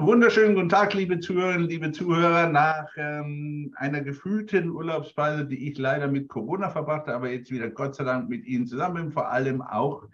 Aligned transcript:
Wunderschönen 0.00 0.54
guten 0.54 0.68
Tag, 0.68 0.94
liebe 0.94 1.18
Zuhörerinnen, 1.18 1.68
liebe 1.68 1.90
Zuhörer. 1.90 2.48
Nach 2.48 2.86
ähm, 2.96 3.74
einer 3.76 4.00
gefühlten 4.00 4.70
Urlaubsphase, 4.70 5.44
die 5.44 5.68
ich 5.68 5.76
leider 5.76 6.06
mit 6.06 6.28
Corona 6.28 6.70
verbrachte, 6.70 7.12
aber 7.12 7.30
jetzt 7.30 7.50
wieder 7.50 7.68
Gott 7.68 7.96
sei 7.96 8.04
Dank 8.04 8.28
mit 8.28 8.46
Ihnen 8.46 8.64
zusammen 8.64 8.94
bin, 8.94 9.12
vor 9.12 9.28
allem 9.28 9.60
auch 9.60 10.04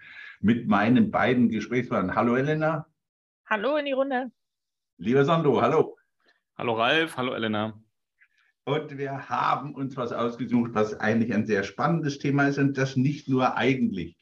mit 0.41 0.69
meinen 0.69 1.11
beiden 1.11 1.51
Gesprächspartnern. 1.51 2.17
Hallo 2.17 2.35
Elena. 2.35 2.87
Hallo 3.45 3.77
in 3.77 3.85
die 3.85 3.93
Runde. 3.93 4.31
Lieber 4.97 5.27
Sandro, 5.27 5.61
hallo. 5.61 5.99
Hallo 6.57 6.73
Ralf, 6.73 7.19
hallo 7.19 7.35
Elena. 7.35 7.79
Und 8.65 8.97
wir 8.97 9.29
haben 9.29 9.75
uns 9.75 9.99
was 9.99 10.13
ausgesucht, 10.13 10.71
was 10.73 10.99
eigentlich 10.99 11.35
ein 11.35 11.45
sehr 11.45 11.63
spannendes 11.63 12.19
Thema 12.19 12.49
ist 12.49 12.59
und 12.59 12.79
das 12.79 12.97
nicht 12.97 13.29
nur 13.29 13.59
eigentlich. 13.59 14.17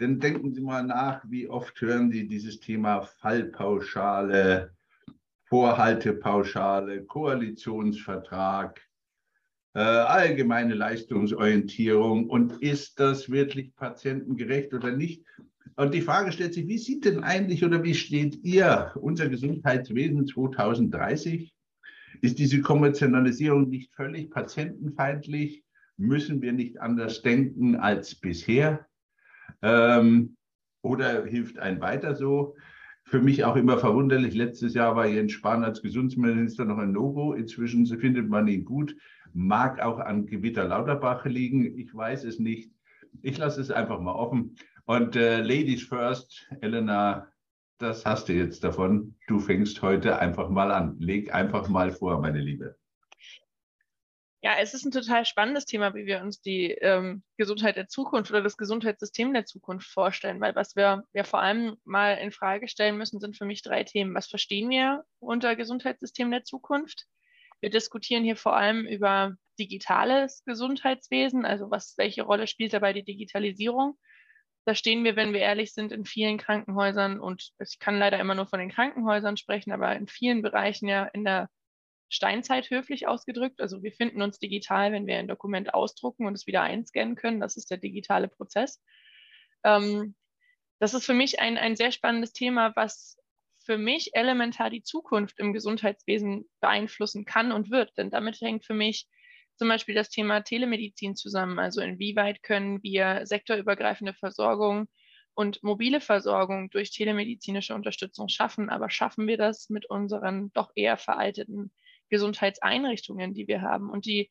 Denn 0.00 0.20
denken 0.20 0.54
Sie 0.54 0.62
mal 0.62 0.82
nach, 0.82 1.22
wie 1.28 1.48
oft 1.48 1.78
hören 1.82 2.10
Sie 2.10 2.26
dieses 2.26 2.60
Thema 2.60 3.02
Fallpauschale, 3.02 4.74
Vorhaltepauschale, 5.52 7.04
Koalitionsvertrag, 7.04 8.80
äh, 9.74 9.80
allgemeine 9.80 10.72
Leistungsorientierung 10.72 12.30
und 12.30 12.62
ist 12.62 12.98
das 12.98 13.30
wirklich 13.30 13.76
patientengerecht 13.76 14.72
oder 14.72 14.92
nicht? 14.92 15.26
Und 15.76 15.92
die 15.92 16.00
Frage 16.00 16.32
stellt 16.32 16.54
sich, 16.54 16.68
wie 16.68 16.78
sieht 16.78 17.04
denn 17.04 17.22
eigentlich 17.22 17.62
oder 17.66 17.82
wie 17.82 17.94
steht 17.94 18.42
ihr 18.42 18.92
unser 18.94 19.28
Gesundheitswesen 19.28 20.26
2030? 20.26 21.54
Ist 22.22 22.38
diese 22.38 22.62
Kommerzialisierung 22.62 23.68
nicht 23.68 23.92
völlig 23.94 24.30
patientenfeindlich? 24.30 25.64
Müssen 25.98 26.40
wir 26.40 26.54
nicht 26.54 26.80
anders 26.80 27.20
denken 27.20 27.76
als 27.76 28.14
bisher? 28.14 28.86
Ähm, 29.60 30.34
oder 30.80 31.26
hilft 31.26 31.58
ein 31.58 31.82
weiter 31.82 32.14
so? 32.14 32.56
Für 33.12 33.20
mich 33.20 33.44
auch 33.44 33.56
immer 33.56 33.76
verwunderlich. 33.76 34.32
Letztes 34.32 34.72
Jahr 34.72 34.96
war 34.96 35.04
Jens 35.04 35.32
Spahn 35.32 35.64
als 35.64 35.82
Gesundheitsminister 35.82 36.64
noch 36.64 36.78
ein 36.78 36.92
No-Go. 36.92 37.34
Inzwischen 37.34 37.84
findet 37.84 38.30
man 38.30 38.48
ihn 38.48 38.64
gut. 38.64 38.96
Mag 39.34 39.82
auch 39.82 39.98
an 39.98 40.24
Gewitter 40.24 40.64
Lauterbach 40.64 41.26
liegen. 41.26 41.78
Ich 41.78 41.94
weiß 41.94 42.24
es 42.24 42.38
nicht. 42.38 42.72
Ich 43.20 43.36
lasse 43.36 43.60
es 43.60 43.70
einfach 43.70 44.00
mal 44.00 44.14
offen. 44.14 44.56
Und 44.86 45.14
äh, 45.14 45.42
Ladies 45.42 45.82
first, 45.82 46.48
Elena, 46.62 47.28
das 47.76 48.06
hast 48.06 48.30
du 48.30 48.32
jetzt 48.32 48.64
davon. 48.64 49.14
Du 49.28 49.40
fängst 49.40 49.82
heute 49.82 50.18
einfach 50.18 50.48
mal 50.48 50.70
an. 50.70 50.96
Leg 50.98 51.34
einfach 51.34 51.68
mal 51.68 51.90
vor, 51.90 52.18
meine 52.18 52.40
Liebe. 52.40 52.76
Ja, 54.44 54.56
es 54.58 54.74
ist 54.74 54.84
ein 54.84 54.90
total 54.90 55.24
spannendes 55.24 55.66
Thema, 55.66 55.94
wie 55.94 56.04
wir 56.04 56.20
uns 56.20 56.40
die 56.40 56.72
ähm, 56.72 57.22
Gesundheit 57.36 57.76
der 57.76 57.86
Zukunft 57.86 58.32
oder 58.32 58.42
das 58.42 58.56
Gesundheitssystem 58.56 59.32
der 59.32 59.44
Zukunft 59.44 59.86
vorstellen, 59.86 60.40
weil 60.40 60.56
was 60.56 60.74
wir 60.74 61.04
ja 61.12 61.22
vor 61.22 61.40
allem 61.40 61.76
mal 61.84 62.14
in 62.14 62.32
Frage 62.32 62.66
stellen 62.66 62.96
müssen, 62.98 63.20
sind 63.20 63.36
für 63.38 63.44
mich 63.44 63.62
drei 63.62 63.84
Themen. 63.84 64.16
Was 64.16 64.26
verstehen 64.26 64.68
wir 64.68 65.04
unter 65.20 65.54
Gesundheitssystem 65.54 66.28
der 66.32 66.42
Zukunft? 66.42 67.06
Wir 67.60 67.70
diskutieren 67.70 68.24
hier 68.24 68.34
vor 68.34 68.56
allem 68.56 68.84
über 68.84 69.36
digitales 69.60 70.42
Gesundheitswesen, 70.44 71.44
also 71.44 71.70
was, 71.70 71.94
welche 71.96 72.22
Rolle 72.24 72.48
spielt 72.48 72.72
dabei 72.72 72.92
die 72.92 73.04
Digitalisierung? 73.04 73.96
Da 74.64 74.74
stehen 74.74 75.04
wir, 75.04 75.14
wenn 75.14 75.32
wir 75.32 75.40
ehrlich 75.40 75.72
sind, 75.72 75.92
in 75.92 76.04
vielen 76.04 76.38
Krankenhäusern 76.38 77.20
und 77.20 77.52
ich 77.60 77.78
kann 77.78 77.96
leider 77.96 78.18
immer 78.18 78.34
nur 78.34 78.48
von 78.48 78.58
den 78.58 78.70
Krankenhäusern 78.70 79.36
sprechen, 79.36 79.70
aber 79.70 79.94
in 79.94 80.08
vielen 80.08 80.42
Bereichen 80.42 80.88
ja 80.88 81.04
in 81.04 81.24
der 81.24 81.48
Steinzeit 82.12 82.68
höflich 82.68 83.06
ausgedrückt. 83.08 83.60
Also 83.60 83.82
wir 83.82 83.92
finden 83.92 84.20
uns 84.20 84.38
digital, 84.38 84.92
wenn 84.92 85.06
wir 85.06 85.16
ein 85.16 85.28
Dokument 85.28 85.72
ausdrucken 85.72 86.26
und 86.26 86.34
es 86.34 86.46
wieder 86.46 86.60
einscannen 86.60 87.16
können. 87.16 87.40
Das 87.40 87.56
ist 87.56 87.70
der 87.70 87.78
digitale 87.78 88.28
Prozess. 88.28 88.82
Ähm, 89.64 90.14
das 90.78 90.92
ist 90.92 91.06
für 91.06 91.14
mich 91.14 91.40
ein, 91.40 91.56
ein 91.56 91.74
sehr 91.74 91.90
spannendes 91.90 92.34
Thema, 92.34 92.76
was 92.76 93.16
für 93.64 93.78
mich 93.78 94.14
elementar 94.14 94.68
die 94.68 94.82
Zukunft 94.82 95.38
im 95.38 95.54
Gesundheitswesen 95.54 96.44
beeinflussen 96.60 97.24
kann 97.24 97.50
und 97.50 97.70
wird. 97.70 97.96
Denn 97.96 98.10
damit 98.10 98.40
hängt 98.42 98.66
für 98.66 98.74
mich 98.74 99.08
zum 99.56 99.68
Beispiel 99.68 99.94
das 99.94 100.10
Thema 100.10 100.42
Telemedizin 100.42 101.16
zusammen. 101.16 101.58
Also 101.58 101.80
inwieweit 101.80 102.42
können 102.42 102.82
wir 102.82 103.24
sektorübergreifende 103.24 104.12
Versorgung 104.12 104.86
und 105.32 105.62
mobile 105.62 106.02
Versorgung 106.02 106.68
durch 106.68 106.90
telemedizinische 106.90 107.74
Unterstützung 107.74 108.28
schaffen. 108.28 108.68
Aber 108.68 108.90
schaffen 108.90 109.26
wir 109.26 109.38
das 109.38 109.70
mit 109.70 109.88
unseren 109.88 110.52
doch 110.52 110.72
eher 110.74 110.98
veralteten 110.98 111.72
Gesundheitseinrichtungen, 112.12 113.32
die 113.32 113.48
wir 113.48 113.62
haben? 113.62 113.90
Und 113.90 114.04
die 114.04 114.30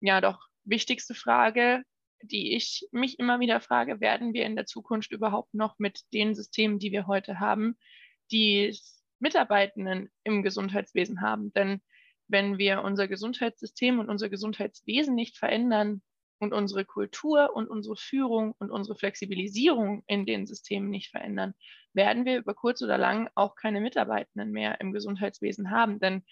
ja 0.00 0.20
doch 0.20 0.46
wichtigste 0.64 1.14
Frage, 1.14 1.82
die 2.22 2.54
ich 2.54 2.86
mich 2.92 3.18
immer 3.18 3.40
wieder 3.40 3.60
frage, 3.60 4.00
werden 4.00 4.34
wir 4.34 4.44
in 4.44 4.54
der 4.54 4.66
Zukunft 4.66 5.10
überhaupt 5.10 5.54
noch 5.54 5.78
mit 5.78 6.02
den 6.12 6.34
Systemen, 6.34 6.78
die 6.78 6.92
wir 6.92 7.06
heute 7.06 7.40
haben, 7.40 7.76
die 8.30 8.78
Mitarbeitenden 9.18 10.10
im 10.24 10.42
Gesundheitswesen 10.42 11.22
haben? 11.22 11.52
Denn 11.54 11.80
wenn 12.28 12.58
wir 12.58 12.82
unser 12.82 13.08
Gesundheitssystem 13.08 13.98
und 13.98 14.10
unser 14.10 14.28
Gesundheitswesen 14.28 15.14
nicht 15.14 15.38
verändern 15.38 16.02
und 16.38 16.52
unsere 16.52 16.84
Kultur 16.84 17.54
und 17.54 17.68
unsere 17.68 17.96
Führung 17.96 18.54
und 18.58 18.70
unsere 18.70 18.96
Flexibilisierung 18.96 20.04
in 20.06 20.26
den 20.26 20.46
Systemen 20.46 20.90
nicht 20.90 21.10
verändern, 21.10 21.54
werden 21.94 22.26
wir 22.26 22.36
über 22.36 22.52
kurz 22.52 22.82
oder 22.82 22.98
lang 22.98 23.30
auch 23.34 23.54
keine 23.54 23.80
Mitarbeitenden 23.80 24.52
mehr 24.52 24.80
im 24.82 24.92
Gesundheitswesen 24.92 25.70
haben. 25.70 25.98
Denn 25.98 26.24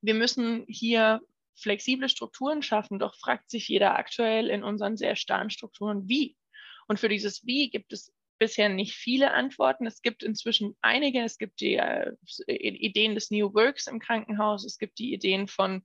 wir 0.00 0.14
müssen 0.14 0.64
hier 0.68 1.20
flexible 1.54 2.08
Strukturen 2.08 2.62
schaffen, 2.62 2.98
doch 2.98 3.14
fragt 3.16 3.50
sich 3.50 3.68
jeder 3.68 3.98
aktuell 3.98 4.48
in 4.48 4.62
unseren 4.62 4.96
sehr 4.96 5.16
starren 5.16 5.50
Strukturen, 5.50 6.08
wie. 6.08 6.36
Und 6.86 7.00
für 7.00 7.08
dieses 7.08 7.44
Wie 7.44 7.70
gibt 7.70 7.92
es 7.92 8.12
bisher 8.38 8.68
nicht 8.68 8.94
viele 8.94 9.32
Antworten. 9.32 9.86
Es 9.86 10.00
gibt 10.00 10.22
inzwischen 10.22 10.76
einige. 10.80 11.22
Es 11.22 11.38
gibt 11.38 11.60
die 11.60 11.74
äh, 11.74 12.12
Ideen 12.46 13.14
des 13.14 13.30
New 13.30 13.52
Works 13.52 13.86
im 13.86 13.98
Krankenhaus. 13.98 14.64
Es 14.64 14.78
gibt 14.78 14.98
die 14.98 15.12
Ideen 15.12 15.48
von 15.48 15.82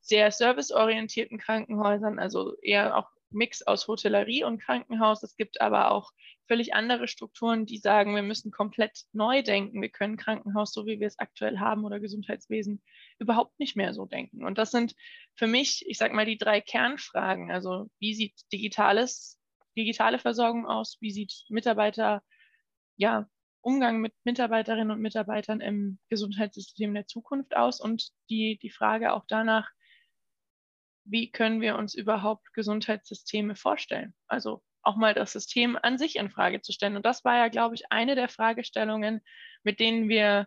sehr 0.00 0.30
serviceorientierten 0.32 1.38
Krankenhäusern, 1.38 2.18
also 2.18 2.56
eher 2.60 2.96
auch 2.96 3.08
Mix 3.32 3.62
aus 3.62 3.88
Hotellerie 3.88 4.44
und 4.44 4.58
Krankenhaus. 4.60 5.22
Es 5.22 5.36
gibt 5.36 5.60
aber 5.60 5.90
auch 5.90 6.10
völlig 6.46 6.74
andere 6.74 7.08
Strukturen, 7.08 7.66
die 7.66 7.78
sagen, 7.78 8.14
wir 8.14 8.22
müssen 8.22 8.50
komplett 8.50 9.02
neu 9.12 9.42
denken. 9.42 9.80
Wir 9.80 9.90
können 9.90 10.16
Krankenhaus, 10.16 10.72
so 10.72 10.86
wie 10.86 11.00
wir 11.00 11.06
es 11.06 11.18
aktuell 11.18 11.58
haben, 11.58 11.84
oder 11.84 12.00
Gesundheitswesen 12.00 12.82
überhaupt 13.18 13.58
nicht 13.58 13.76
mehr 13.76 13.94
so 13.94 14.06
denken. 14.06 14.44
Und 14.44 14.58
das 14.58 14.70
sind 14.70 14.94
für 15.34 15.46
mich, 15.46 15.84
ich 15.86 15.98
sage 15.98 16.14
mal, 16.14 16.26
die 16.26 16.38
drei 16.38 16.60
Kernfragen. 16.60 17.50
Also 17.50 17.88
wie 17.98 18.14
sieht 18.14 18.34
digitales 18.52 19.38
digitale 19.76 20.18
Versorgung 20.18 20.66
aus? 20.66 20.96
Wie 21.00 21.10
sieht 21.10 21.44
Mitarbeiter, 21.48 22.22
ja, 22.96 23.28
Umgang 23.60 24.00
mit 24.00 24.12
Mitarbeiterinnen 24.24 24.90
und 24.90 25.00
Mitarbeitern 25.00 25.60
im 25.60 25.98
Gesundheitssystem 26.08 26.92
der 26.94 27.06
Zukunft 27.06 27.56
aus? 27.56 27.80
Und 27.80 28.10
die, 28.28 28.58
die 28.60 28.70
Frage 28.70 29.12
auch 29.12 29.24
danach, 29.28 29.70
wie 31.04 31.30
können 31.30 31.60
wir 31.60 31.76
uns 31.76 31.94
überhaupt 31.94 32.52
Gesundheitssysteme 32.54 33.56
vorstellen? 33.56 34.14
Also 34.26 34.62
auch 34.82 34.96
mal 34.96 35.14
das 35.14 35.32
System 35.32 35.78
an 35.80 35.98
sich 35.98 36.16
in 36.16 36.30
Frage 36.30 36.60
zu 36.60 36.72
stellen. 36.72 36.96
Und 36.96 37.06
das 37.06 37.24
war 37.24 37.36
ja, 37.36 37.48
glaube 37.48 37.74
ich, 37.74 37.90
eine 37.90 38.14
der 38.14 38.28
Fragestellungen, 38.28 39.22
mit 39.62 39.80
denen 39.80 40.08
wir 40.08 40.46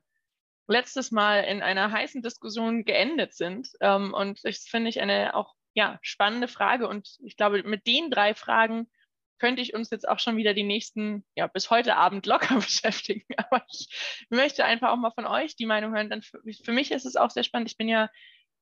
letztes 0.67 1.11
Mal 1.11 1.43
in 1.43 1.61
einer 1.61 1.91
heißen 1.91 2.21
Diskussion 2.21 2.85
geendet 2.85 3.33
sind. 3.33 3.69
Ähm, 3.81 4.13
und 4.13 4.43
das 4.43 4.59
finde 4.59 4.89
ich 4.89 4.99
eine 4.99 5.35
auch 5.35 5.53
ja, 5.73 5.99
spannende 6.01 6.47
Frage. 6.47 6.87
Und 6.87 7.17
ich 7.23 7.37
glaube, 7.37 7.63
mit 7.63 7.85
den 7.87 8.09
drei 8.09 8.33
Fragen 8.33 8.89
könnte 9.37 9.61
ich 9.61 9.73
uns 9.73 9.89
jetzt 9.89 10.07
auch 10.07 10.19
schon 10.19 10.37
wieder 10.37 10.53
die 10.53 10.63
nächsten, 10.63 11.25
ja, 11.35 11.47
bis 11.47 11.69
heute 11.69 11.97
Abend 11.97 12.25
locker 12.25 12.55
beschäftigen. 12.59 13.25
Aber 13.37 13.65
ich 13.69 13.87
möchte 14.29 14.65
einfach 14.65 14.89
auch 14.89 14.97
mal 14.97 15.11
von 15.11 15.25
euch 15.25 15.55
die 15.55 15.65
Meinung 15.65 15.93
hören. 15.93 16.09
Denn 16.09 16.21
für, 16.21 16.41
für 16.63 16.71
mich 16.71 16.91
ist 16.91 17.05
es 17.05 17.15
auch 17.15 17.29
sehr 17.29 17.43
spannend. 17.43 17.69
Ich 17.69 17.77
bin 17.77 17.89
ja, 17.89 18.09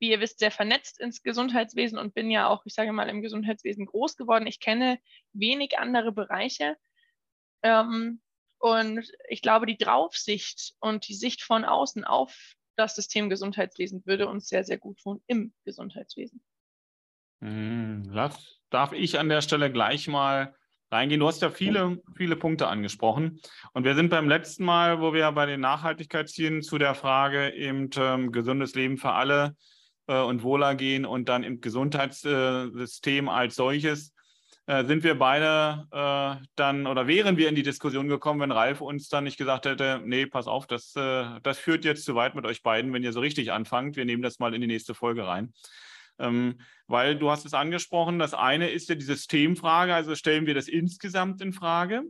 wie 0.03 0.11
ihr 0.11 0.19
wisst, 0.19 0.39
sehr 0.39 0.51
vernetzt 0.51 1.00
ins 1.00 1.23
Gesundheitswesen 1.23 1.97
und 1.97 2.13
bin 2.13 2.29
ja 2.29 2.50
auch, 2.50 2.65
ich 2.65 2.73
sage 2.73 2.91
mal, 2.91 3.07
im 3.07 3.21
Gesundheitswesen 3.21 3.85
groß 3.85 4.17
geworden. 4.17 4.47
Ich 4.47 4.59
kenne 4.59 5.00
wenig 5.31 5.79
andere 5.79 6.11
Bereiche. 6.11 6.75
Ähm, 7.61 8.19
und 8.57 9.09
ich 9.29 9.41
glaube, 9.41 9.65
die 9.65 9.77
Draufsicht 9.77 10.73
und 10.81 11.07
die 11.07 11.13
Sicht 11.13 11.41
von 11.41 11.63
außen 11.63 12.03
auf 12.03 12.38
das 12.75 12.95
System 12.95 13.29
Gesundheitswesen 13.29 14.05
würde 14.05 14.27
uns 14.27 14.50
sehr, 14.50 14.65
sehr 14.65 14.77
gut 14.77 15.00
tun 15.00 15.23
im 15.25 15.53
Gesundheitswesen. 15.63 16.44
Hm, 17.39 18.03
lass, 18.11 18.59
darf 18.69 18.91
ich 18.91 19.19
an 19.19 19.29
der 19.29 19.39
Stelle 19.39 19.71
gleich 19.71 20.09
mal 20.09 20.53
reingehen. 20.91 21.21
Du 21.21 21.27
hast 21.27 21.41
ja 21.41 21.49
viele, 21.49 22.01
viele 22.17 22.35
Punkte 22.35 22.67
angesprochen. 22.67 23.39
Und 23.71 23.85
wir 23.85 23.95
sind 23.95 24.09
beim 24.09 24.27
letzten 24.27 24.65
Mal, 24.65 24.99
wo 24.99 25.13
wir 25.13 25.31
bei 25.31 25.45
den 25.45 25.61
Nachhaltigkeitszielen 25.61 26.61
zu 26.61 26.77
der 26.77 26.94
Frage 26.94 27.53
eben 27.53 27.89
ähm, 27.95 28.33
gesundes 28.33 28.75
Leben 28.75 28.97
für 28.97 29.13
alle 29.13 29.56
und 30.05 30.44
Wohlergehen 30.44 31.05
und 31.05 31.29
dann 31.29 31.44
im 31.44 31.61
Gesundheitssystem 31.61 33.29
als 33.29 33.55
solches, 33.55 34.13
äh, 34.65 34.85
sind 34.85 35.03
wir 35.03 35.19
beide 35.19 35.88
äh, 35.91 36.45
dann 36.55 36.88
oder 36.88 37.05
wären 37.05 37.35
wir 37.35 37.50
in 37.50 37.55
die 37.55 37.63
Diskussion 37.63 38.07
gekommen, 38.07 38.39
wenn 38.39 38.51
Ralf 38.51 38.79
uns 38.79 39.09
dann 39.09 39.25
nicht 39.25 39.38
gesagt 39.38 39.65
hätte, 39.65 40.01
nee, 40.05 40.25
pass 40.25 40.47
auf, 40.47 40.67
das, 40.67 40.95
äh, 40.95 41.25
das 41.44 41.59
führt 41.59 41.83
jetzt 41.83 42.05
zu 42.05 42.15
weit 42.15 42.33
mit 42.33 42.45
euch 42.45 42.63
beiden, 42.63 42.94
wenn 42.94 43.03
ihr 43.03 43.11
so 43.11 43.19
richtig 43.19 43.51
anfangt. 43.51 43.97
Wir 43.97 44.05
nehmen 44.05 44.23
das 44.23 44.39
mal 44.39 44.53
in 44.53 44.61
die 44.61 44.67
nächste 44.67 44.94
Folge 44.94 45.27
rein. 45.27 45.53
Ähm, 46.17 46.61
weil 46.88 47.17
du 47.17 47.29
hast 47.29 47.45
es 47.45 47.53
angesprochen, 47.53 48.19
das 48.19 48.33
eine 48.33 48.69
ist 48.69 48.88
ja 48.88 48.95
die 48.95 49.03
Systemfrage, 49.03 49.94
also 49.94 50.15
stellen 50.15 50.45
wir 50.45 50.53
das 50.53 50.69
insgesamt 50.69 51.41
in 51.41 51.51
Frage 51.51 52.03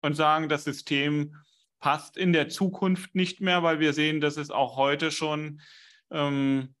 und 0.00 0.14
sagen, 0.14 0.48
das 0.48 0.64
System 0.64 1.34
passt 1.78 2.16
in 2.16 2.32
der 2.32 2.48
Zukunft 2.48 3.14
nicht 3.14 3.42
mehr, 3.42 3.62
weil 3.62 3.80
wir 3.80 3.92
sehen, 3.92 4.22
dass 4.22 4.38
es 4.38 4.50
auch 4.50 4.76
heute 4.76 5.10
schon 5.10 5.60
ähm, 6.14 6.74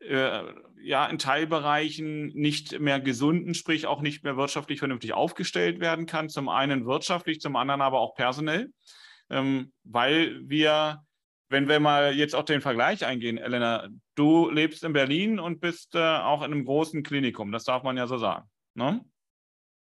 äh, 0.00 0.42
ja, 0.82 1.06
in 1.06 1.18
Teilbereichen 1.18 2.26
nicht 2.34 2.78
mehr 2.78 3.00
gesunden, 3.00 3.54
sprich 3.54 3.86
auch 3.86 4.02
nicht 4.02 4.22
mehr 4.22 4.36
wirtschaftlich 4.36 4.78
vernünftig 4.78 5.14
aufgestellt 5.14 5.80
werden 5.80 6.06
kann. 6.06 6.28
Zum 6.28 6.48
einen 6.48 6.84
wirtschaftlich, 6.84 7.40
zum 7.40 7.56
anderen 7.56 7.80
aber 7.80 8.00
auch 8.00 8.14
personell, 8.14 8.70
ähm, 9.30 9.72
weil 9.84 10.40
wir, 10.46 11.02
wenn 11.48 11.68
wir 11.68 11.80
mal 11.80 12.14
jetzt 12.14 12.34
auch 12.34 12.44
den 12.44 12.60
Vergleich 12.60 13.06
eingehen, 13.06 13.38
Elena, 13.38 13.88
du 14.14 14.50
lebst 14.50 14.84
in 14.84 14.92
Berlin 14.92 15.38
und 15.38 15.60
bist 15.60 15.94
äh, 15.94 15.98
auch 15.98 16.42
in 16.42 16.52
einem 16.52 16.64
großen 16.64 17.02
Klinikum, 17.02 17.50
das 17.50 17.64
darf 17.64 17.82
man 17.82 17.96
ja 17.96 18.06
so 18.06 18.18
sagen. 18.18 18.48
Ne? 18.74 19.02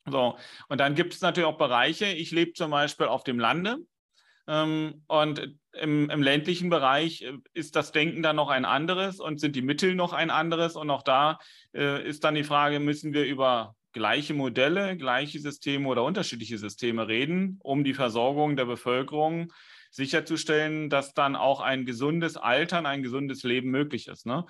So, 0.06 0.38
und 0.70 0.80
dann 0.80 0.96
gibt 0.96 1.14
es 1.14 1.22
natürlich 1.22 1.48
auch 1.48 1.58
Bereiche, 1.58 2.06
ich 2.06 2.32
lebe 2.32 2.54
zum 2.54 2.72
Beispiel 2.72 3.08
auf 3.08 3.24
dem 3.24 3.40
Lande 3.40 3.78
ähm, 4.48 5.04
und 5.08 5.58
im, 5.74 6.10
im, 6.10 6.22
ländlichen 6.22 6.70
Bereich 6.70 7.24
äh, 7.24 7.34
ist 7.54 7.76
das 7.76 7.92
Denken 7.92 8.24
dann 8.24 8.36
noch 8.36 8.50
ein 8.50 8.66
anderes 8.66 9.20
und 9.20 9.40
sind 9.40 9.56
die 9.56 9.62
Mittel 9.62 9.96
noch 9.96 10.14
ein 10.14 10.30
anderes. 10.30 10.76
Und 10.76 10.90
auch 10.90 11.04
da 11.04 11.40
äh, 11.74 12.08
ist 12.08 12.24
dann 12.24 12.36
die 12.36 12.44
Frage, 12.44 12.80
müssen 12.80 13.14
wir 13.14 13.26
über 13.26 13.76
gleiche 13.92 14.34
Modelle, 14.34 14.98
gleiche 14.98 15.40
Systeme 15.40 15.88
oder 15.88 16.04
unterschiedliche 16.04 16.58
Systeme 16.58 17.08
reden, 17.08 17.60
um 17.64 17.84
die 17.84 17.94
Versorgung 17.94 18.56
der 18.56 18.66
Bevölkerung 18.66 19.52
sicherzustellen, 19.92 20.90
dass 20.90 21.14
dann 21.14 21.36
auch 21.36 21.62
ein 21.62 21.86
gesundes 21.86 22.36
Altern, 22.36 22.86
ein 22.86 23.04
gesundes 23.04 23.44
Leben 23.44 23.70
möglich 23.70 24.08
ist. 24.08 24.26
Ne? 24.26 24.46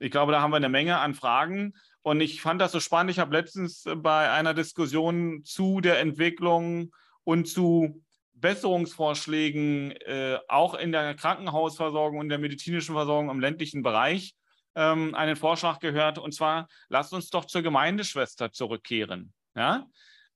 Ich 0.00 0.10
glaube, 0.10 0.32
da 0.32 0.40
haben 0.40 0.50
wir 0.50 0.56
eine 0.56 0.68
Menge 0.68 0.98
an 0.98 1.14
Fragen. 1.14 1.74
Und 2.02 2.20
ich 2.20 2.40
fand 2.40 2.60
das 2.60 2.72
so 2.72 2.80
spannend. 2.80 3.10
Ich 3.10 3.18
habe 3.18 3.36
letztens 3.36 3.84
bei 3.96 4.30
einer 4.30 4.54
Diskussion 4.54 5.44
zu 5.44 5.80
der 5.80 6.00
Entwicklung 6.00 6.92
und 7.24 7.46
zu 7.46 8.02
Besserungsvorschlägen 8.40 9.92
äh, 9.92 10.38
auch 10.48 10.74
in 10.74 10.92
der 10.92 11.14
Krankenhausversorgung 11.14 12.18
und 12.18 12.28
der 12.28 12.38
medizinischen 12.38 12.94
Versorgung 12.94 13.30
im 13.30 13.40
ländlichen 13.40 13.82
Bereich 13.82 14.34
ähm, 14.74 15.14
einen 15.14 15.36
Vorschlag 15.36 15.80
gehört. 15.80 16.18
Und 16.18 16.34
zwar, 16.34 16.68
lasst 16.88 17.12
uns 17.12 17.30
doch 17.30 17.44
zur 17.44 17.62
Gemeindeschwester 17.62 18.52
zurückkehren. 18.52 19.32
Ja? 19.54 19.86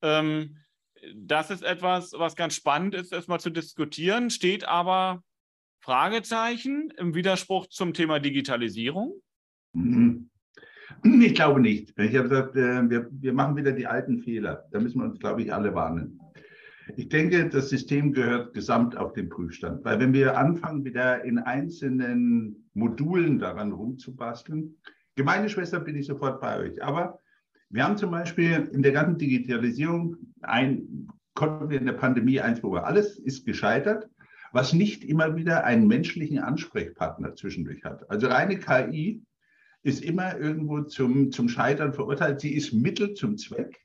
Ähm, 0.03 0.57
das 1.15 1.51
ist 1.51 1.63
etwas, 1.63 2.13
was 2.13 2.37
ganz 2.37 2.55
spannend 2.55 2.95
ist, 2.95 3.13
erstmal 3.13 3.41
zu 3.41 3.51
diskutieren, 3.51 4.31
steht 4.31 4.65
aber 4.65 5.23
Fragezeichen 5.81 6.93
im 6.97 7.15
Widerspruch 7.15 7.67
zum 7.67 7.93
Thema 7.93 8.21
Digitalisierung. 8.21 9.21
Mhm. 9.73 10.31
Ich 11.05 11.35
glaube 11.35 11.61
nicht. 11.61 11.99
Ich 11.99 12.15
habe 12.17 12.29
gesagt, 12.29 12.57
äh, 12.57 12.89
wir, 12.89 13.09
wir 13.11 13.33
machen 13.33 13.57
wieder 13.57 13.73
die 13.73 13.87
alten 13.87 14.19
Fehler. 14.19 14.69
Da 14.71 14.79
müssen 14.79 15.01
wir 15.01 15.07
uns, 15.07 15.19
glaube 15.19 15.43
ich, 15.43 15.53
alle 15.53 15.75
warnen. 15.75 16.21
Ich 16.97 17.09
denke, 17.09 17.49
das 17.49 17.71
System 17.71 18.13
gehört 18.13 18.53
gesamt 18.53 18.97
auf 18.97 19.13
den 19.13 19.29
Prüfstand, 19.29 19.85
weil 19.85 19.99
wenn 19.99 20.13
wir 20.13 20.37
anfangen, 20.37 20.85
wieder 20.85 21.25
in 21.25 21.39
einzelnen 21.39 22.69
Modulen 22.75 23.39
daran 23.39 23.73
rumzubasteln, 23.73 24.77
Gemeindeschwester 25.15 25.81
bin 25.81 25.97
ich 25.97 26.07
sofort 26.07 26.41
bei 26.41 26.59
euch, 26.59 26.83
aber 26.83 27.19
wir 27.71 27.85
haben 27.85 27.97
zum 27.97 28.11
Beispiel 28.11 28.69
in 28.73 28.83
der 28.83 28.93
ganzen 28.93 29.19
Digitalisierung 29.19 30.17
ein, 30.43 31.09
konnten 31.35 31.71
wir 31.71 31.79
in 31.79 31.87
der 31.87 31.95
Pandemie 31.95 32.41
eins, 32.41 32.63
wo 32.63 32.75
alles 32.77 33.19
ist 33.19 33.47
gescheitert, 33.47 34.09
was 34.53 34.75
nicht 34.75 35.05
immer 35.05 35.35
wieder 35.37 35.65
einen 35.65 35.87
menschlichen 35.87 36.39
Ansprechpartner 36.39 37.35
zwischendurch 37.35 37.85
hat. 37.85 38.09
Also 38.11 38.27
reine 38.27 38.59
KI 38.59 39.23
ist 39.83 40.05
immer 40.05 40.39
irgendwo 40.39 40.83
zum, 40.83 41.31
zum 41.31 41.49
Scheitern 41.49 41.95
verurteilt. 41.95 42.41
Sie 42.41 42.55
ist 42.55 42.75
Mittel 42.75 43.15
zum 43.15 43.39
Zweck, 43.39 43.81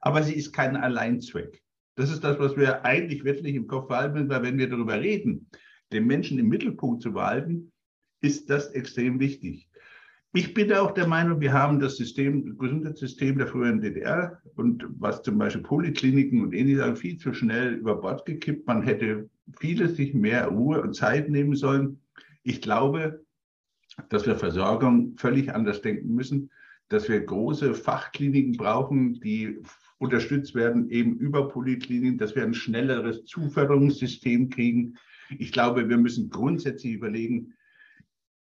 aber 0.00 0.22
sie 0.22 0.34
ist 0.34 0.52
kein 0.52 0.76
Alleinzweck. 0.76 1.61
Das 1.94 2.10
ist 2.10 2.24
das, 2.24 2.38
was 2.38 2.56
wir 2.56 2.84
eigentlich 2.84 3.24
wirklich 3.24 3.54
im 3.54 3.66
Kopf 3.66 3.88
behalten 3.88 4.14
müssen, 4.14 4.28
weil 4.30 4.42
wenn 4.42 4.58
wir 4.58 4.68
darüber 4.68 5.00
reden, 5.00 5.48
den 5.92 6.06
Menschen 6.06 6.38
im 6.38 6.48
Mittelpunkt 6.48 7.02
zu 7.02 7.12
behalten, 7.12 7.72
ist 8.22 8.48
das 8.48 8.68
extrem 8.68 9.20
wichtig. 9.20 9.68
Ich 10.34 10.54
bin 10.54 10.72
auch 10.72 10.92
der 10.92 11.06
Meinung, 11.06 11.40
wir 11.40 11.52
haben 11.52 11.78
das 11.78 11.96
System, 11.96 12.56
Gesundheitssystem 12.56 13.36
der 13.36 13.46
früheren 13.46 13.82
DDR 13.82 14.40
und 14.54 14.86
was 14.98 15.22
zum 15.22 15.36
Beispiel 15.36 15.60
Polikliniken 15.62 16.42
und 16.42 16.54
ähnliches 16.54 16.98
viel 16.98 17.18
zu 17.18 17.34
schnell 17.34 17.74
über 17.74 17.96
Bord 17.96 18.24
gekippt. 18.24 18.66
Man 18.66 18.82
hätte 18.82 19.28
vieles 19.58 19.96
sich 19.96 20.14
mehr 20.14 20.46
Ruhe 20.48 20.80
und 20.80 20.96
Zeit 20.96 21.28
nehmen 21.28 21.54
sollen. 21.54 22.00
Ich 22.44 22.62
glaube, 22.62 23.22
dass 24.08 24.24
wir 24.24 24.36
Versorgung 24.36 25.16
völlig 25.18 25.54
anders 25.54 25.82
denken 25.82 26.14
müssen, 26.14 26.50
dass 26.88 27.10
wir 27.10 27.20
große 27.20 27.74
Fachkliniken 27.74 28.56
brauchen, 28.56 29.20
die 29.20 29.58
unterstützt 30.02 30.54
werden, 30.54 30.90
eben 30.90 31.16
über 31.18 31.48
Polikliniken, 31.48 32.18
dass 32.18 32.34
wir 32.34 32.42
ein 32.42 32.54
schnelleres 32.54 33.24
Zuförderungssystem 33.24 34.50
kriegen. 34.50 34.98
Ich 35.38 35.52
glaube, 35.52 35.88
wir 35.88 35.96
müssen 35.96 36.28
grundsätzlich 36.28 36.94
überlegen, 36.94 37.54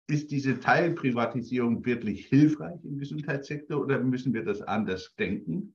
ist 0.09 0.31
diese 0.31 0.61
Teilprivatisierung 0.61 1.85
wirklich 1.85 2.27
hilfreich 2.27 2.85
im 2.85 2.99
Gesundheitssektor 2.99 3.81
oder 3.81 3.99
müssen 4.01 4.33
wir 4.33 4.45
das 4.45 4.63
anders 4.63 5.15
denken? 5.19 5.75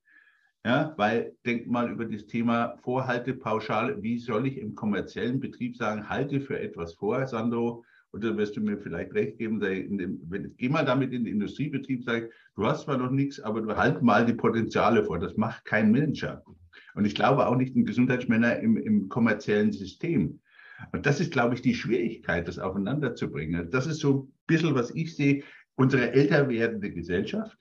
Ja, 0.65 0.93
weil 0.97 1.35
denkt 1.45 1.67
mal 1.67 1.91
über 1.91 2.05
das 2.05 2.25
Thema 2.25 2.77
Vorhaltepauschale. 2.83 4.01
Wie 4.01 4.19
soll 4.19 4.47
ich 4.47 4.57
im 4.57 4.75
kommerziellen 4.75 5.39
Betrieb 5.39 5.75
sagen, 5.75 6.09
halte 6.09 6.41
für 6.41 6.59
etwas 6.59 6.93
vor, 6.93 7.25
Sandro? 7.27 7.83
Und 8.17 8.23
da 8.23 8.35
wirst 8.35 8.57
du 8.57 8.61
mir 8.61 8.79
vielleicht 8.79 9.13
recht 9.13 9.37
geben, 9.37 9.59
dem, 9.59 10.19
wenn, 10.27 10.57
geh 10.57 10.69
mal 10.69 10.83
damit 10.83 11.13
in 11.13 11.25
den 11.25 11.33
Industriebetrieb, 11.33 12.03
sag, 12.03 12.31
du 12.55 12.65
hast 12.65 12.85
zwar 12.85 12.97
noch 12.97 13.11
nichts, 13.11 13.39
aber 13.39 13.61
du 13.61 13.77
halt 13.77 14.01
mal 14.01 14.25
die 14.25 14.33
Potenziale 14.33 15.03
vor. 15.03 15.19
Das 15.19 15.37
macht 15.37 15.65
kein 15.65 15.91
Manager. 15.91 16.43
Und 16.95 17.05
ich 17.05 17.13
glaube 17.13 17.45
auch 17.45 17.55
nicht 17.55 17.75
ein 17.75 17.85
Gesundheitsmänner 17.85 18.57
im, 18.57 18.75
im 18.75 19.07
kommerziellen 19.07 19.71
System. 19.71 20.39
Und 20.93 21.05
das 21.05 21.19
ist, 21.19 21.31
glaube 21.31 21.53
ich, 21.53 21.61
die 21.61 21.75
Schwierigkeit, 21.75 22.47
das 22.47 22.57
aufeinander 22.57 23.13
zu 23.13 23.29
bringen. 23.29 23.69
Das 23.69 23.85
ist 23.85 23.99
so 23.99 24.23
ein 24.23 24.33
bisschen, 24.47 24.73
was 24.73 24.89
ich 24.95 25.15
sehe, 25.15 25.43
unsere 25.75 26.11
älter 26.11 26.49
werdende 26.49 26.91
Gesellschaft, 26.91 27.55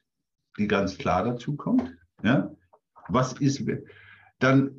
die 0.58 0.68
ganz 0.68 0.96
klar 0.96 1.22
dazu 1.22 1.54
kommt. 1.54 1.94
Ja? 2.24 2.50
Was 3.08 3.34
ist, 3.34 3.62
dann 4.38 4.70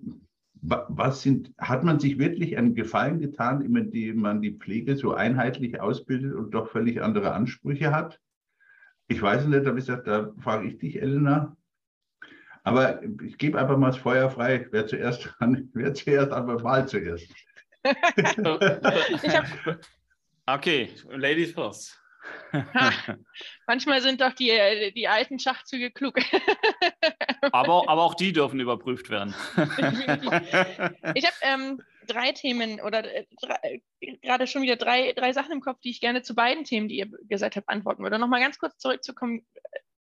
was 0.62 1.22
sind, 1.22 1.54
hat 1.58 1.84
man 1.84 2.00
sich 2.00 2.18
wirklich 2.20 2.58
einen 2.58 2.76
Gefallen 2.76 3.20
getan, 3.20 3.62
indem 3.62 4.22
man 4.22 4.42
die 4.42 4.52
Pflege 4.52 4.96
so 4.96 5.14
einheitlich 5.14 5.80
ausbildet 5.80 6.34
und 6.34 6.52
doch 6.52 6.70
völlig 6.70 7.02
andere 7.02 7.34
Ansprüche 7.34 7.92
hat? 7.94 8.20
Ich 9.08 9.22
weiß 9.22 9.46
nicht, 9.46 9.66
da, 9.66 9.72
gesagt, 9.72 10.08
da 10.08 10.34
frage 10.40 10.68
ich 10.68 10.78
dich, 10.78 11.02
Elena. 11.02 11.56
Aber 12.64 13.02
ich 13.24 13.38
gebe 13.38 13.58
einfach 13.60 13.78
mal 13.78 13.88
das 13.88 13.98
Feuer 13.98 14.30
frei. 14.30 14.68
Wer 14.72 14.88
zuerst, 14.88 15.34
wer 15.74 15.94
zuerst, 15.94 16.32
aber 16.32 16.62
mal 16.62 16.88
zuerst. 16.88 17.34
okay, 20.46 20.90
Ladies 21.10 21.54
first. 21.54 21.98
manchmal 23.68 24.02
sind 24.02 24.22
doch 24.22 24.34
die, 24.34 24.92
die 24.96 25.08
alten 25.08 25.40
Schachzüge 25.40 25.92
klug. 25.92 26.16
aber, 27.52 27.90
aber 27.90 28.04
auch 28.04 28.16
die 28.16 28.34
dürfen 28.34 28.60
überprüft 28.60 29.10
werden. 29.10 29.34
ich 31.16 31.26
habe 31.26 31.36
ähm, 31.42 31.82
drei 32.08 32.32
Themen 32.32 32.82
oder 32.82 33.04
äh, 33.04 33.26
drei, 33.42 33.82
gerade 34.22 34.48
schon 34.48 34.62
wieder 34.62 34.76
drei, 34.76 35.14
drei 35.14 35.34
Sachen 35.34 35.52
im 35.52 35.62
Kopf, 35.62 35.80
die 35.82 35.90
ich 35.90 36.02
gerne 36.02 36.22
zu 36.22 36.36
beiden 36.36 36.64
Themen, 36.64 36.88
die 36.88 36.98
ihr 36.98 37.10
gesagt 37.28 37.56
habt, 37.56 37.70
antworten 37.70 38.04
würde. 38.04 38.20
Nochmal 38.20 38.42
ganz 38.42 38.58
kurz 38.58 38.78
zurückzukommen 38.78 39.46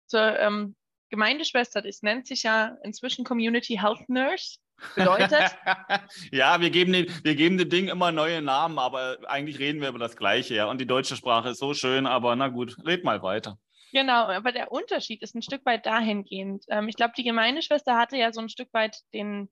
zur 0.08 0.38
ähm, 0.40 0.76
Gemeindeschwester. 1.10 1.82
Das 1.82 2.02
nennt 2.02 2.28
sich 2.28 2.44
ja 2.44 2.78
inzwischen 2.84 3.26
Community 3.26 3.78
Health 3.82 4.10
Nurse. 4.10 4.58
Bedeutet? 4.96 5.58
ja, 6.32 6.62
wir 6.62 6.70
geben, 6.70 6.94
den, 6.94 7.08
wir 7.24 7.36
geben 7.36 7.58
dem 7.58 7.70
Ding 7.70 7.88
immer 7.88 8.12
neue 8.12 8.42
Namen, 8.42 8.80
aber 8.80 9.18
eigentlich 9.28 9.60
reden 9.60 9.82
wir 9.82 9.90
über 9.90 10.00
das 10.00 10.16
Gleiche. 10.16 10.56
Ja. 10.56 10.66
Und 10.66 10.80
die 10.80 10.88
deutsche 10.88 11.16
Sprache 11.16 11.50
ist 11.50 11.60
so 11.60 11.74
schön, 11.74 12.06
aber 12.06 12.36
na 12.36 12.48
gut, 12.50 12.78
red 12.86 13.04
mal 13.04 13.22
weiter. 13.22 13.58
Genau, 13.92 14.26
aber 14.26 14.52
der 14.52 14.72
Unterschied 14.72 15.22
ist 15.22 15.34
ein 15.36 15.42
Stück 15.42 15.66
weit 15.66 15.86
dahingehend. 15.86 16.66
Ähm, 16.70 16.88
ich 16.88 16.96
glaube, 16.96 17.14
die 17.18 17.24
Gemeindeschwester 17.24 17.96
hatte 17.98 18.18
ja 18.18 18.32
so 18.34 18.42
ein 18.42 18.50
Stück 18.50 18.74
weit 18.74 18.98
den 19.14 19.50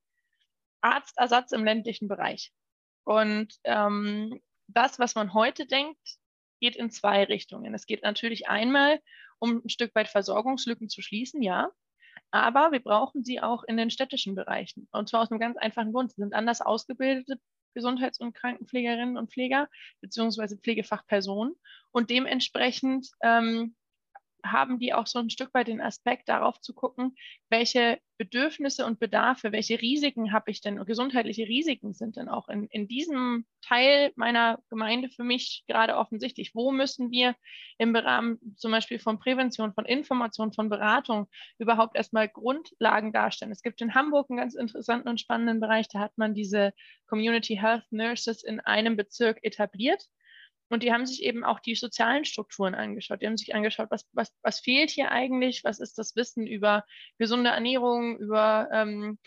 Arztersatz 0.81 1.51
im 1.51 1.63
ländlichen 1.63 2.07
Bereich. 2.07 2.51
Und 3.05 3.53
ähm, 3.63 4.41
das, 4.67 4.99
was 4.99 5.15
man 5.15 5.33
heute 5.33 5.65
denkt, 5.65 5.99
geht 6.59 6.75
in 6.75 6.91
zwei 6.91 7.23
Richtungen. 7.23 7.73
Es 7.73 7.85
geht 7.85 8.03
natürlich 8.03 8.47
einmal 8.47 8.99
um 9.39 9.61
ein 9.63 9.69
Stück 9.69 9.93
weit 9.95 10.07
Versorgungslücken 10.07 10.89
zu 10.89 11.01
schließen, 11.01 11.41
ja. 11.41 11.69
Aber 12.35 12.71
wir 12.71 12.81
brauchen 12.81 13.23
sie 13.23 13.41
auch 13.41 13.63
in 13.63 13.77
den 13.77 13.89
städtischen 13.89 14.35
Bereichen. 14.35 14.87
Und 14.91 15.07
zwar 15.07 15.21
aus 15.21 15.31
einem 15.31 15.39
ganz 15.39 15.57
einfachen 15.57 15.93
Grund. 15.93 16.11
Sie 16.11 16.21
sind 16.21 16.33
anders 16.33 16.61
ausgebildete 16.61 17.39
Gesundheits- 17.73 18.19
und 18.19 18.33
Krankenpflegerinnen 18.33 19.17
und 19.17 19.31
Pfleger, 19.31 19.69
beziehungsweise 20.01 20.57
Pflegefachpersonen. 20.57 21.55
Und 21.91 22.09
dementsprechend 22.09 23.09
ähm, 23.21 23.75
haben 24.51 24.79
die 24.79 24.93
auch 24.93 25.07
so 25.07 25.19
ein 25.19 25.29
Stück 25.29 25.53
weit 25.53 25.67
den 25.67 25.81
Aspekt, 25.81 26.29
darauf 26.29 26.59
zu 26.61 26.73
gucken, 26.73 27.15
welche 27.49 27.99
Bedürfnisse 28.17 28.85
und 28.85 28.99
Bedarfe, 28.99 29.51
welche 29.51 29.81
Risiken 29.81 30.31
habe 30.31 30.51
ich 30.51 30.61
denn, 30.61 30.83
gesundheitliche 30.85 31.47
Risiken 31.47 31.93
sind 31.93 32.15
denn 32.15 32.29
auch 32.29 32.47
in, 32.47 32.67
in 32.67 32.87
diesem 32.87 33.45
Teil 33.61 34.11
meiner 34.15 34.59
Gemeinde 34.69 35.09
für 35.09 35.23
mich 35.23 35.63
gerade 35.67 35.97
offensichtlich. 35.97 36.55
Wo 36.55 36.71
müssen 36.71 37.11
wir 37.11 37.35
im 37.77 37.95
Rahmen 37.95 38.55
zum 38.55 38.71
Beispiel 38.71 38.99
von 38.99 39.19
Prävention, 39.19 39.73
von 39.73 39.85
Information, 39.85 40.53
von 40.53 40.69
Beratung 40.69 41.27
überhaupt 41.57 41.97
erstmal 41.97 42.29
Grundlagen 42.29 43.11
darstellen? 43.11 43.51
Es 43.51 43.63
gibt 43.63 43.81
in 43.81 43.95
Hamburg 43.95 44.29
einen 44.29 44.37
ganz 44.37 44.55
interessanten 44.55 45.09
und 45.09 45.19
spannenden 45.19 45.59
Bereich, 45.59 45.87
da 45.89 45.99
hat 45.99 46.17
man 46.17 46.33
diese 46.33 46.73
Community 47.07 47.57
Health 47.57 47.85
Nurses 47.91 48.43
in 48.43 48.59
einem 48.61 48.95
Bezirk 48.95 49.39
etabliert 49.43 50.05
und 50.69 50.83
die 50.83 50.91
haben 50.91 51.05
sich 51.05 51.23
eben 51.23 51.43
auch 51.43 51.59
die 51.59 51.75
sozialen 51.75 52.25
Strukturen 52.25 52.75
angeschaut. 52.75 53.21
Die 53.21 53.27
haben 53.27 53.37
sich 53.37 53.53
angeschaut, 53.53 53.91
was, 53.91 54.07
was, 54.13 54.33
was 54.41 54.59
fehlt 54.59 54.89
hier 54.89 55.11
eigentlich, 55.11 55.63
was 55.63 55.79
ist 55.79 55.97
das 55.97 56.15
Wissen 56.15 56.47
über 56.47 56.85
gesunde 57.17 57.51
Ernährung, 57.51 58.17
über 58.17 58.67
ähm, 58.71 59.19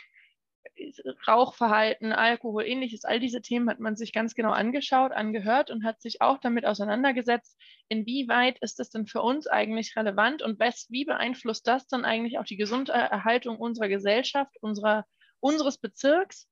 Rauchverhalten, 1.26 2.12
Alkohol, 2.12 2.64
ähnliches. 2.64 3.04
All 3.04 3.20
diese 3.20 3.40
Themen 3.40 3.68
hat 3.68 3.80
man 3.80 3.96
sich 3.96 4.12
ganz 4.12 4.34
genau 4.34 4.50
angeschaut, 4.50 5.12
angehört 5.12 5.70
und 5.70 5.84
hat 5.84 6.00
sich 6.00 6.20
auch 6.20 6.38
damit 6.38 6.64
auseinandergesetzt, 6.64 7.56
inwieweit 7.88 8.58
ist 8.60 8.78
das 8.78 8.90
denn 8.90 9.06
für 9.06 9.22
uns 9.22 9.46
eigentlich 9.46 9.96
relevant 9.96 10.42
und 10.42 10.58
wie 10.60 11.04
beeinflusst 11.04 11.66
das 11.66 11.86
dann 11.88 12.04
eigentlich 12.04 12.38
auch 12.38 12.44
die 12.44 12.56
Gesunderhaltung 12.56 13.58
unserer 13.58 13.88
Gesellschaft, 13.88 14.56
unserer, 14.60 15.04
unseres 15.40 15.78
Bezirks 15.78 16.48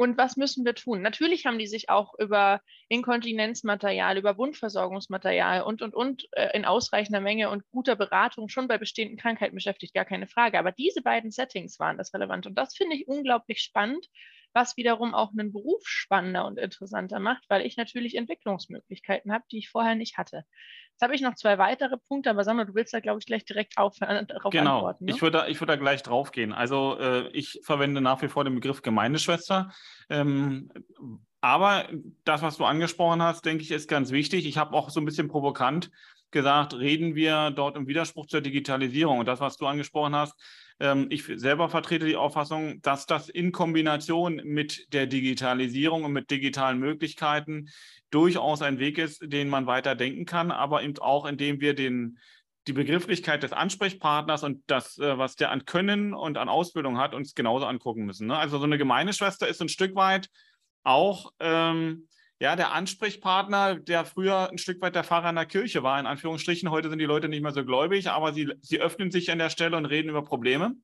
und 0.00 0.16
was 0.16 0.38
müssen 0.38 0.64
wir 0.64 0.74
tun? 0.74 1.02
Natürlich 1.02 1.44
haben 1.44 1.58
die 1.58 1.66
sich 1.66 1.90
auch 1.90 2.14
über 2.18 2.62
Inkontinenzmaterial, 2.88 4.16
über 4.16 4.38
Wundversorgungsmaterial 4.38 5.60
und, 5.60 5.82
und, 5.82 5.94
und 5.94 6.26
äh, 6.32 6.56
in 6.56 6.64
ausreichender 6.64 7.20
Menge 7.20 7.50
und 7.50 7.68
guter 7.70 7.96
Beratung 7.96 8.48
schon 8.48 8.66
bei 8.66 8.78
bestehenden 8.78 9.18
Krankheiten 9.18 9.54
beschäftigt, 9.54 9.92
gar 9.92 10.06
keine 10.06 10.26
Frage. 10.26 10.58
Aber 10.58 10.72
diese 10.72 11.02
beiden 11.02 11.30
Settings 11.30 11.78
waren 11.78 11.98
das 11.98 12.14
relevant. 12.14 12.46
Und 12.46 12.54
das 12.54 12.74
finde 12.74 12.96
ich 12.96 13.08
unglaublich 13.08 13.60
spannend, 13.60 14.06
was 14.52 14.76
wiederum 14.76 15.14
auch 15.14 15.30
einen 15.32 15.52
Beruf 15.52 15.82
spannender 15.84 16.46
und 16.46 16.58
interessanter 16.58 17.20
macht, 17.20 17.44
weil 17.48 17.64
ich 17.64 17.76
natürlich 17.76 18.16
Entwicklungsmöglichkeiten 18.16 19.32
habe, 19.32 19.44
die 19.50 19.58
ich 19.58 19.70
vorher 19.70 19.94
nicht 19.94 20.18
hatte. 20.18 20.44
Jetzt 20.92 21.02
habe 21.02 21.14
ich 21.14 21.22
noch 21.22 21.34
zwei 21.34 21.56
weitere 21.56 21.96
Punkte, 21.96 22.30
aber 22.30 22.44
Sandra, 22.44 22.64
du 22.64 22.74
willst 22.74 22.92
da, 22.92 23.00
glaube 23.00 23.20
ich, 23.20 23.26
gleich 23.26 23.44
direkt 23.44 23.78
auf, 23.78 23.96
darauf 23.98 24.52
genau. 24.52 24.76
antworten. 24.76 25.06
Genau, 25.06 25.12
ne? 25.12 25.16
ich, 25.16 25.22
würde 25.22 25.38
da, 25.38 25.48
ich 25.48 25.60
würde 25.60 25.72
da 25.72 25.76
gleich 25.76 26.02
drauf 26.02 26.30
gehen. 26.30 26.52
Also 26.52 26.98
äh, 26.98 27.28
ich 27.28 27.60
verwende 27.62 28.00
nach 28.00 28.20
wie 28.22 28.28
vor 28.28 28.44
den 28.44 28.54
Begriff 28.54 28.82
Gemeindeschwester. 28.82 29.72
Ähm, 30.08 30.70
aber 31.40 31.88
das, 32.24 32.42
was 32.42 32.58
du 32.58 32.64
angesprochen 32.64 33.22
hast, 33.22 33.46
denke 33.46 33.62
ich, 33.62 33.70
ist 33.70 33.88
ganz 33.88 34.10
wichtig. 34.10 34.46
Ich 34.46 34.58
habe 34.58 34.74
auch 34.74 34.90
so 34.90 35.00
ein 35.00 35.06
bisschen 35.06 35.28
provokant 35.28 35.90
gesagt, 36.30 36.74
reden 36.74 37.14
wir 37.14 37.50
dort 37.50 37.76
im 37.76 37.86
Widerspruch 37.86 38.26
zur 38.26 38.40
Digitalisierung. 38.40 39.18
Und 39.18 39.26
das, 39.26 39.40
was 39.40 39.56
du 39.56 39.66
angesprochen 39.66 40.14
hast, 40.14 40.34
ich 41.10 41.24
selber 41.36 41.68
vertrete 41.68 42.06
die 42.06 42.16
Auffassung, 42.16 42.80
dass 42.80 43.04
das 43.04 43.28
in 43.28 43.52
Kombination 43.52 44.40
mit 44.44 44.92
der 44.94 45.06
Digitalisierung 45.06 46.04
und 46.04 46.12
mit 46.12 46.30
digitalen 46.30 46.78
Möglichkeiten 46.78 47.68
durchaus 48.10 48.62
ein 48.62 48.78
Weg 48.78 48.96
ist, 48.96 49.20
den 49.22 49.50
man 49.50 49.66
weiter 49.66 49.94
denken 49.94 50.24
kann, 50.24 50.50
aber 50.50 50.82
eben 50.82 50.98
auch, 50.98 51.26
indem 51.26 51.60
wir 51.60 51.74
den, 51.74 52.18
die 52.66 52.72
Begrifflichkeit 52.72 53.42
des 53.42 53.52
Ansprechpartners 53.52 54.42
und 54.42 54.62
das, 54.68 54.98
äh, 54.98 55.18
was 55.18 55.36
der 55.36 55.50
an 55.50 55.66
Können 55.66 56.14
und 56.14 56.38
an 56.38 56.48
Ausbildung 56.48 56.96
hat, 56.96 57.14
uns 57.14 57.34
genauso 57.34 57.66
angucken 57.66 58.06
müssen. 58.06 58.26
Ne? 58.26 58.38
Also 58.38 58.58
so 58.58 58.64
eine 58.64 58.78
Gemeindeschwester 58.78 59.48
ist 59.48 59.60
ein 59.60 59.68
Stück 59.68 59.94
weit 59.94 60.28
auch 60.82 61.32
ähm, 61.40 62.08
ja, 62.40 62.56
der 62.56 62.72
Ansprechpartner, 62.72 63.76
der 63.76 64.06
früher 64.06 64.50
ein 64.50 64.56
Stück 64.56 64.80
weit 64.80 64.94
der 64.94 65.04
Pfarrer 65.04 65.28
in 65.28 65.36
der 65.36 65.44
Kirche 65.44 65.82
war, 65.82 66.00
in 66.00 66.06
Anführungsstrichen. 66.06 66.70
Heute 66.70 66.88
sind 66.88 66.98
die 66.98 67.04
Leute 67.04 67.28
nicht 67.28 67.42
mehr 67.42 67.52
so 67.52 67.64
gläubig, 67.64 68.08
aber 68.08 68.32
sie, 68.32 68.50
sie 68.62 68.80
öffnen 68.80 69.10
sich 69.10 69.30
an 69.30 69.38
der 69.38 69.50
Stelle 69.50 69.76
und 69.76 69.84
reden 69.84 70.08
über 70.08 70.24
Probleme. 70.24 70.74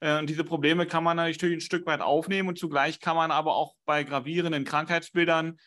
Äh, 0.00 0.20
und 0.20 0.30
diese 0.30 0.44
Probleme 0.44 0.86
kann 0.86 1.02
man 1.02 1.16
natürlich 1.16 1.56
ein 1.56 1.60
Stück 1.60 1.86
weit 1.86 2.00
aufnehmen 2.00 2.48
und 2.48 2.58
zugleich 2.58 3.00
kann 3.00 3.16
man 3.16 3.32
aber 3.32 3.56
auch 3.56 3.74
bei 3.84 4.04
gravierenden 4.04 4.64
Krankheitsbildern 4.64 5.58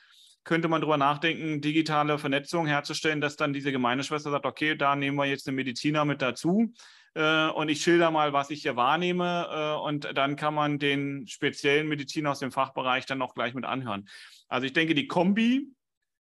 könnte 0.46 0.68
man 0.68 0.80
darüber 0.80 0.98
nachdenken, 0.98 1.60
digitale 1.60 2.20
Vernetzung 2.20 2.68
herzustellen, 2.68 3.20
dass 3.20 3.36
dann 3.36 3.52
diese 3.52 3.72
Gemeindeschwester 3.72 4.30
sagt, 4.30 4.46
okay, 4.46 4.76
da 4.76 4.96
nehmen 4.96 5.18
wir 5.18 5.26
jetzt 5.26 5.48
einen 5.48 5.56
Mediziner 5.56 6.06
mit 6.06 6.22
dazu 6.22 6.72
äh, 7.16 7.48
und 7.48 7.70
ich 7.70 7.82
schilder 7.82 8.12
mal, 8.12 8.34
was 8.34 8.50
ich 8.50 8.62
hier 8.62 8.76
wahrnehme 8.76 9.48
äh, 9.50 9.82
und 9.82 10.10
dann 10.16 10.36
kann 10.36 10.54
man 10.54 10.78
den 10.78 11.28
speziellen 11.28 11.88
Mediziner 11.88 12.32
aus 12.32 12.40
dem 12.40 12.52
Fachbereich 12.52 13.06
dann 13.06 13.22
auch 13.22 13.34
gleich 13.34 13.54
mit 13.54 13.66
anhören. 13.66 14.08
Also 14.48 14.68
ich 14.68 14.74
denke, 14.74 14.94
die 14.94 15.08
Kombi 15.08 15.72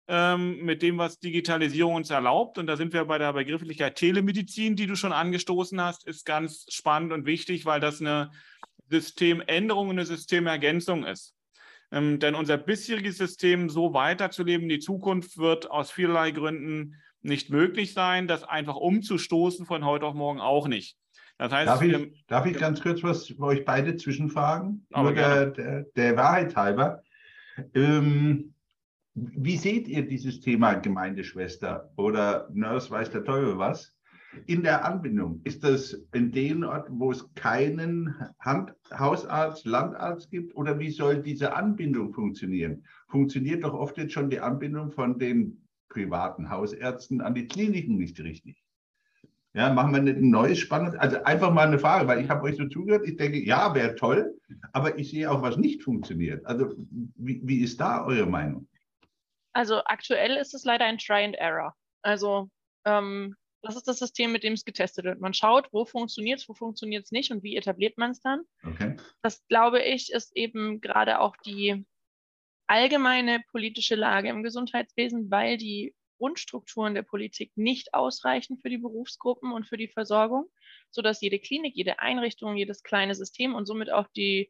ähm, 0.08 0.64
mit 0.64 0.82
dem, 0.82 0.98
was 0.98 1.20
Digitalisierung 1.20 1.96
uns 1.96 2.10
erlaubt, 2.10 2.58
und 2.58 2.68
da 2.68 2.76
sind 2.76 2.92
wir 2.94 3.06
bei 3.06 3.18
der 3.18 3.34
Begrifflichkeit 3.34 3.96
Telemedizin, 3.96 4.76
die 4.76 4.86
du 4.86 4.96
schon 4.96 5.14
angestoßen 5.14 5.80
hast, 5.82 6.06
ist 6.06 6.26
ganz 6.26 6.66
spannend 6.70 7.14
und 7.14 7.26
wichtig, 7.26 7.66
weil 7.66 7.80
das 7.80 8.02
eine 8.02 8.32
Systemänderung, 8.90 9.90
eine 9.90 10.06
Systemergänzung 10.06 11.06
ist. 11.06 11.34
Ähm, 11.94 12.20
denn 12.20 12.36
unser 12.36 12.58
bisheriges 12.58 13.18
System 13.18 13.70
so 13.70 13.94
weiterzuleben 13.94 14.64
in 14.64 14.70
die 14.70 14.80
Zukunft 14.80 15.38
wird 15.38 15.72
aus 15.72 15.92
vielerlei 15.92 16.32
Gründen 16.32 17.02
nicht 17.22 17.50
möglich 17.50 17.94
sein. 17.94 18.28
Das 18.28 18.44
einfach 18.44 18.76
umzustoßen 18.76 19.66
von 19.66 19.86
heute 19.86 20.06
auf 20.06 20.16
morgen 20.16 20.40
auch 20.40 20.68
nicht. 20.68 20.98
Das 21.38 21.52
heißt, 21.52 21.68
darf, 21.68 21.82
ich, 21.82 22.26
darf 22.28 22.46
ich 22.46 22.58
ganz 22.58 22.82
kurz 22.82 23.02
was 23.02 23.28
für 23.28 23.40
euch 23.40 23.66
beide 23.66 23.96
zwischenfragen? 23.96 24.86
Nur 24.96 25.14
der, 25.14 25.48
der, 25.48 25.84
der, 25.96 26.16
Wahrheit 26.16 26.56
halber. 26.56 27.02
Ähm, 27.74 28.54
wie 29.14 29.58
seht 29.58 29.88
ihr 29.88 30.08
dieses 30.08 30.40
Thema 30.40 30.76
Gemeindeschwester 30.76 31.92
oder 31.96 32.48
Nurse 32.54 32.92
weiß 32.92 33.10
der 33.10 33.24
Teufel 33.24 33.58
was? 33.58 33.94
in 34.46 34.64
der 34.64 34.86
Anbindung? 34.86 35.42
Ist 35.44 35.64
das 35.64 35.94
in 36.14 36.32
den 36.32 36.64
Orten, 36.64 37.00
wo 37.00 37.12
es 37.12 37.34
keinen 37.34 38.16
Hand 38.40 38.74
Hausarzt, 38.94 39.66
Landarzt 39.66 40.32
gibt? 40.32 40.56
Oder 40.56 40.80
wie 40.80 40.92
soll 40.92 41.22
diese 41.22 41.54
Anbindung 41.54 42.14
funktionieren? 42.14 42.86
Funktioniert 43.08 43.64
doch 43.64 43.74
oft 43.74 43.98
jetzt 43.98 44.14
schon 44.14 44.30
die 44.30 44.40
Anbindung 44.40 44.92
von 44.92 45.20
den 45.20 45.61
privaten 45.92 46.50
Hausärzten 46.50 47.22
an 47.22 47.36
die 47.36 47.48
Kliniken 47.48 47.98
nicht 47.98 48.20
richtig. 48.20 48.64
Ja, 49.54 49.74
machen 49.74 49.94
wir 49.94 50.02
nicht 50.02 50.18
ein 50.18 50.30
neues 50.30 50.60
spannendes, 50.60 50.98
also 50.98 51.22
einfach 51.24 51.52
mal 51.52 51.68
eine 51.68 51.78
Frage, 51.78 52.08
weil 52.08 52.22
ich 52.24 52.30
habe 52.30 52.44
euch 52.44 52.56
so 52.56 52.68
zugehört, 52.70 53.06
ich 53.06 53.18
denke, 53.18 53.38
ja, 53.38 53.76
wäre 53.76 53.96
toll, 53.96 54.34
aber 54.72 54.98
ich 54.98 55.12
sehe 55.12 55.30
auch, 55.30 55.42
was 55.42 55.58
nicht 55.58 55.84
funktioniert. 55.84 56.46
Also 56.46 56.74
wie, 57.16 57.42
wie 57.44 57.62
ist 57.62 57.80
da 57.82 58.06
eure 58.06 58.28
Meinung? 58.28 58.70
Also 59.54 59.84
aktuell 59.84 60.38
ist 60.38 60.54
es 60.54 60.64
leider 60.64 60.86
ein 60.86 60.98
Try 60.98 61.26
and 61.26 61.36
Error. 61.36 61.76
Also 62.02 62.50
ähm, 62.86 63.36
das 63.62 63.76
ist 63.76 63.88
das 63.88 64.00
System, 64.00 64.32
mit 64.32 64.44
dem 64.44 64.54
es 64.54 64.66
getestet 64.66 65.04
wird. 65.06 65.20
Man 65.20 65.34
schaut, 65.34 65.68
wo 65.72 65.86
funktioniert 65.86 66.40
es, 66.40 66.50
wo 66.50 66.54
funktioniert 66.54 67.04
es 67.04 67.12
nicht 67.12 67.32
und 67.32 67.44
wie 67.44 67.58
etabliert 67.58 67.98
man 67.98 68.12
es 68.12 68.22
dann. 68.22 68.42
Okay. 68.64 68.96
Das, 69.22 69.46
glaube 69.48 69.82
ich, 69.82 70.12
ist 70.12 70.36
eben 70.36 70.82
gerade 70.82 71.20
auch 71.20 71.36
die 71.46 71.86
allgemeine 72.72 73.44
politische 73.52 73.96
Lage 73.96 74.30
im 74.30 74.44
Gesundheitswesen, 74.44 75.30
weil 75.30 75.58
die 75.58 75.94
Grundstrukturen 76.18 76.96
der 76.96 77.02
Politik 77.02 77.52
nicht 77.56 77.94
ausreichen 77.94 78.60
für 78.60 78.70
die 78.70 78.78
Berufsgruppen 78.78 79.52
und 79.52 79.68
für 79.68 79.76
die 79.76 79.90
Versorgung, 79.90 80.46
sodass 80.90 81.20
jede 81.20 81.38
Klinik, 81.38 81.76
jede 81.76 82.00
Einrichtung, 82.00 82.56
jedes 82.56 82.82
kleine 82.82 83.14
System 83.14 83.56
und 83.56 83.66
somit 83.66 83.92
auch 83.92 84.08
die 84.16 84.50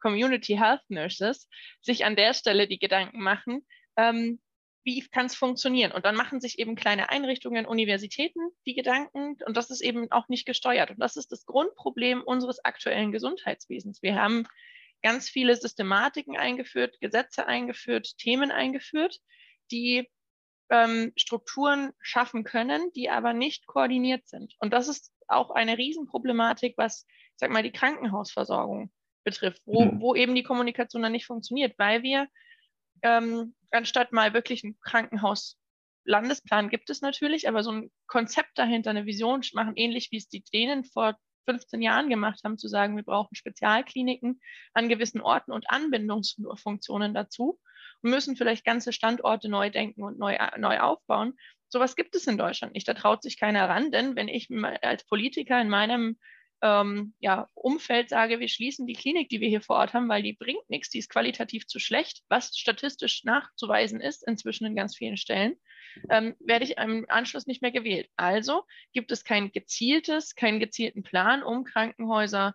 Community 0.00 0.54
Health 0.54 0.82
Nurses 0.90 1.48
sich 1.80 2.04
an 2.04 2.14
der 2.14 2.34
Stelle 2.34 2.68
die 2.68 2.78
Gedanken 2.78 3.22
machen, 3.22 3.66
ähm, 3.96 4.38
wie 4.84 5.00
kann 5.08 5.26
es 5.26 5.34
funktionieren? 5.34 5.92
Und 5.92 6.04
dann 6.04 6.16
machen 6.16 6.42
sich 6.42 6.58
eben 6.58 6.74
kleine 6.74 7.08
Einrichtungen, 7.08 7.64
Universitäten 7.64 8.40
die 8.66 8.74
Gedanken 8.74 9.38
und 9.46 9.56
das 9.56 9.70
ist 9.70 9.80
eben 9.80 10.12
auch 10.12 10.28
nicht 10.28 10.44
gesteuert. 10.44 10.90
Und 10.90 10.98
das 10.98 11.16
ist 11.16 11.32
das 11.32 11.46
Grundproblem 11.46 12.20
unseres 12.20 12.62
aktuellen 12.62 13.12
Gesundheitswesens. 13.12 14.02
Wir 14.02 14.16
haben 14.16 14.46
ganz 15.02 15.28
viele 15.28 15.56
Systematiken 15.56 16.36
eingeführt, 16.36 16.98
Gesetze 17.00 17.46
eingeführt, 17.46 18.16
Themen 18.18 18.50
eingeführt, 18.50 19.18
die 19.70 20.08
ähm, 20.70 21.12
Strukturen 21.16 21.92
schaffen 22.00 22.44
können, 22.44 22.90
die 22.94 23.10
aber 23.10 23.32
nicht 23.32 23.66
koordiniert 23.66 24.26
sind. 24.26 24.54
Und 24.58 24.72
das 24.72 24.88
ist 24.88 25.12
auch 25.28 25.50
eine 25.50 25.76
Riesenproblematik, 25.76 26.74
was, 26.76 27.06
ich 27.08 27.36
sag 27.36 27.50
mal, 27.50 27.62
die 27.62 27.72
Krankenhausversorgung 27.72 28.90
betrifft, 29.24 29.62
wo, 29.66 29.84
mhm. 29.84 30.00
wo 30.00 30.14
eben 30.14 30.34
die 30.34 30.42
Kommunikation 30.42 31.02
dann 31.02 31.12
nicht 31.12 31.26
funktioniert, 31.26 31.78
weil 31.78 32.02
wir 32.02 32.26
ähm, 33.02 33.54
anstatt 33.70 34.12
mal 34.12 34.34
wirklich 34.34 34.64
ein 34.64 34.78
Krankenhaus-Landesplan 34.80 36.70
gibt 36.70 36.90
es 36.90 37.00
natürlich, 37.00 37.48
aber 37.48 37.62
so 37.62 37.72
ein 37.72 37.90
Konzept 38.06 38.56
dahinter, 38.56 38.90
eine 38.90 39.06
Vision 39.06 39.42
machen, 39.52 39.74
ähnlich 39.76 40.10
wie 40.10 40.18
es 40.18 40.28
die 40.28 40.44
Dänen 40.44 40.84
vor 40.84 41.16
15 41.44 41.82
Jahren 41.82 42.08
gemacht 42.08 42.40
haben, 42.44 42.58
zu 42.58 42.68
sagen, 42.68 42.96
wir 42.96 43.02
brauchen 43.02 43.34
Spezialkliniken 43.34 44.40
an 44.74 44.88
gewissen 44.88 45.20
Orten 45.20 45.52
und 45.52 45.70
Anbindungsfunktionen 45.70 47.14
dazu 47.14 47.58
und 48.02 48.10
müssen 48.10 48.36
vielleicht 48.36 48.64
ganze 48.64 48.92
Standorte 48.92 49.48
neu 49.48 49.70
denken 49.70 50.02
und 50.02 50.18
neu, 50.18 50.36
neu 50.58 50.80
aufbauen. 50.80 51.34
Sowas 51.68 51.96
gibt 51.96 52.14
es 52.14 52.26
in 52.26 52.38
Deutschland 52.38 52.74
nicht. 52.74 52.86
Da 52.86 52.94
traut 52.94 53.22
sich 53.22 53.38
keiner 53.38 53.68
ran, 53.68 53.90
denn 53.90 54.14
wenn 54.16 54.28
ich 54.28 54.48
als 54.82 55.04
Politiker 55.04 55.60
in 55.60 55.68
meinem 55.68 56.18
ähm, 56.62 57.12
ja, 57.18 57.48
Umfeld 57.54 58.08
sage, 58.08 58.38
wir 58.38 58.48
schließen 58.48 58.86
die 58.86 58.94
Klinik, 58.94 59.28
die 59.28 59.40
wir 59.40 59.48
hier 59.48 59.60
vor 59.60 59.76
Ort 59.76 59.94
haben, 59.94 60.08
weil 60.08 60.22
die 60.22 60.32
bringt 60.32 60.68
nichts, 60.70 60.90
die 60.90 61.00
ist 61.00 61.10
qualitativ 61.10 61.66
zu 61.66 61.80
schlecht, 61.80 62.22
was 62.28 62.56
statistisch 62.56 63.24
nachzuweisen 63.24 64.00
ist, 64.00 64.26
inzwischen 64.26 64.66
in 64.66 64.76
ganz 64.76 64.96
vielen 64.96 65.16
Stellen, 65.16 65.56
ähm, 66.08 66.36
werde 66.38 66.64
ich 66.64 66.78
im 66.78 67.04
Anschluss 67.08 67.46
nicht 67.46 67.62
mehr 67.62 67.72
gewählt. 67.72 68.08
Also 68.16 68.62
gibt 68.92 69.10
es 69.10 69.24
kein 69.24 69.50
gezieltes, 69.50 70.36
keinen 70.36 70.60
gezielten 70.60 71.02
Plan, 71.02 71.42
um 71.42 71.64
Krankenhäuser 71.64 72.54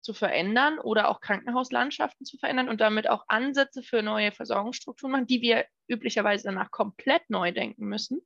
zu 0.00 0.14
verändern 0.14 0.78
oder 0.78 1.08
auch 1.08 1.20
Krankenhauslandschaften 1.20 2.24
zu 2.24 2.38
verändern 2.38 2.70
und 2.70 2.80
damit 2.80 3.10
auch 3.10 3.24
Ansätze 3.28 3.82
für 3.82 4.02
neue 4.02 4.32
Versorgungsstrukturen 4.32 5.12
machen, 5.12 5.26
die 5.26 5.42
wir 5.42 5.66
üblicherweise 5.88 6.44
danach 6.44 6.70
komplett 6.70 7.28
neu 7.28 7.52
denken 7.52 7.86
müssen. 7.86 8.22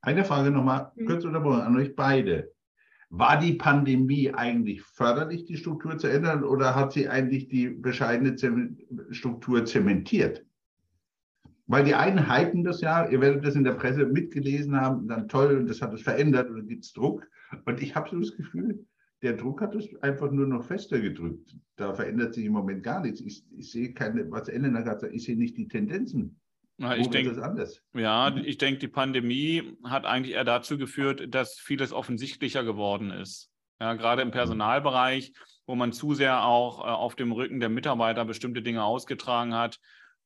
Eine 0.00 0.24
Frage 0.24 0.50
nochmal, 0.50 0.92
mhm. 0.94 1.06
kurz 1.06 1.24
unterbrochen, 1.24 1.62
an 1.62 1.76
euch 1.76 1.94
beide. 1.94 2.53
War 3.16 3.38
die 3.38 3.54
Pandemie 3.54 4.34
eigentlich 4.34 4.82
förderlich, 4.82 5.44
die 5.44 5.56
Struktur 5.56 5.98
zu 5.98 6.08
ändern, 6.08 6.42
oder 6.42 6.74
hat 6.74 6.92
sie 6.92 7.08
eigentlich 7.08 7.46
die 7.46 7.68
bescheidene 7.68 8.36
Struktur 9.10 9.64
zementiert? 9.64 10.44
Weil 11.68 11.84
die 11.84 11.94
einen 11.94 12.28
hypen 12.28 12.64
das 12.64 12.80
ja, 12.80 13.08
ihr 13.08 13.20
werdet 13.20 13.44
das 13.44 13.54
in 13.54 13.62
der 13.62 13.74
Presse 13.74 14.04
mitgelesen 14.06 14.80
haben, 14.80 15.06
dann 15.06 15.28
toll, 15.28 15.56
und 15.56 15.70
das 15.70 15.80
hat 15.80 15.94
es 15.94 16.02
verändert 16.02 16.50
und 16.50 16.66
gibt 16.66 16.84
es 16.84 16.92
Druck. 16.92 17.26
Und 17.64 17.80
ich 17.80 17.94
habe 17.94 18.10
so 18.10 18.18
das 18.18 18.36
Gefühl, 18.36 18.84
der 19.22 19.34
Druck 19.34 19.60
hat 19.60 19.76
es 19.76 19.86
einfach 20.02 20.32
nur 20.32 20.48
noch 20.48 20.64
fester 20.64 21.00
gedrückt. 21.00 21.56
Da 21.76 21.94
verändert 21.94 22.34
sich 22.34 22.44
im 22.44 22.52
Moment 22.52 22.82
gar 22.82 23.00
nichts. 23.00 23.20
Ich, 23.20 23.46
ich 23.56 23.70
sehe 23.70 23.94
keine, 23.94 24.28
was 24.30 24.48
Elena 24.48 24.80
gerade 24.80 25.00
sagt, 25.00 25.14
ich 25.14 25.22
sehe 25.22 25.38
nicht 25.38 25.56
die 25.56 25.68
Tendenzen. 25.68 26.40
Na, 26.76 26.96
ich 26.96 27.08
denke, 27.08 27.40
ja, 27.94 28.36
ich 28.36 28.58
denke, 28.58 28.80
die 28.80 28.88
Pandemie 28.88 29.76
hat 29.84 30.06
eigentlich 30.06 30.34
eher 30.34 30.44
dazu 30.44 30.76
geführt, 30.76 31.32
dass 31.32 31.54
vieles 31.58 31.92
offensichtlicher 31.92 32.64
geworden 32.64 33.10
ist. 33.10 33.50
Ja, 33.80 33.94
gerade 33.94 34.22
im 34.22 34.32
Personalbereich, 34.32 35.32
wo 35.66 35.74
man 35.76 35.92
zu 35.92 36.14
sehr 36.14 36.44
auch 36.44 36.80
äh, 36.80 36.88
auf 36.88 37.16
dem 37.16 37.32
Rücken 37.32 37.60
der 37.60 37.68
Mitarbeiter 37.68 38.24
bestimmte 38.24 38.62
Dinge 38.62 38.82
ausgetragen 38.82 39.54
hat 39.54 39.78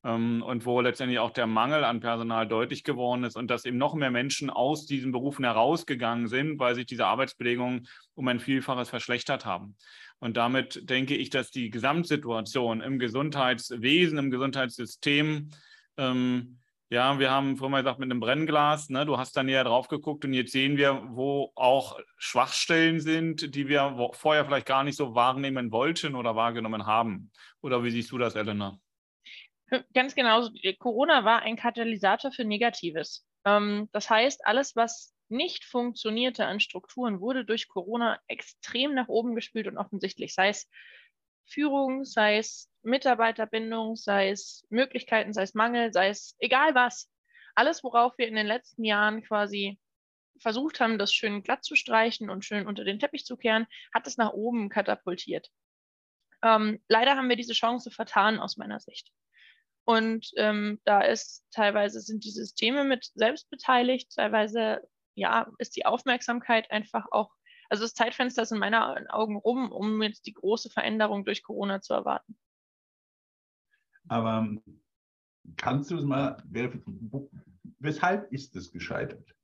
ähm, 0.05 0.43
und 0.43 0.64
wo 0.64 0.81
letztendlich 0.81 1.19
auch 1.19 1.33
der 1.33 1.47
Mangel 1.47 1.85
an 1.85 2.00
Personal 2.00 2.47
deutlich 2.47 2.85
geworden 2.85 3.25
ist 3.25 3.37
und 3.37 3.50
dass 3.50 3.64
eben 3.64 3.78
noch 3.78 3.95
mehr 3.95 4.11
Menschen 4.11 4.49
aus 4.49 4.87
diesen 4.87 5.12
Berufen 5.12 5.45
herausgegangen 5.45 6.28
sind, 6.28 6.59
weil 6.59 6.75
sich 6.75 6.87
diese 6.87 7.07
Arbeitsbedingungen 7.07 7.88
um 8.14 8.28
ein 8.28 8.40
Vielfaches 8.40 8.88
verschlechtert 8.88 9.45
haben. 9.45 9.76
Und 10.19 10.37
damit 10.37 10.88
denke 10.88 11.14
ich, 11.14 11.31
dass 11.31 11.50
die 11.50 11.71
Gesamtsituation 11.71 12.81
im 12.81 12.99
Gesundheitswesen, 12.99 14.19
im 14.19 14.31
Gesundheitssystem 14.31 15.50
ähm, 15.99 16.59
ja, 16.90 17.19
wir 17.19 17.31
haben 17.31 17.59
vorhin 17.59 17.73
mal 17.73 17.83
gesagt, 17.83 17.99
mit 17.99 18.11
einem 18.11 18.21
Brennglas, 18.21 18.88
ne, 18.88 19.05
du 19.05 19.19
hast 19.19 19.37
da 19.37 19.43
näher 19.43 19.64
drauf 19.64 19.88
geguckt 19.88 20.25
und 20.25 20.33
jetzt 20.33 20.52
sehen 20.52 20.78
wir, 20.78 21.02
wo 21.11 21.52
auch 21.55 22.00
Schwachstellen 22.17 23.00
sind, 23.00 23.55
die 23.55 23.69
wir 23.69 24.11
vorher 24.12 24.47
vielleicht 24.47 24.67
gar 24.67 24.85
nicht 24.85 24.97
so 24.97 25.14
wahrnehmen 25.14 25.71
wollten 25.71 26.14
oder 26.14 26.35
wahrgenommen 26.35 26.87
haben. 26.87 27.31
Oder 27.61 27.85
wie 27.85 27.90
siehst 27.90 28.11
du 28.11 28.17
das, 28.17 28.37
Elena? 28.37 28.78
Ganz 29.93 30.14
genau. 30.14 30.49
Corona 30.78 31.26
war 31.26 31.43
ein 31.43 31.57
Katalysator 31.57 32.33
für 32.33 32.45
Negatives. 32.45 33.26
Ähm, 33.45 33.90
das 33.93 34.09
heißt, 34.09 34.47
alles, 34.47 34.75
was 34.75 35.14
nicht 35.28 35.67
funktionierte 35.67 36.47
an 36.47 36.59
Strukturen, 36.59 37.21
wurde 37.21 37.45
durch 37.45 37.69
Corona 37.69 38.19
extrem 38.28 38.95
nach 38.95 39.09
oben 39.09 39.35
gespült 39.35 39.67
und 39.67 39.76
offensichtlich, 39.76 40.33
sei 40.33 40.49
es 40.49 40.71
Führung, 41.49 42.05
sei 42.05 42.38
es 42.38 42.71
Mitarbeiterbindung, 42.83 43.97
sei 43.97 44.31
es 44.31 44.67
Möglichkeiten, 44.71 45.33
sei 45.33 45.43
es 45.43 45.55
Mangel, 45.55 45.93
sei 45.93 46.09
es 46.09 46.37
egal 46.38 46.75
was. 46.75 47.11
Alles, 47.55 47.83
worauf 47.83 48.17
wir 48.19 48.28
in 48.28 48.37
den 48.37 48.47
letzten 48.47 48.85
Jahren 48.85 49.23
quasi 49.23 49.78
versucht 50.40 50.81
haben, 50.81 50.99
das 50.99 51.12
schön 51.12 51.43
glatt 51.43 51.64
zu 51.64 51.75
streichen 51.75 52.31
und 52.31 52.45
schön 52.45 52.67
unter 52.67 52.85
den 52.85 52.99
Teppich 52.99 53.25
zu 53.25 53.37
kehren, 53.37 53.67
hat 53.93 54.07
es 54.07 54.17
nach 54.17 54.33
oben 54.33 54.69
katapultiert. 54.69 55.50
Ähm, 56.43 56.81
leider 56.88 57.17
haben 57.17 57.28
wir 57.28 57.37
diese 57.37 57.55
Chance 57.55 57.90
vertan 57.90 58.38
aus 58.38 58.57
meiner 58.57 58.78
Sicht. 58.78 59.11
Und 59.85 60.31
ähm, 60.37 60.81
da 60.85 61.00
ist 61.00 61.45
teilweise 61.50 62.00
sind 62.00 62.25
die 62.25 62.31
Systeme 62.31 62.85
mit 62.85 63.11
selbst 63.14 63.50
beteiligt, 63.50 64.12
teilweise 64.14 64.83
ja, 65.14 65.50
ist 65.59 65.76
die 65.76 65.87
Aufmerksamkeit 65.87 66.71
einfach 66.71 67.07
auch 67.11 67.31
also 67.68 67.84
das 67.84 67.94
Zeitfenster 67.94 68.42
ist 68.42 68.52
in 68.52 68.58
meinen 68.58 69.08
Augen 69.08 69.37
rum, 69.37 69.70
um 69.70 70.02
jetzt 70.02 70.26
die 70.26 70.32
große 70.32 70.70
Veränderung 70.70 71.25
durch 71.25 71.42
Corona 71.42 71.80
zu 71.80 71.94
erwarten. 71.94 72.37
Aber 74.08 74.48
kannst 75.56 75.90
du 75.90 75.96
es 75.96 76.04
mal, 76.04 76.42
weshalb 77.78 78.32
ist 78.32 78.56
es 78.56 78.72
gescheitert? 78.72 79.34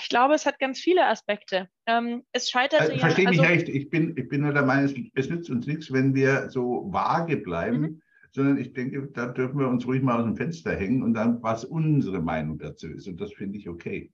Ich 0.00 0.08
glaube, 0.08 0.34
es 0.34 0.44
hat 0.44 0.58
ganz 0.58 0.80
viele 0.80 1.06
Aspekte. 1.06 1.68
Ähm, 1.86 2.24
es 2.32 2.50
scheiterte 2.50 2.82
also, 2.82 2.94
ja. 2.94 2.98
Verstehe 2.98 3.28
mich 3.28 3.38
also, 3.38 3.52
recht. 3.52 3.68
Ich 3.68 3.88
bin, 3.88 4.16
ich 4.16 4.28
bin 4.28 4.42
nur 4.42 4.52
der 4.52 4.64
Meinung, 4.64 5.10
es 5.14 5.30
nützt 5.30 5.50
uns 5.50 5.66
nichts, 5.66 5.92
wenn 5.92 6.14
wir 6.14 6.50
so 6.50 6.92
vage 6.92 7.36
bleiben, 7.36 7.80
mhm. 7.80 8.02
sondern 8.32 8.58
ich 8.58 8.72
denke, 8.72 9.06
da 9.12 9.28
dürfen 9.28 9.58
wir 9.58 9.68
uns 9.68 9.86
ruhig 9.86 10.02
mal 10.02 10.18
aus 10.18 10.24
dem 10.24 10.36
Fenster 10.36 10.74
hängen 10.74 11.04
und 11.04 11.14
dann, 11.14 11.42
was 11.44 11.64
unsere 11.64 12.20
Meinung 12.20 12.58
dazu 12.58 12.88
ist. 12.88 13.06
Und 13.06 13.20
das 13.20 13.32
finde 13.32 13.56
ich 13.56 13.68
okay. 13.68 14.12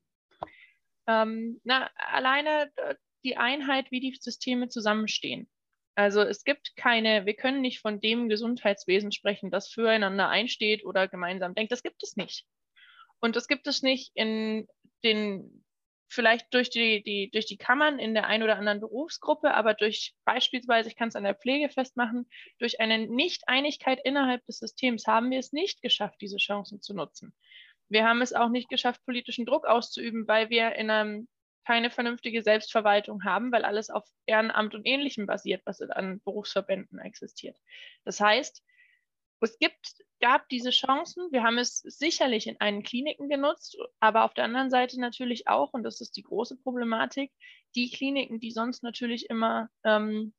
Ähm, 1.07 1.61
na, 1.64 1.90
alleine 1.97 2.71
äh, 2.77 2.95
die 3.25 3.37
Einheit, 3.37 3.90
wie 3.90 4.01
die 4.01 4.17
Systeme 4.19 4.69
zusammenstehen. 4.69 5.49
Also 5.97 6.23
es 6.23 6.45
gibt 6.45 6.77
keine, 6.77 7.25
wir 7.25 7.35
können 7.35 7.61
nicht 7.61 7.81
von 7.81 8.01
dem 8.01 8.29
Gesundheitswesen 8.29 9.12
sprechen, 9.12 9.51
das 9.51 9.69
füreinander 9.69 10.29
einsteht 10.29 10.85
oder 10.85 11.09
gemeinsam 11.09 11.55
denkt. 11.55 11.73
Das 11.73 11.83
gibt 11.83 12.03
es 12.03 12.17
nicht. 12.17 12.47
Und 13.21 13.37
das 13.37 13.47
gibt 13.47 13.67
es 13.67 13.83
nicht 13.83 14.11
in 14.14 14.67
den, 15.05 15.64
vielleicht 16.09 16.53
durch 16.53 16.69
die, 16.71 17.03
die, 17.03 17.31
durch 17.31 17.47
die 17.47 17.57
Kammern 17.57 17.99
in 17.99 18.12
der 18.12 18.27
einen 18.27 18.43
oder 18.43 18.59
anderen 18.59 18.81
Berufsgruppe, 18.81 19.55
aber 19.55 19.75
durch 19.75 20.14
beispielsweise, 20.25 20.88
ich 20.88 20.97
kann 20.97 21.09
es 21.09 21.17
an 21.17 21.25
der 21.25 21.37
Pflege 21.37 21.69
festmachen, 21.69 22.29
durch 22.59 22.81
eine 22.81 23.07
Nicht-Einigkeit 23.07 24.01
innerhalb 24.05 24.45
des 24.47 24.59
Systems 24.59 25.07
haben 25.07 25.31
wir 25.31 25.38
es 25.38 25.53
nicht 25.53 25.81
geschafft, 25.81 26.21
diese 26.21 26.38
Chancen 26.38 26.83
zu 26.83 26.93
nutzen. 26.93 27.35
Wir 27.88 28.07
haben 28.07 28.23
es 28.23 28.33
auch 28.33 28.49
nicht 28.49 28.68
geschafft, 28.68 29.05
politischen 29.05 29.47
Druck 29.47 29.66
auszuüben, 29.66 30.27
weil 30.27 30.51
wir 30.51 30.75
in 30.77 30.90
einem 30.90 31.29
keine 31.66 31.90
vernünftige 31.90 32.42
Selbstverwaltung 32.42 33.25
haben, 33.25 33.51
weil 33.51 33.64
alles 33.64 33.90
auf 33.90 34.05
Ehrenamt 34.27 34.75
und 34.75 34.87
Ähnlichem 34.87 35.27
basiert, 35.27 35.62
was 35.64 35.81
an 35.81 36.20
Berufsverbänden 36.25 36.99
existiert. 36.99 37.59
Das 38.05 38.20
heißt, 38.20 38.62
es 39.40 39.59
gibt, 39.59 39.97
gab 40.20 40.49
diese 40.49 40.70
Chancen. 40.70 41.31
Wir 41.31 41.42
haben 41.42 41.59
es 41.59 41.79
sicherlich 41.79 42.47
in 42.47 42.61
einen 42.61 42.83
Kliniken 42.83 43.29
genutzt, 43.29 43.77
aber 44.01 44.25
auf 44.25 44.35
der 44.35 44.44
anderen 44.44 44.70
Seite 44.70 44.99
natürlich 45.01 45.49
auch, 45.49 45.73
und 45.73 45.83
das 45.83 46.01
ist 46.01 46.16
die 46.16 46.23
große 46.23 46.57
Problematik, 46.57 47.31
die 47.75 47.90
Kliniken, 47.90 48.40
die 48.40 48.51
sonst 48.51 48.83
natürlich 48.83 49.29
immer 49.29 49.68
ähm, 49.85 50.33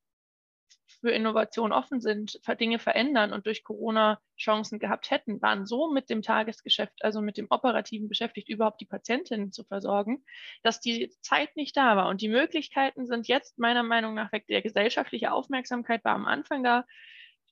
für 1.05 1.11
Innovation 1.11 1.71
offen 1.71 2.01
sind, 2.01 2.39
Dinge 2.59 2.79
verändern 2.79 3.31
und 3.31 3.45
durch 3.45 3.63
Corona 3.63 4.19
Chancen 4.39 4.79
gehabt 4.79 5.11
hätten, 5.11 5.39
waren 5.39 5.67
so 5.67 5.91
mit 5.91 6.09
dem 6.09 6.23
Tagesgeschäft, 6.23 7.03
also 7.03 7.21
mit 7.21 7.37
dem 7.37 7.45
Operativen 7.51 8.09
beschäftigt, 8.09 8.49
überhaupt 8.49 8.81
die 8.81 8.87
Patientinnen 8.87 9.51
zu 9.51 9.63
versorgen, 9.65 10.25
dass 10.63 10.79
die 10.79 11.13
Zeit 11.21 11.55
nicht 11.55 11.77
da 11.77 11.95
war. 11.95 12.09
Und 12.09 12.21
die 12.21 12.27
Möglichkeiten 12.27 13.05
sind 13.05 13.27
jetzt 13.27 13.59
meiner 13.59 13.83
Meinung 13.83 14.15
nach 14.15 14.31
weg. 14.31 14.47
Der 14.47 14.63
gesellschaftliche 14.63 15.31
Aufmerksamkeit 15.31 16.03
war 16.03 16.15
am 16.15 16.25
Anfang 16.25 16.63
da. 16.63 16.85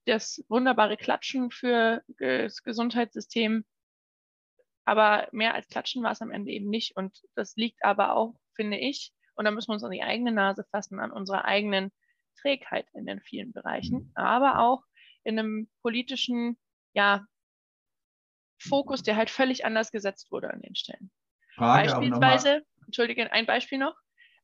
Das 0.06 0.44
wunderbare 0.50 0.98
Klatschen 0.98 1.52
für 1.52 2.02
das 2.18 2.64
Gesundheitssystem. 2.64 3.66
Aber 4.84 5.28
mehr 5.32 5.54
als 5.54 5.68
Klatschen 5.68 6.02
war 6.02 6.12
es 6.12 6.24
am 6.24 6.32
Ende 6.32 6.50
eben 6.50 6.72
nicht. 6.72 6.98
Und 6.98 7.22
das 7.36 7.56
liegt 7.56 7.86
aber 7.86 8.16
auch, 8.16 8.34
finde 8.56 8.80
ich, 8.80 9.14
und 9.36 9.46
da 9.46 9.52
müssen 9.52 9.70
wir 9.70 9.74
uns 9.74 9.84
an 9.84 9.92
die 9.92 10.02
eigene 10.02 10.32
Nase 10.32 10.66
fassen, 10.72 11.00
an 11.00 11.12
unserer 11.12 11.46
eigenen 11.46 11.92
Trägheit 12.36 12.88
in 12.94 13.06
den 13.06 13.22
vielen 13.22 13.54
Bereichen, 13.54 13.96
mhm. 13.98 14.12
aber 14.16 14.60
auch 14.60 14.84
in 15.24 15.40
einem 15.40 15.70
politischen, 15.82 16.58
ja, 16.94 17.26
Fokus, 18.60 19.04
der 19.04 19.16
halt 19.16 19.30
völlig 19.30 19.66
anders 19.66 19.92
gesetzt 19.92 20.32
wurde 20.32 20.50
an 20.52 20.62
den 20.62 20.76
Stellen. 20.76 21.12
Frage, 21.56 21.90
Beispielsweise, 21.90 22.64
entschuldige, 22.86 23.32
ein 23.32 23.46
Beispiel 23.46 23.78
noch, 23.78 23.96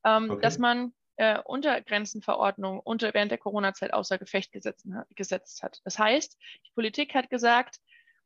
ähm, 0.05 0.29
okay. 0.29 0.41
dass 0.41 0.57
man 0.57 0.93
äh, 1.15 1.39
Untergrenzenverordnung 1.43 2.79
unter, 2.79 3.13
während 3.13 3.31
der 3.31 3.37
Corona-Zeit 3.37 3.93
außer 3.93 4.17
Gefecht 4.17 4.51
gesetzt, 4.51 4.87
gesetzt 5.15 5.63
hat. 5.63 5.79
Das 5.83 5.97
heißt, 5.99 6.37
die 6.65 6.71
Politik 6.73 7.13
hat 7.13 7.29
gesagt, 7.29 7.77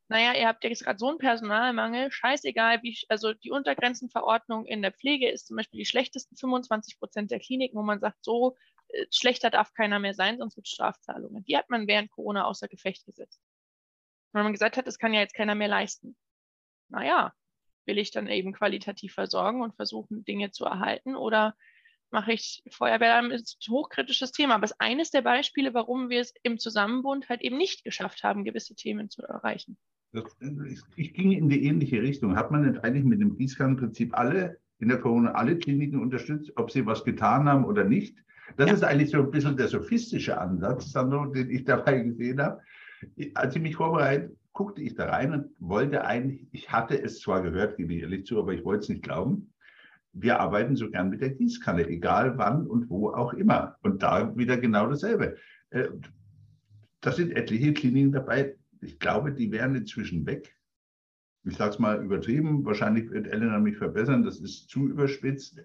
naja, 0.09 0.33
ihr 0.33 0.47
habt 0.47 0.63
ja 0.63 0.69
jetzt 0.69 0.83
gerade 0.83 0.99
so 0.99 1.09
einen 1.09 1.17
Personalmangel, 1.17 2.11
scheißegal, 2.11 2.83
wie, 2.83 2.97
also 3.09 3.33
die 3.33 3.51
Untergrenzenverordnung 3.51 4.65
in 4.65 4.81
der 4.81 4.91
Pflege 4.91 5.29
ist 5.29 5.47
zum 5.47 5.57
Beispiel 5.57 5.79
die 5.79 5.85
schlechtesten 5.85 6.35
25 6.35 6.99
Prozent 6.99 7.31
der 7.31 7.39
Kliniken, 7.39 7.77
wo 7.77 7.83
man 7.83 7.99
sagt, 7.99 8.17
so 8.23 8.55
schlechter 9.11 9.49
darf 9.49 9.73
keiner 9.73 9.99
mehr 9.99 10.13
sein, 10.13 10.37
sonst 10.37 10.55
wird 10.55 10.67
Strafzahlungen. 10.67 11.43
Die 11.45 11.57
hat 11.57 11.69
man 11.69 11.87
während 11.87 12.11
Corona 12.11 12.45
außer 12.45 12.67
Gefecht 12.67 13.05
gesetzt. 13.05 13.41
Weil 14.31 14.43
man 14.43 14.53
gesagt 14.53 14.77
hat, 14.77 14.87
das 14.87 14.97
kann 14.97 15.13
ja 15.13 15.19
jetzt 15.19 15.35
keiner 15.35 15.55
mehr 15.55 15.67
leisten. 15.67 16.15
Naja, 16.89 17.33
will 17.85 17.97
ich 17.97 18.11
dann 18.11 18.27
eben 18.27 18.53
qualitativ 18.53 19.13
versorgen 19.13 19.61
und 19.61 19.75
versuchen, 19.75 20.23
Dinge 20.25 20.51
zu 20.51 20.65
erhalten 20.65 21.15
oder 21.15 21.55
mache 22.11 22.33
ich 22.33 22.63
Feuerwehr 22.69 23.19
ist 23.31 23.57
ein 23.67 23.71
hochkritisches 23.71 24.31
Thema. 24.31 24.55
Aber 24.55 24.65
es 24.65 24.71
ist 24.71 24.81
eines 24.81 25.11
der 25.11 25.21
Beispiele, 25.21 25.73
warum 25.73 26.09
wir 26.09 26.21
es 26.21 26.33
im 26.43 26.59
Zusammenbund 26.59 27.27
halt 27.29 27.41
eben 27.41 27.57
nicht 27.57 27.83
geschafft 27.83 28.23
haben, 28.23 28.45
gewisse 28.45 28.75
Themen 28.75 29.09
zu 29.09 29.23
erreichen. 29.23 29.77
Das, 30.11 30.37
ich 30.95 31.13
ging 31.13 31.31
in 31.31 31.49
die 31.49 31.65
ähnliche 31.65 32.01
Richtung. 32.03 32.35
Hat 32.35 32.51
man 32.51 32.69
nicht 32.69 32.83
eigentlich 32.83 33.03
mit 33.03 33.19
dem 33.19 33.35
Gießkannenprinzip 33.35 34.15
alle 34.15 34.59
in 34.77 34.89
der 34.89 34.99
Corona 34.99 35.31
alle 35.31 35.57
Kliniken 35.57 35.99
unterstützt, 35.99 36.51
ob 36.55 36.69
sie 36.69 36.85
was 36.85 37.03
getan 37.03 37.49
haben 37.49 37.65
oder 37.65 37.83
nicht. 37.83 38.17
Das 38.57 38.67
ja. 38.67 38.73
ist 38.75 38.83
eigentlich 38.83 39.11
so 39.11 39.19
ein 39.19 39.31
bisschen 39.31 39.57
der 39.57 39.67
sophistische 39.67 40.39
Ansatz, 40.39 40.91
Sandro, 40.91 41.25
den 41.25 41.49
ich 41.49 41.63
dabei 41.63 41.99
gesehen 42.03 42.41
habe. 42.41 42.61
Als 43.33 43.55
ich 43.55 43.61
mich 43.61 43.75
vorbereitet, 43.75 44.35
guckte 44.53 44.81
ich 44.81 44.93
da 44.95 45.09
rein 45.09 45.33
und 45.33 45.45
wollte 45.59 46.05
eigentlich, 46.05 46.47
ich 46.51 46.71
hatte 46.71 47.01
es 47.01 47.19
zwar 47.19 47.41
gehört, 47.41 47.77
gebe 47.77 47.93
ich 47.93 48.01
ehrlich 48.01 48.25
zu, 48.25 48.39
aber 48.39 48.53
ich 48.53 48.63
wollte 48.63 48.83
es 48.83 48.89
nicht 48.89 49.03
glauben. 49.03 49.51
Wir 50.13 50.39
arbeiten 50.39 50.75
so 50.75 50.89
gern 50.91 51.09
mit 51.09 51.21
der 51.21 51.31
Gießkanne, 51.31 51.87
egal 51.87 52.37
wann 52.37 52.67
und 52.67 52.89
wo 52.89 53.09
auch 53.09 53.33
immer. 53.33 53.77
Und 53.81 54.03
da 54.03 54.35
wieder 54.37 54.57
genau 54.57 54.87
dasselbe. 54.87 55.37
Äh, 55.71 55.87
da 57.01 57.11
sind 57.11 57.35
etliche 57.35 57.73
Kliniken 57.73 58.11
dabei. 58.11 58.55
Ich 58.81 58.99
glaube, 58.99 59.33
die 59.33 59.51
wären 59.51 59.75
inzwischen 59.75 60.25
weg. 60.25 60.55
Ich 61.45 61.57
sage 61.57 61.71
es 61.71 61.79
mal 61.79 62.03
übertrieben. 62.03 62.63
Wahrscheinlich 62.63 63.09
wird 63.09 63.27
Elena 63.27 63.59
mich 63.59 63.77
verbessern. 63.77 64.23
Das 64.23 64.39
ist 64.39 64.69
zu 64.69 64.87
überspitzt. 64.87 65.59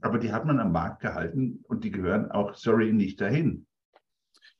Aber 0.00 0.18
die 0.18 0.32
hat 0.32 0.44
man 0.44 0.58
am 0.58 0.72
Markt 0.72 1.00
gehalten 1.00 1.64
und 1.68 1.84
die 1.84 1.90
gehören 1.90 2.30
auch, 2.30 2.54
sorry, 2.54 2.92
nicht 2.92 3.20
dahin. 3.20 3.66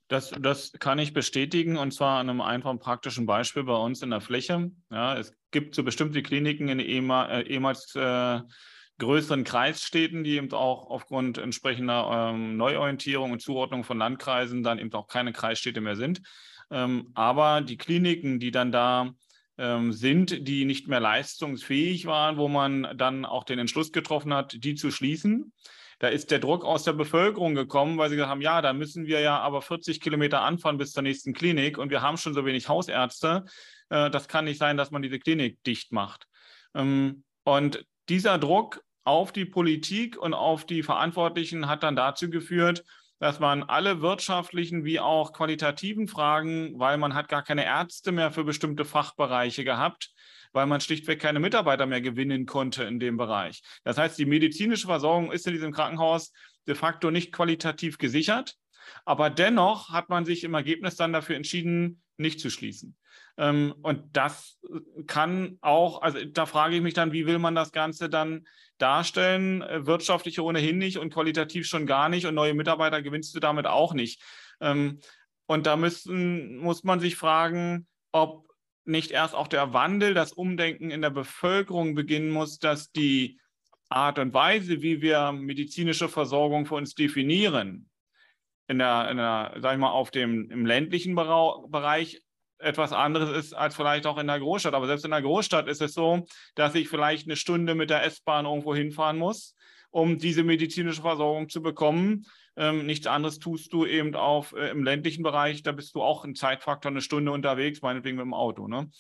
Das, 0.09 0.31
das 0.39 0.73
kann 0.73 0.99
ich 0.99 1.15
bestätigen 1.15 1.79
und 1.79 1.93
zwar 1.93 2.21
an 2.21 2.29
einem 2.29 2.43
einfachen 2.43 2.79
praktischen 2.79 3.25
Beispiel 3.27 3.65
bei 3.65 3.77
uns 3.77 4.03
in 4.03 4.11
der 4.11 4.21
Fläche. 4.21 4.71
Ja, 4.91 5.17
es 5.17 5.35
gibt 5.51 5.75
so 5.75 5.83
bestimmte 5.83 6.23
Kliniken 6.23 6.69
in 6.69 6.79
äh, 6.81 7.43
ehemals 7.43 7.95
äh, 7.95 8.41
größeren 8.99 9.45
Kreisstädten, 9.45 10.23
die 10.23 10.37
eben 10.37 10.53
auch 10.53 10.91
aufgrund 10.91 11.39
entsprechender 11.39 12.31
ähm, 12.31 12.57
Neuorientierung 12.57 13.33
und 13.33 13.41
Zuordnung 13.41 13.85
von 13.85 13.99
Landkreisen 13.99 14.63
dann 14.63 14.79
eben 14.79 14.93
auch 14.93 15.09
keine 15.09 15.33
Kreisstädte 15.33 15.81
mehr 15.81 15.97
sind. 15.97 16.21
Ähm, 16.71 17.11
aber 17.15 17.63
die 17.63 17.79
Kliniken, 17.79 18.39
die 18.39 18.51
dann 18.51 18.71
da 18.71 19.13
ähm, 19.59 19.93
sind, 19.93 20.47
die 20.49 20.65
nicht 20.65 20.89
mehr 20.89 21.01
leistungsfähig 21.01 22.07
waren, 22.07 22.37
wo 22.37 22.49
man 22.49 22.97
dann 22.97 23.25
auch 23.25 23.45
den 23.45 23.59
Entschluss 23.59 23.93
getroffen 23.93 24.33
hat, 24.35 24.57
die 24.65 24.75
zu 24.75 24.91
schließen, 24.91 25.53
da 26.03 26.09
ist 26.09 26.33
der 26.33 26.41
Druck 26.41 26.65
aus 26.65 26.83
der 26.83 26.95
Bevölkerung 26.95 27.55
gekommen, 27.55 27.97
weil 27.97 28.11
sie 28.11 28.17
gesagt 28.17 28.31
haben, 28.31 28.41
ja, 28.41 28.61
da 28.61 28.73
müssen 28.73 29.07
wir 29.07 29.21
ja 29.21 29.39
aber 29.39 29.63
40 29.63 30.01
Kilometer 30.01 30.43
anfahren 30.43 30.77
bis 30.77 30.91
zur 30.91 31.05
nächsten 31.05 31.33
Klinik 31.33 31.79
und 31.79 31.91
wir 31.91 32.03
haben 32.03 32.17
schon 32.17 32.35
so 32.35 32.45
wenig 32.45 32.69
Hausärzte. 32.69 33.45
Äh, 33.89 34.11
das 34.11 34.27
kann 34.27 34.47
nicht 34.47 34.59
sein, 34.59 34.77
dass 34.77 34.91
man 34.91 35.03
diese 35.03 35.21
Klinik 35.21 35.63
dicht 35.63 35.93
macht. 35.93 36.27
Ähm, 36.75 37.23
und 37.45 37.87
dieser 38.09 38.39
Druck 38.39 38.83
auf 39.05 39.31
die 39.31 39.45
Politik 39.45 40.17
und 40.17 40.35
auf 40.35 40.67
die 40.67 40.83
Verantwortlichen 40.83 41.69
hat 41.69 41.85
dann 41.85 41.95
dazu 41.95 42.31
geführt, 42.31 42.83
dass 43.23 43.39
man 43.39 43.63
alle 43.63 44.01
wirtschaftlichen 44.01 44.85
wie 44.85 44.99
auch 44.99 45.33
qualitativen 45.33 46.09
Fragen, 46.09 46.77
weil 46.81 46.99
man 46.99 47.15
hat 47.15 47.29
gar 47.29 47.45
keine 47.45 47.65
Ärzte 47.65 48.11
mehr 48.11 48.33
für 48.33 48.43
bestimmte 48.43 48.85
Fachbereiche 48.85 49.63
gehabt, 49.63 50.11
weil 50.53 50.67
man 50.67 50.81
schlichtweg 50.81 51.21
keine 51.21 51.39
Mitarbeiter 51.39 51.87
mehr 51.87 52.01
gewinnen 52.01 52.47
konnte 52.47 52.83
in 52.83 52.99
dem 52.99 53.17
Bereich. 53.17 53.63
Das 53.85 53.97
heißt, 53.97 54.19
die 54.19 54.27
medizinische 54.27 54.89
Versorgung 54.89 55.31
ist 55.31 55.47
in 55.47 55.53
diesem 55.53 55.71
Krankenhaus 55.71 56.33
de 56.67 56.75
facto 56.75 57.13
nicht 57.13 57.31
qualitativ 57.31 57.97
gesichert, 57.97 58.57
aber 59.05 59.31
dennoch 59.31 59.91
hat 59.91 60.09
man 60.09 60.25
sich 60.25 60.43
im 60.43 60.55
Ergebnis 60.55 60.97
dann 60.97 61.13
dafür 61.13 61.37
entschieden, 61.37 62.03
nicht 62.23 62.41
zu 62.41 62.51
schließen. 62.51 62.97
Ähm, 63.37 63.75
und 63.83 64.17
das 64.17 64.59
kann 65.07 65.59
auch, 65.61 66.03
also 66.03 66.25
da 66.25 66.47
frage 66.47 66.77
ich 66.77 66.83
mich 66.83 66.95
dann, 66.95 67.13
wie 67.13 67.27
will 67.27 67.39
man 67.39 67.55
das 67.55 67.73
Ganze 67.73 68.09
dann 68.09 68.47
darstellen? 68.79 69.63
Äh, 69.63 69.87
wirtschaftlich 69.87 70.41
ohnehin 70.41 70.79
nicht 70.79 70.99
und 70.99 71.13
qualitativ 71.13 71.67
schon 71.67 71.87
gar 71.87 72.09
nicht 72.09 72.27
und 72.27 72.35
neue 72.35 72.55
Mitarbeiter 72.55 73.03
gewinnst 73.03 73.35
du 73.35 73.41
damit 73.41 73.67
auch 73.67 73.95
nicht. 73.95 74.23
Ähm, 74.61 75.01
und 75.47 75.67
da 75.67 75.77
müssen, 75.77 76.57
muss 76.57 76.85
man 76.85 77.01
sich 77.01 77.17
fragen, 77.17 77.87
ob 78.13 78.49
nicht 78.85 79.11
erst 79.11 79.35
auch 79.35 79.49
der 79.49 79.73
Wandel, 79.73 80.15
das 80.15 80.33
Umdenken 80.33 80.91
in 80.91 81.03
der 81.03 81.11
Bevölkerung 81.11 81.95
beginnen 81.95 82.31
muss, 82.31 82.59
dass 82.59 82.91
die 82.91 83.39
Art 83.89 84.19
und 84.19 84.35
Weise, 84.35 84.83
wie 84.83 85.03
wir 85.03 85.33
medizinische 85.33 86.09
Versorgung 86.09 86.67
für 86.67 86.75
uns 86.77 86.95
definieren, 86.95 87.91
in 88.73 88.79
der, 88.79 89.11
in 89.11 89.19
der 89.19 89.55
sag 89.61 89.75
ich 89.75 89.79
mal, 89.79 89.91
auf 89.91 90.11
dem 90.11 90.51
im 90.51 90.67
ländlichen 90.67 91.15
Bereich 91.15 92.23
etwas 92.59 92.93
anderes 92.93 93.37
ist 93.37 93.53
als 93.55 93.75
vielleicht 93.75 94.07
auch 94.07 94.19
in 94.19 94.27
der 94.27 94.41
Großstadt. 94.41 94.75
Aber 94.75 94.87
selbst 94.87 95.05
in 95.05 95.11
der 95.11 95.23
Großstadt 95.23 95.69
ist 95.69 95.83
es 95.83 95.95
so, 95.95 96.25
dass 96.55 96.75
ich 96.75 96.89
vielleicht 96.89 97.27
eine 97.27 97.37
Stunde 97.37 97.75
mit 97.75 97.91
der 97.91 98.05
S-Bahn 98.05 98.47
irgendwo 98.47 98.75
hinfahren 98.75 99.19
muss, 99.19 99.55
um 99.91 100.19
diese 100.19 100.45
medizinische 100.45 101.03
Versorgung 101.03 101.49
zu 101.49 101.63
bekommen. 101.63 102.25
Ähm, 102.57 102.87
nichts 102.87 103.07
anderes 103.07 103.39
tust 103.39 103.73
du 103.73 103.87
eben 103.87 104.15
auf, 104.15 104.53
äh, 104.53 104.71
im 104.71 104.85
ländlichen 104.85 105.23
Bereich, 105.23 105.63
da 105.63 105.73
bist 105.73 105.95
du 105.95 106.03
auch 106.03 106.25
ein 106.25 106.35
Zeitfaktor 106.35 106.91
eine 106.91 107.01
Stunde 107.01 107.33
unterwegs, 107.33 107.81
meinetwegen 107.83 108.17
mit 108.17 108.25
dem 108.25 108.35
Auto. 108.35 108.69
Ne? 108.69 108.91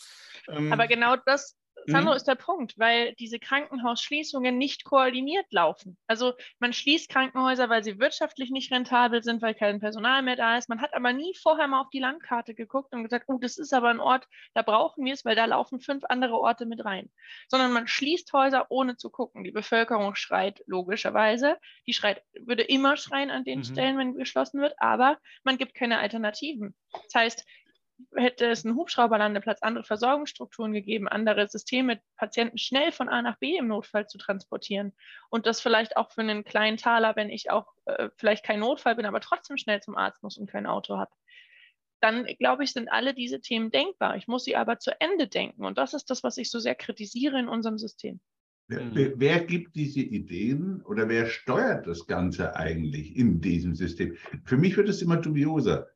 Ähm, 0.49 0.73
Aber 0.73 0.87
genau 0.87 1.17
das 1.27 1.57
Sandro 1.87 2.13
mhm. 2.13 2.17
ist 2.17 2.29
der 2.29 2.35
Punkt, 2.35 2.79
weil 2.79 3.15
diese 3.15 3.39
Krankenhausschließungen 3.39 4.57
nicht 4.57 4.85
koordiniert 4.85 5.47
laufen. 5.51 5.97
Also 6.07 6.35
man 6.59 6.73
schließt 6.73 7.09
Krankenhäuser, 7.09 7.69
weil 7.69 7.83
sie 7.83 7.99
wirtschaftlich 7.99 8.51
nicht 8.51 8.73
rentabel 8.73 9.23
sind, 9.23 9.43
weil 9.43 9.55
kein 9.55 9.81
Personal 9.81 10.23
mehr 10.23 10.37
da 10.37 10.59
ist. 10.59 10.69
Man 10.69 10.81
hat 10.81 10.95
aber 10.95 11.13
nie 11.13 11.35
vorher 11.41 11.67
mal 11.69 11.81
auf 11.81 11.91
die 11.91 11.99
Landkarte 11.99 12.55
geguckt 12.55 12.93
und 12.93 13.03
gesagt, 13.03 13.27
oh, 13.29 13.39
das 13.39 13.59
ist 13.59 13.75
aber 13.75 13.89
ein 13.89 14.01
Ort, 14.01 14.27
da 14.55 14.63
brauchen 14.63 15.05
wir 15.05 15.13
es, 15.13 15.25
weil 15.25 15.37
da 15.37 15.45
laufen 15.45 15.81
fünf 15.81 16.05
andere 16.09 16.39
Orte 16.39 16.67
mit 16.67 16.85
rein. 16.85 17.11
Sondern 17.49 17.73
man 17.73 17.87
schließt 17.87 18.33
Häuser 18.33 18.67
ohne 18.71 18.97
zu 18.97 19.11
gucken. 19.11 19.45
Die 19.45 19.51
Bevölkerung 19.51 20.15
schreit 20.15 20.63
logischerweise. 20.67 21.59
Die 21.87 21.93
schreit, 21.93 22.23
würde 22.41 22.63
immer 22.63 22.97
schreien 22.97 23.31
an 23.31 23.45
den 23.45 23.61
mhm. 23.61 23.65
Stellen, 23.65 23.99
wenn 23.99 24.15
geschlossen 24.15 24.61
wird, 24.61 24.75
aber 24.79 25.19
man 25.45 25.59
gibt 25.59 25.75
keine 25.75 25.99
Alternativen. 25.99 26.75
Das 26.93 27.15
heißt, 27.15 27.47
hätte 28.15 28.47
es 28.47 28.65
einen 28.65 28.77
Hubschrauberlandeplatz, 28.77 29.63
andere 29.63 29.85
Versorgungsstrukturen 29.85 30.73
gegeben, 30.73 31.09
andere 31.09 31.49
Systeme, 31.49 32.01
Patienten 32.17 32.59
schnell 32.59 32.93
von 32.93 33.09
A 33.09 33.23
nach 33.23 33.39
B 33.39 33.57
im 33.57 33.69
Notfall 33.69 34.07
zu 34.07 34.19
transportieren 34.19 34.93
und 35.31 35.47
das 35.47 35.61
vielleicht 35.61 35.97
auch 35.97 36.11
für 36.13 36.21
einen 36.21 36.45
kleinen 36.45 36.77
Taler, 36.77 37.17
wenn 37.17 37.31
ich 37.31 37.51
auch 37.51 37.67
äh, 37.87 38.09
vielleicht 38.17 38.45
kein 38.45 38.61
Notfall 38.61 38.97
bin, 38.97 39.07
aber 39.07 39.21
trotzdem 39.21 39.57
schnell 39.57 39.81
zum 39.81 39.97
Arzt 39.97 40.23
muss 40.23 40.39
und 40.39 40.51
kein 40.51 40.67
Auto 40.67 40.99
habe. 40.99 41.11
Dann 42.01 42.25
glaube 42.39 42.65
ich, 42.65 42.73
sind 42.73 42.91
alle 42.91 43.15
diese 43.15 43.41
Themen 43.41 43.71
denkbar. 43.71 44.17
Ich 44.17 44.27
muss 44.27 44.45
sie 44.45 44.57
aber 44.57 44.79
zu 44.79 44.91
Ende 45.01 45.29
denken. 45.29 45.65
Und 45.65 45.79
das 45.79 45.95
ist 45.95 46.11
das, 46.11 46.25
was 46.25 46.37
ich 46.37 46.51
so 46.51 46.59
sehr 46.59 46.75
kritisiere 46.75 47.39
in 47.39 47.49
unserem 47.49 47.79
System. 47.79 48.21
Wer, 48.69 49.19
wer, 49.19 49.45
gibt 49.45 49.75
diese 49.77 50.01
Ideen 50.01 50.83
oder 50.83 51.09
wer 51.09 51.27
steuert 51.27 51.87
das 51.87 52.07
Ganze 52.07 52.57
eigentlich 52.57 53.17
in 53.17 53.41
diesem 53.41 53.75
System? 53.75 54.17
Für 54.45 54.57
mich 54.57 54.77
wird 54.77 54.89
es 54.89 55.03
immer 55.03 55.17
dubioser. 55.17 55.89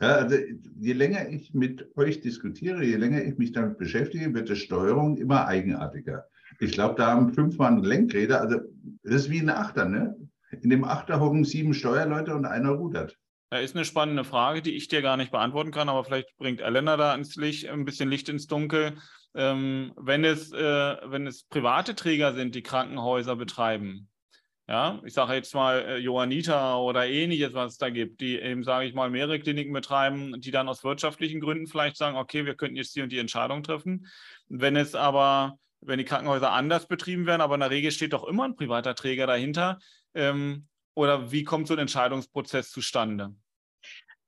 Ja, 0.00 0.16
also 0.16 0.36
je 0.78 0.92
länger 0.92 1.28
ich 1.30 1.54
mit 1.54 1.96
euch 1.96 2.20
diskutiere, 2.20 2.84
je 2.84 2.96
länger 2.96 3.24
ich 3.24 3.38
mich 3.38 3.52
damit 3.52 3.78
beschäftige, 3.78 4.34
wird 4.34 4.48
die 4.48 4.56
Steuerung 4.56 5.16
immer 5.16 5.46
eigenartiger. 5.46 6.26
Ich 6.60 6.72
glaube, 6.72 6.96
da 6.96 7.08
haben 7.08 7.32
fünf 7.32 7.56
Mann 7.58 7.82
Lenkräder, 7.82 8.40
also 8.40 8.60
das 9.02 9.22
ist 9.22 9.30
wie 9.30 9.40
ein 9.40 9.50
Achter, 9.50 9.86
ne? 9.86 10.16
In 10.62 10.70
dem 10.70 10.84
Achter 10.84 11.20
hocken 11.20 11.44
sieben 11.44 11.74
Steuerleute 11.74 12.34
und 12.34 12.44
einer 12.44 12.70
rudert. 12.70 13.16
Da 13.50 13.58
ist 13.58 13.74
eine 13.74 13.84
spannende 13.84 14.24
Frage, 14.24 14.60
die 14.60 14.74
ich 14.74 14.88
dir 14.88 15.02
gar 15.02 15.16
nicht 15.16 15.30
beantworten 15.30 15.70
kann, 15.70 15.88
aber 15.88 16.04
vielleicht 16.04 16.36
bringt 16.36 16.60
Elena 16.60 16.96
da 16.96 17.14
ins 17.14 17.36
Licht, 17.36 17.68
ein 17.68 17.84
bisschen 17.84 18.10
Licht 18.10 18.28
ins 18.28 18.46
Dunkel. 18.46 18.98
Ähm, 19.34 19.92
wenn, 19.96 20.24
es, 20.24 20.52
äh, 20.52 20.96
wenn 21.04 21.26
es 21.26 21.44
private 21.44 21.94
Träger 21.94 22.32
sind, 22.32 22.54
die 22.54 22.62
Krankenhäuser 22.62 23.36
betreiben, 23.36 24.08
ja, 24.68 25.00
ich 25.04 25.14
sage 25.14 25.34
jetzt 25.34 25.54
mal 25.54 25.78
äh, 25.80 25.96
Johannita 25.98 26.78
oder 26.78 27.06
ähnliches, 27.06 27.54
was 27.54 27.72
es 27.72 27.78
da 27.78 27.88
gibt, 27.88 28.20
die 28.20 28.38
eben, 28.40 28.64
sage 28.64 28.86
ich 28.86 28.94
mal, 28.94 29.10
mehrere 29.10 29.38
Kliniken 29.38 29.72
betreiben, 29.72 30.40
die 30.40 30.50
dann 30.50 30.68
aus 30.68 30.82
wirtschaftlichen 30.82 31.40
Gründen 31.40 31.68
vielleicht 31.68 31.96
sagen, 31.96 32.16
okay, 32.16 32.44
wir 32.44 32.56
könnten 32.56 32.76
jetzt 32.76 32.96
die 32.96 33.02
und 33.02 33.12
die 33.12 33.18
Entscheidung 33.18 33.62
treffen. 33.62 34.08
Wenn 34.48 34.74
es 34.74 34.96
aber, 34.96 35.58
wenn 35.80 35.98
die 35.98 36.04
Krankenhäuser 36.04 36.50
anders 36.50 36.88
betrieben 36.88 37.26
werden, 37.26 37.42
aber 37.42 37.54
in 37.54 37.60
der 37.60 37.70
Regel 37.70 37.92
steht 37.92 38.12
doch 38.12 38.24
immer 38.24 38.44
ein 38.44 38.56
privater 38.56 38.96
Träger 38.96 39.28
dahinter, 39.28 39.78
ähm, 40.14 40.66
oder 40.94 41.30
wie 41.30 41.44
kommt 41.44 41.68
so 41.68 41.74
ein 41.74 41.80
Entscheidungsprozess 41.80 42.70
zustande? 42.70 43.34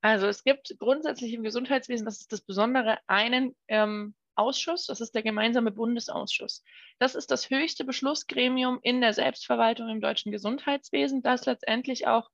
Also 0.02 0.28
es 0.28 0.44
gibt 0.44 0.76
grundsätzlich 0.78 1.32
im 1.32 1.42
Gesundheitswesen, 1.42 2.04
das 2.04 2.20
ist 2.20 2.32
das 2.32 2.42
Besondere, 2.42 2.98
einen 3.08 3.56
ähm, 3.66 4.14
Ausschuss, 4.38 4.86
das 4.86 5.00
ist 5.00 5.14
der 5.14 5.22
gemeinsame 5.22 5.70
Bundesausschuss. 5.72 6.62
Das 6.98 7.14
ist 7.14 7.30
das 7.30 7.50
höchste 7.50 7.84
Beschlussgremium 7.84 8.78
in 8.82 9.00
der 9.00 9.12
Selbstverwaltung 9.12 9.88
im 9.88 10.00
deutschen 10.00 10.32
Gesundheitswesen, 10.32 11.22
das 11.22 11.46
letztendlich 11.46 12.06
auch 12.06 12.30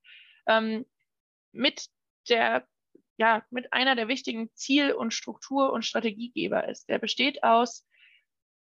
ähm, 0.47 0.85
mit 1.53 1.87
der 2.29 2.67
ja, 3.17 3.45
mit 3.51 3.73
einer 3.73 3.95
der 3.95 4.09
wichtigen 4.09 4.51
Ziel- 4.55 4.93
und 4.93 5.15
Struktur- 5.15 5.73
und 5.73 5.85
Strategiegeber 5.85 6.69
ist. 6.69 6.89
Der 6.89 6.99
besteht 6.99 7.45
aus 7.45 7.87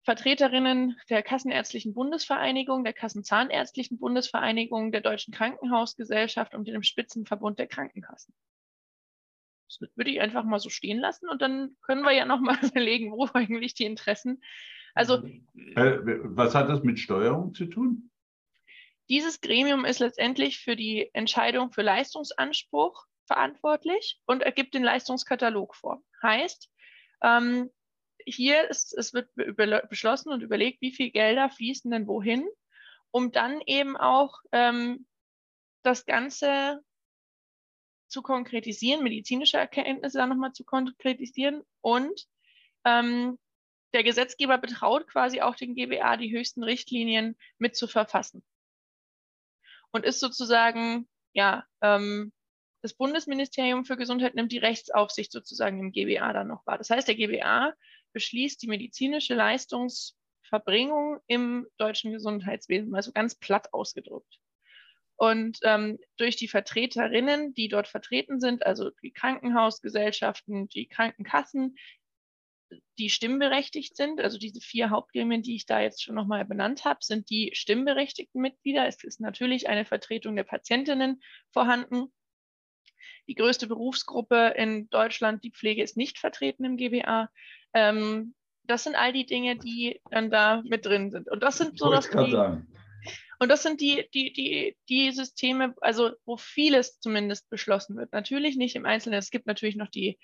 Vertreterinnen 0.03 0.99
der 1.09 1.21
Kassenärztlichen 1.21 1.93
Bundesvereinigung, 1.93 2.83
der 2.83 2.93
Kassenzahnärztlichen 2.93 3.99
Bundesvereinigung, 3.99 4.91
der 4.91 5.01
Deutschen 5.01 5.31
Krankenhausgesellschaft 5.31 6.55
und 6.55 6.67
dem 6.67 6.81
Spitzenverbund 6.81 7.59
der 7.59 7.67
Krankenkassen. 7.67 8.33
Das 9.79 9.89
würde 9.95 10.11
ich 10.11 10.21
einfach 10.21 10.43
mal 10.43 10.59
so 10.59 10.69
stehen 10.69 10.99
lassen 10.99 11.29
und 11.29 11.41
dann 11.41 11.75
können 11.81 12.03
wir 12.03 12.11
ja 12.11 12.25
nochmal 12.25 12.57
überlegen, 12.63 13.11
wo 13.11 13.27
eigentlich 13.33 13.73
die 13.73 13.85
Interessen. 13.85 14.41
Also. 14.93 15.23
Äh, 15.75 15.99
was 16.23 16.55
hat 16.55 16.69
das 16.69 16.83
mit 16.83 16.99
Steuerung 16.99 17.53
zu 17.53 17.65
tun? 17.65 18.09
Dieses 19.09 19.41
Gremium 19.41 19.85
ist 19.85 19.99
letztendlich 19.99 20.59
für 20.59 20.75
die 20.75 21.09
Entscheidung 21.13 21.71
für 21.71 21.81
Leistungsanspruch 21.81 23.05
verantwortlich 23.25 24.19
und 24.25 24.41
ergibt 24.41 24.73
den 24.73 24.83
Leistungskatalog 24.83 25.75
vor. 25.75 26.01
Heißt, 26.21 26.69
ähm, 27.21 27.69
hier 28.25 28.69
ist, 28.69 28.93
es 28.97 29.13
wird 29.13 29.29
beschlossen 29.89 30.31
und 30.31 30.41
überlegt, 30.41 30.81
wie 30.81 30.91
viel 30.91 31.11
Gelder 31.11 31.49
fließen 31.49 31.89
denn 31.91 32.07
wohin 32.07 32.47
um 33.11 33.31
dann 33.31 33.61
eben 33.65 33.97
auch 33.97 34.39
ähm, 34.51 35.05
das 35.83 36.05
Ganze 36.05 36.81
zu 38.11 38.21
konkretisieren, 38.21 39.03
medizinische 39.03 39.57
Erkenntnisse 39.57 40.17
dann 40.17 40.29
nochmal 40.29 40.53
zu 40.53 40.63
konkretisieren 40.63 41.63
und 41.81 42.27
ähm, 42.85 43.39
der 43.93 44.03
Gesetzgeber 44.03 44.57
betraut 44.57 45.07
quasi 45.07 45.41
auch 45.41 45.55
den 45.55 45.75
GBA, 45.75 46.17
die 46.17 46.31
höchsten 46.31 46.63
Richtlinien 46.63 47.37
mit 47.57 47.75
zu 47.75 47.87
verfassen. 47.87 48.43
Und 49.91 50.05
ist 50.05 50.19
sozusagen, 50.19 51.09
ja, 51.33 51.65
ähm, 51.81 52.31
das 52.81 52.93
Bundesministerium 52.93 53.85
für 53.85 53.97
Gesundheit 53.97 54.33
nimmt 54.35 54.51
die 54.51 54.57
Rechtsaufsicht 54.57 55.31
sozusagen 55.31 55.79
im 55.79 55.91
GBA 55.91 56.33
dann 56.33 56.47
noch 56.47 56.65
wahr. 56.65 56.77
Das 56.77 56.89
heißt, 56.89 57.07
der 57.07 57.15
GBA 57.15 57.73
beschließt 58.13 58.61
die 58.61 58.67
medizinische 58.67 59.35
Leistungsverbringung 59.35 61.19
im 61.27 61.67
deutschen 61.77 62.11
Gesundheitswesen, 62.11 62.95
also 62.95 63.11
ganz 63.11 63.35
platt 63.35 63.73
ausgedrückt. 63.73 64.39
Und 65.21 65.59
ähm, 65.61 65.99
durch 66.17 66.35
die 66.35 66.47
Vertreterinnen, 66.47 67.53
die 67.53 67.67
dort 67.67 67.87
vertreten 67.87 68.39
sind, 68.39 68.65
also 68.65 68.89
die 69.03 69.11
Krankenhausgesellschaften, 69.11 70.67
die 70.69 70.87
Krankenkassen, 70.87 71.77
die 72.97 73.11
stimmberechtigt 73.11 73.95
sind, 73.95 74.19
also 74.19 74.39
diese 74.39 74.61
vier 74.61 74.89
Hauptgremien, 74.89 75.43
die 75.43 75.55
ich 75.55 75.67
da 75.67 75.79
jetzt 75.79 76.01
schon 76.01 76.15
nochmal 76.15 76.43
benannt 76.43 76.85
habe, 76.85 77.01
sind 77.03 77.29
die 77.29 77.51
stimmberechtigten 77.53 78.41
Mitglieder. 78.41 78.87
Es 78.87 79.03
ist 79.03 79.21
natürlich 79.21 79.69
eine 79.69 79.85
Vertretung 79.85 80.35
der 80.35 80.43
Patientinnen 80.43 81.21
vorhanden. 81.51 82.11
Die 83.27 83.35
größte 83.35 83.67
Berufsgruppe 83.67 84.55
in 84.57 84.89
Deutschland, 84.89 85.43
die 85.43 85.51
Pflege, 85.51 85.83
ist 85.83 85.97
nicht 85.97 86.17
vertreten 86.17 86.65
im 86.65 86.77
GBA. 86.77 87.29
Ähm, 87.75 88.33
das 88.63 88.85
sind 88.85 88.95
all 88.95 89.13
die 89.13 89.27
Dinge, 89.27 89.55
die 89.55 90.01
dann 90.09 90.31
da 90.31 90.63
mit 90.65 90.83
drin 90.87 91.11
sind. 91.11 91.29
Und 91.29 91.43
das 91.43 91.59
sind 91.59 91.77
so 91.77 91.91
das. 91.91 92.09
Und 93.39 93.49
das 93.49 93.63
sind 93.63 93.81
die, 93.81 94.07
die, 94.13 94.33
die, 94.33 94.77
die 94.89 95.11
Systeme, 95.11 95.73
also 95.81 96.11
wo 96.25 96.37
vieles 96.37 96.99
zumindest 96.99 97.49
beschlossen 97.49 97.97
wird. 97.97 98.13
Natürlich 98.13 98.55
nicht 98.55 98.75
im 98.75 98.85
Einzelnen. 98.85 99.19
Es 99.19 99.31
gibt 99.31 99.47
natürlich 99.47 99.75
noch 99.75 99.89
die 99.89 100.19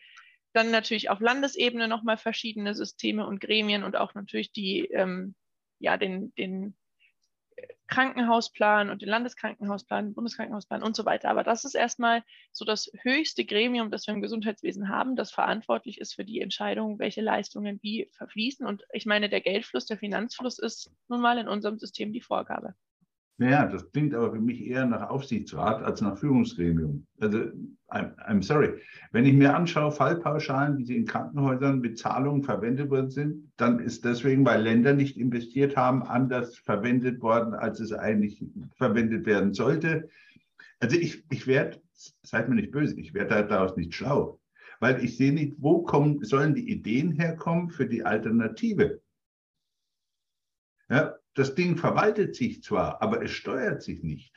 dann 0.54 0.72
natürlich 0.72 1.10
auf 1.10 1.20
Landesebene 1.20 1.88
nochmal 1.88 2.18
verschiedene 2.18 2.74
Systeme 2.74 3.28
und 3.28 3.40
Gremien 3.40 3.84
und 3.84 3.96
auch 3.96 4.16
natürlich 4.16 4.52
die, 4.52 4.86
ähm, 4.86 5.36
ja, 5.80 5.98
den, 5.98 6.34
den 6.36 6.76
Krankenhausplan 7.88 8.90
und 8.90 9.02
den 9.02 9.10
Landeskrankenhausplan, 9.10 10.08
den 10.08 10.14
Bundeskrankenhausplan 10.14 10.84
und 10.84 10.96
so 10.96 11.06
weiter. 11.06 11.30
Aber 11.30 11.44
das 11.44 11.66
ist 11.66 11.76
erstmal 11.76 12.24
so 12.52 12.66
das 12.66 12.92
höchste 13.02 13.46
Gremium, 13.46 13.92
das 13.92 14.08
wir 14.08 14.14
im 14.14 14.22
Gesundheitswesen 14.22 14.90
haben, 14.90 15.16
das 15.16 15.32
verantwortlich 15.32 16.00
ist 16.00 16.16
für 16.16 16.26
die 16.26 16.42
Entscheidung, 16.42 17.00
welche 17.00 17.22
Leistungen 17.22 17.80
wie 17.82 18.10
verfließen. 18.12 18.66
Und 18.66 18.84
ich 18.92 19.06
meine, 19.06 19.30
der 19.30 19.42
Geldfluss, 19.42 19.86
der 19.86 19.98
Finanzfluss 19.98 20.60
ist 20.60 20.92
nun 21.08 21.22
mal 21.22 21.38
in 21.38 21.48
unserem 21.48 21.78
System 21.80 22.12
die 22.14 22.22
Vorgabe. 22.22 22.76
Naja, 23.40 23.68
das 23.68 23.92
klingt 23.92 24.16
aber 24.16 24.32
für 24.32 24.42
mich 24.42 24.66
eher 24.66 24.88
nach 24.88 25.10
Aufsichtsrat 25.10 25.84
als 25.84 26.02
nach 26.02 26.18
Führungsgremium. 26.18 27.06
Also, 27.20 27.38
I'm, 27.90 28.16
I'm 28.28 28.42
sorry. 28.42 28.74
Wenn 29.12 29.26
ich 29.26 29.34
mir 29.34 29.56
anschaue, 29.56 29.92
Fallpauschalen, 29.92 30.78
wie 30.80 30.86
sie 30.86 30.98
in 30.98 31.06
Krankenhäusern 31.06 31.80
mit 31.80 32.00
Zahlungen 32.00 32.44
verwendet 32.44 32.90
worden 32.90 33.12
sind, 33.12 33.52
dann 33.58 33.80
ist 33.80 34.04
deswegen, 34.04 34.44
weil 34.44 34.64
Länder 34.64 34.94
nicht 34.94 35.18
investiert 35.18 35.78
haben, 35.78 36.02
anders 36.02 36.58
verwendet 36.58 37.22
worden, 37.22 37.54
als 37.54 37.80
es 37.80 37.94
eigentlich 37.94 38.44
verwendet 38.76 39.28
werden 39.28 39.54
sollte. 39.54 40.10
Also 40.80 40.98
ich, 40.98 41.24
ich 41.30 41.46
werde, 41.46 41.80
seid 42.24 42.50
mir 42.50 42.56
nicht 42.56 42.72
böse, 42.72 43.00
ich 43.00 43.14
werde 43.14 43.46
daraus 43.46 43.78
nicht 43.78 43.94
schlau. 43.94 44.40
Weil 44.80 45.04
ich 45.04 45.16
sehe 45.16 45.34
nicht, 45.34 45.56
wo 45.60 45.84
kommen, 45.84 46.24
sollen 46.24 46.56
die 46.56 46.70
Ideen 46.72 47.12
herkommen 47.12 47.70
für 47.70 47.88
die 47.88 48.04
Alternative. 48.04 49.00
Ja, 50.90 51.16
das 51.38 51.54
Ding 51.54 51.78
verwaltet 51.78 52.36
sich 52.36 52.64
zwar, 52.64 53.02
aber 53.02 53.22
es 53.22 53.32
steuert 53.32 53.84
sich 53.84 54.02
nicht. 54.02 54.34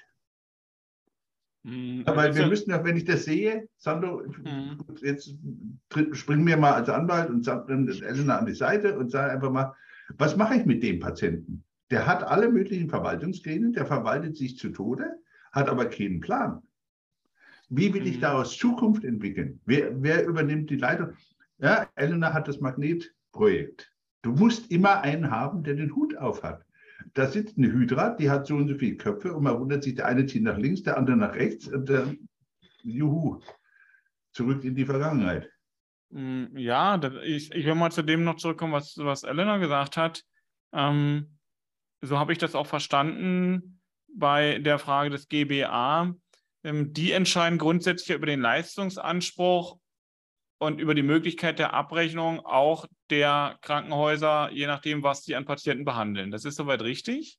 Mhm. 1.62 2.04
Weil 2.06 2.34
wir 2.34 2.46
müssen 2.46 2.70
ja, 2.70 2.84
wenn 2.84 2.96
ich 2.96 3.06
das 3.06 3.24
sehe, 3.24 3.68
Sandro, 3.78 4.22
mhm. 4.22 4.78
jetzt 5.00 5.34
springen 6.12 6.46
wir 6.46 6.58
mal 6.58 6.74
als 6.74 6.90
Anwalt 6.90 7.30
und 7.30 7.46
Elena 7.46 8.38
an 8.38 8.46
die 8.46 8.54
Seite 8.54 8.98
und 8.98 9.10
sage 9.10 9.32
einfach 9.32 9.50
mal, 9.50 9.74
was 10.18 10.36
mache 10.36 10.56
ich 10.56 10.66
mit 10.66 10.82
dem 10.82 11.00
Patienten? 11.00 11.64
Der 11.90 12.06
hat 12.06 12.22
alle 12.22 12.50
möglichen 12.50 12.90
Verwaltungsgremien, 12.90 13.72
der 13.72 13.86
verwaltet 13.86 14.36
sich 14.36 14.58
zu 14.58 14.68
Tode, 14.68 15.06
hat 15.52 15.68
aber 15.68 15.86
keinen 15.86 16.20
Plan. 16.20 16.62
Wie 17.70 17.94
will 17.94 18.06
ich 18.06 18.16
mhm. 18.16 18.22
daraus 18.22 18.58
Zukunft 18.58 19.04
entwickeln? 19.04 19.60
Wer, 19.64 20.02
wer 20.02 20.26
übernimmt 20.26 20.68
die 20.68 20.76
Leitung? 20.76 21.14
Ja, 21.58 21.88
Elena 21.94 22.34
hat 22.34 22.46
das 22.46 22.60
Magnetprojekt. 22.60 23.90
Du 24.22 24.32
musst 24.32 24.70
immer 24.70 25.00
einen 25.00 25.30
haben, 25.30 25.62
der 25.62 25.74
den 25.74 25.94
Hut 25.94 26.14
auf 26.16 26.42
hat. 26.42 26.64
Da 27.14 27.26
sitzt 27.26 27.58
eine 27.58 27.72
Hydra, 27.72 28.10
die 28.10 28.30
hat 28.30 28.46
so 28.46 28.56
und 28.56 28.68
so 28.68 28.74
viele 28.74 28.96
Köpfe 28.96 29.34
und 29.34 29.42
man 29.42 29.58
wundert 29.58 29.82
sich, 29.82 29.96
der 29.96 30.06
eine 30.06 30.26
zieht 30.26 30.42
nach 30.42 30.58
links, 30.58 30.82
der 30.82 30.96
andere 30.96 31.16
nach 31.16 31.34
rechts 31.34 31.66
und 31.68 31.88
dann, 31.88 32.28
juhu, 32.82 33.40
zurück 34.32 34.64
in 34.64 34.74
die 34.74 34.84
Vergangenheit. 34.84 35.50
Mm, 36.10 36.56
ja, 36.56 37.00
ich, 37.22 37.52
ich 37.52 37.66
will 37.66 37.74
mal 37.74 37.90
zu 37.90 38.02
dem 38.02 38.24
noch 38.24 38.36
zurückkommen, 38.36 38.72
was, 38.72 38.96
was 38.96 39.24
Elena 39.24 39.58
gesagt 39.58 39.96
hat. 39.96 40.22
Ähm, 40.72 41.38
so 42.00 42.18
habe 42.18 42.32
ich 42.32 42.38
das 42.38 42.54
auch 42.54 42.66
verstanden 42.66 43.80
bei 44.14 44.58
der 44.58 44.78
Frage 44.78 45.10
des 45.10 45.28
GBA. 45.28 46.14
Ähm, 46.62 46.92
die 46.92 47.12
entscheiden 47.12 47.58
grundsätzlich 47.58 48.16
über 48.16 48.26
den 48.26 48.40
Leistungsanspruch 48.40 49.79
und 50.60 50.78
über 50.78 50.94
die 50.94 51.02
Möglichkeit 51.02 51.58
der 51.58 51.72
Abrechnung 51.72 52.44
auch 52.44 52.84
der 53.08 53.58
Krankenhäuser, 53.62 54.50
je 54.52 54.66
nachdem, 54.66 55.02
was 55.02 55.24
sie 55.24 55.34
an 55.34 55.46
Patienten 55.46 55.86
behandeln. 55.86 56.30
Das 56.30 56.44
ist 56.44 56.56
soweit 56.56 56.82
richtig? 56.82 57.38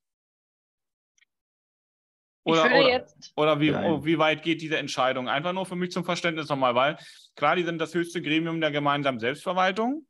Oder, 2.44 2.66
oder, 2.66 3.06
oder 3.36 3.60
wie, 3.60 3.72
oh, 3.72 4.04
wie, 4.04 4.18
weit 4.18 4.42
geht 4.42 4.64
diese 4.64 4.78
Entscheidung? 4.78 5.30
Einfach 5.30 5.54
nur 5.54 5.68
für 5.68 5.76
mich 5.76 5.92
zum 5.92 6.04
Verständnis 6.04 6.50
nochmal, 6.50 6.74
weil 6.74 6.98
klar, 7.36 7.56
die 7.56 7.62
sind 7.62 7.78
das 7.78 7.94
höchste 7.94 8.24
Gremium 8.24 8.60
der 8.60 8.72
gemeinsamen 8.72 9.20
Selbstverwaltung. 9.20 10.08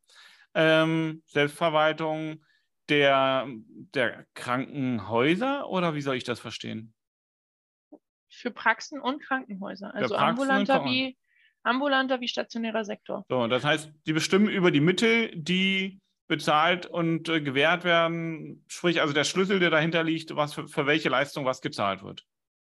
Ähm, 0.53 1.21
Selbstverwaltung 1.25 2.41
der, 2.87 3.49
der 3.93 4.25
Krankenhäuser 4.35 5.69
oder 5.69 5.95
wie 5.95 6.01
soll 6.01 6.15
ich 6.15 6.23
das 6.23 6.39
verstehen? 6.39 6.93
Für 8.29 8.51
Praxen 8.51 9.01
und 9.01 9.21
Krankenhäuser. 9.21 9.93
Also 9.93 10.15
ambulanter 10.15 10.85
wie 10.85 11.17
ambulanter 11.63 12.21
wie 12.21 12.27
stationärer 12.27 12.85
Sektor. 12.85 13.25
So, 13.29 13.47
das 13.47 13.63
heißt, 13.63 13.91
die 14.05 14.13
bestimmen 14.13 14.47
über 14.47 14.71
die 14.71 14.81
Mittel, 14.81 15.31
die 15.35 16.01
bezahlt 16.27 16.85
und 16.85 17.27
äh, 17.27 17.41
gewährt 17.41 17.83
werden, 17.83 18.63
sprich 18.67 19.01
also 19.01 19.13
der 19.13 19.25
Schlüssel, 19.25 19.59
der 19.59 19.69
dahinter 19.69 20.03
liegt, 20.03 20.35
was 20.35 20.53
für, 20.53 20.67
für 20.67 20.85
welche 20.85 21.09
Leistung 21.09 21.45
was 21.45 21.61
gezahlt 21.61 22.03
wird. 22.03 22.25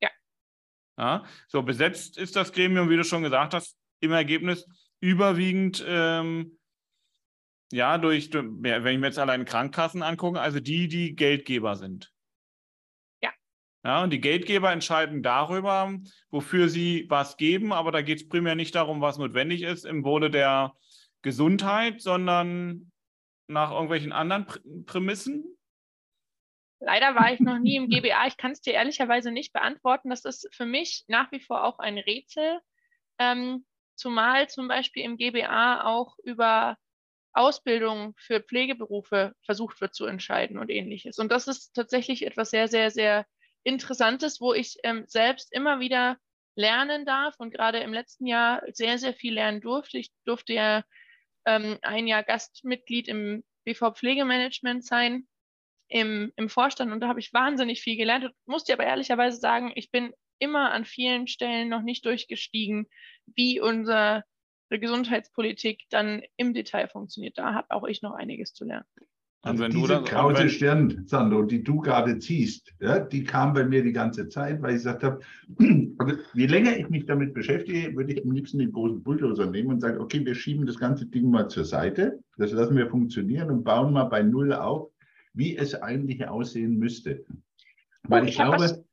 Ja. 0.02 0.10
ja. 0.98 1.24
So, 1.48 1.63
besetzt 1.63 2.17
ist 2.17 2.36
das 2.36 2.52
Gremium, 2.52 2.89
wie 2.89 2.98
du 2.98 3.04
schon 3.04 3.24
gesagt 3.24 3.54
hast, 3.54 3.78
im 4.02 4.12
Ergebnis 4.12 4.67
überwiegend 5.00 5.84
ähm, 5.88 6.58
ja, 7.71 7.98
durch, 7.98 8.32
wenn 8.34 8.93
ich 8.93 9.00
mir 9.00 9.08
jetzt 9.08 9.19
allein 9.19 9.45
Krankenkassen 9.45 10.04
angucke, 10.04 10.39
also 10.39 10.60
die, 10.60 10.88
die 10.88 11.15
Geldgeber 11.15 11.76
sind. 11.76 12.13
Ja, 13.86 14.02
und 14.02 14.10
die 14.10 14.19
Geldgeber 14.19 14.71
entscheiden 14.71 15.21
darüber, 15.21 15.95
wofür 16.32 16.69
sie 16.69 17.06
was 17.08 17.38
geben, 17.38 17.71
aber 17.71 17.91
da 17.91 18.02
geht 18.02 18.17
es 18.17 18.28
primär 18.28 18.56
nicht 18.56 18.74
darum, 18.74 19.00
was 19.00 19.19
notwendig 19.19 19.62
ist 19.62 19.86
im 19.86 20.04
Wohle 20.04 20.32
der 20.32 20.74
Gesundheit, 21.21 22.02
sondern 22.02 22.91
nach 23.48 23.69
irgendwelchen 23.69 24.12
anderen 24.12 24.48
Prämissen. 24.88 25.56
Leider 26.80 27.13
war 27.13 27.32
ich 27.32 27.39
noch 27.39 27.60
nie 27.60 27.76
im 27.76 27.88
GBA. 27.88 28.26
Ich 28.26 28.38
kann 28.38 28.52
es 28.52 28.62
dir 28.62 28.74
ehrlicherweise 28.74 29.32
nicht 29.32 29.54
beantworten. 29.54 30.10
Das 30.10 30.26
ist 30.26 30.50
für 30.52 30.65
mich 30.65 31.06
nach 31.08 31.32
wie 31.32 31.39
vor 31.39 31.63
auch 31.63 31.78
ein 31.78 32.00
Rätsel, 32.00 32.60
ähm, 33.19 33.67
zumal 33.93 34.50
zum 34.50 34.67
Beispiel 34.67 35.04
im 35.04 35.15
GBA 35.15 35.86
auch 35.86 36.17
über 36.24 36.76
Ausbildung 37.34 38.15
für 38.17 38.41
Pflegeberufe 38.41 39.36
versucht 39.43 39.80
wird 39.80 39.93
zu 39.93 40.08
entscheiden 40.08 40.58
und 40.58 40.71
ähnliches. 40.71 41.19
Und 41.19 41.32
das 41.32 41.48
ist 41.48 41.76
tatsächlich 41.76 42.26
etwas 42.26 42.50
sehr, 42.50 42.67
sehr, 42.67 42.89
sehr 42.89 43.28
Interessantes, 43.65 44.39
wo 44.39 44.54
ich 44.54 44.78
ähm, 44.84 45.06
selbst 45.08 45.51
immer 45.51 45.80
wieder 45.80 46.17
lernen 46.56 47.04
darf 47.06 47.36
und 47.39 47.51
gerade 47.51 47.80
im 47.80 47.93
letzten 47.93 48.28
Jahr 48.28 48.62
sehr, 48.71 48.97
sehr 48.99 49.13
viel 49.13 49.34
lernen 49.34 49.60
durfte. 49.60 49.97
Ich 49.97 50.12
durfte 50.23 50.54
ja 50.54 50.84
ähm, 51.45 51.78
ein 51.82 52.08
Jahr 52.08 52.23
Gastmitglied 52.23 53.08
im 53.08 53.43
BV 53.65 53.91
Pflegemanagement 53.95 54.86
sein, 54.86 55.28
im, 55.88 56.32
im 56.36 56.47
Vorstand 56.47 56.91
und 56.91 56.99
da 57.01 57.08
habe 57.08 57.19
ich 57.19 57.34
wahnsinnig 57.34 57.82
viel 57.82 57.97
gelernt. 57.97 58.25
Ich 58.25 58.32
muss 58.45 58.63
dir 58.63 58.73
aber 58.73 58.86
ehrlicherweise 58.86 59.38
sagen, 59.38 59.71
ich 59.75 59.91
bin 59.91 60.13
immer 60.39 60.71
an 60.71 60.86
vielen 60.86 61.28
Stellen 61.28 61.67
noch 61.67 61.82
nicht 61.82 62.06
durchgestiegen, 62.06 62.88
wie 63.25 63.60
unsere 63.60 64.23
Gesundheitspolitik 64.69 65.84
dann 65.89 66.23
im 66.38 66.54
Detail 66.54 66.88
funktioniert. 66.88 67.38
Da 67.38 67.54
habe 67.54 67.71
auch 67.71 67.86
ich 67.86 68.01
noch 68.01 68.13
einiges 68.13 68.54
zu 68.54 68.65
lernen. 68.65 68.86
Also 69.45 69.63
wenn 69.63 69.71
diese 69.71 69.88
du 69.88 70.03
krause 70.03 70.39
wenn... 70.39 70.49
Stirn, 70.49 71.03
Sandro, 71.05 71.43
die 71.43 71.63
du 71.63 71.79
gerade 71.79 72.17
ziehst, 72.17 72.73
ja, 72.79 72.99
die 72.99 73.23
kam 73.23 73.53
bei 73.53 73.63
mir 73.63 73.84
die 73.84 73.91
ganze 73.91 74.27
Zeit, 74.27 74.60
weil 74.63 74.71
ich 74.71 74.77
gesagt 74.77 75.03
habe, 75.03 75.19
also 75.99 76.17
je 76.34 76.47
länger 76.47 76.75
ich 76.75 76.89
mich 76.89 77.05
damit 77.05 77.36
beschäftige, 77.36 77.95
würde 77.95 78.13
ich 78.13 78.23
am 78.23 78.31
liebsten 78.31 78.58
den 78.58 78.71
großen 78.71 79.03
Bulldozer 79.03 79.45
nehmen 79.45 79.69
und 79.69 79.81
sagen, 79.81 79.99
okay, 79.99 80.25
wir 80.25 80.34
schieben 80.34 80.65
das 80.65 80.79
ganze 80.79 81.05
Ding 81.05 81.29
mal 81.29 81.47
zur 81.47 81.63
Seite, 81.63 82.19
das 82.38 82.53
lassen 82.53 82.75
wir 82.75 82.89
funktionieren 82.89 83.51
und 83.51 83.63
bauen 83.63 83.93
mal 83.93 84.05
bei 84.05 84.23
Null 84.23 84.51
auf, 84.51 84.89
wie 85.34 85.55
es 85.55 85.75
eigentlich 85.75 86.27
aussehen 86.27 86.77
müsste. 86.79 87.23
Weil 88.01 88.23
oh, 88.23 88.25
ich, 88.25 88.31
ich 88.31 88.36
glaube. 88.38 88.58
Was, 88.58 88.84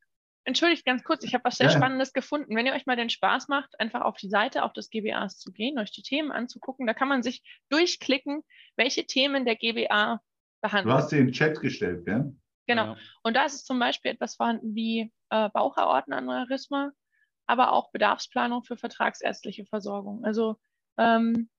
entschuldigt 0.44 0.84
ganz 0.84 1.02
kurz, 1.02 1.24
ich 1.24 1.32
habe 1.32 1.44
was 1.44 1.56
sehr 1.56 1.68
ja. 1.68 1.72
Spannendes 1.72 2.12
gefunden. 2.12 2.54
Wenn 2.54 2.66
ihr 2.66 2.74
euch 2.74 2.84
mal 2.84 2.96
den 2.96 3.08
Spaß 3.08 3.48
macht, 3.48 3.80
einfach 3.80 4.02
auf 4.02 4.18
die 4.18 4.28
Seite 4.28 4.64
auch 4.64 4.74
des 4.74 4.90
GBAs 4.90 5.38
zu 5.38 5.50
gehen, 5.50 5.78
euch 5.78 5.92
die 5.92 6.02
Themen 6.02 6.30
anzugucken, 6.30 6.86
da 6.86 6.92
kann 6.92 7.08
man 7.08 7.22
sich 7.22 7.42
durchklicken, 7.70 8.42
welche 8.76 9.06
Themen 9.06 9.46
der 9.46 9.56
GBA 9.56 10.20
behandelt. 10.62 10.86
Du 10.86 10.98
hast 10.98 11.10
sie 11.10 11.18
in 11.18 11.26
den 11.26 11.32
Chat 11.32 11.60
gestellt, 11.60 12.06
gell? 12.06 12.34
Genau. 12.66 12.94
Ja. 12.94 12.96
Und 13.22 13.34
da 13.34 13.44
ist 13.44 13.54
es 13.54 13.64
zum 13.64 13.78
Beispiel 13.78 14.12
etwas 14.12 14.36
vorhanden 14.36 14.74
wie 14.74 15.12
äh, 15.30 15.50
Bauchaortenaneurysma, 15.50 16.92
aber 17.46 17.72
auch 17.72 17.90
Bedarfsplanung 17.90 18.62
für 18.62 18.76
vertragsärztliche 18.76 19.66
Versorgung. 19.66 20.24
Also 20.24 20.58
ähm, 20.96 21.50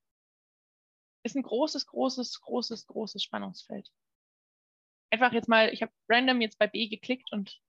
ist 1.24 1.36
ein 1.36 1.44
großes, 1.44 1.86
großes, 1.88 2.42
großes, 2.42 2.88
großes 2.88 3.24
Spannungsfeld. 3.24 3.90
Einfach 5.12 5.34
jetzt 5.34 5.50
mal, 5.50 5.70
ich 5.70 5.82
habe 5.82 5.92
random 6.10 6.42
jetzt 6.42 6.58
bei 6.58 6.68
B 6.68 6.88
geklickt 6.88 7.32
und 7.32 7.60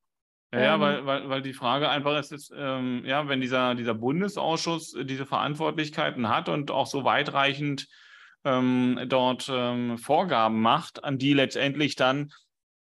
ja, 0.52 0.60
ja, 0.60 0.74
ähm, 0.74 0.80
weil, 0.80 1.06
weil, 1.06 1.28
weil 1.28 1.42
die 1.42 1.52
Frage 1.52 1.88
einfach 1.88 2.16
ist, 2.18 2.30
ist 2.30 2.52
ähm, 2.56 3.02
ja, 3.04 3.28
wenn 3.28 3.40
dieser, 3.40 3.74
dieser 3.74 3.94
Bundesausschuss 3.94 4.96
diese 5.02 5.26
Verantwortlichkeiten 5.26 6.28
hat 6.28 6.48
und 6.48 6.70
auch 6.70 6.86
so 6.86 7.04
weitreichend 7.04 7.88
ähm, 8.44 9.00
dort 9.06 9.50
ähm, 9.50 9.98
Vorgaben 9.98 10.60
macht, 10.60 11.02
an 11.04 11.18
die 11.18 11.32
letztendlich 11.32 11.96
dann 11.96 12.32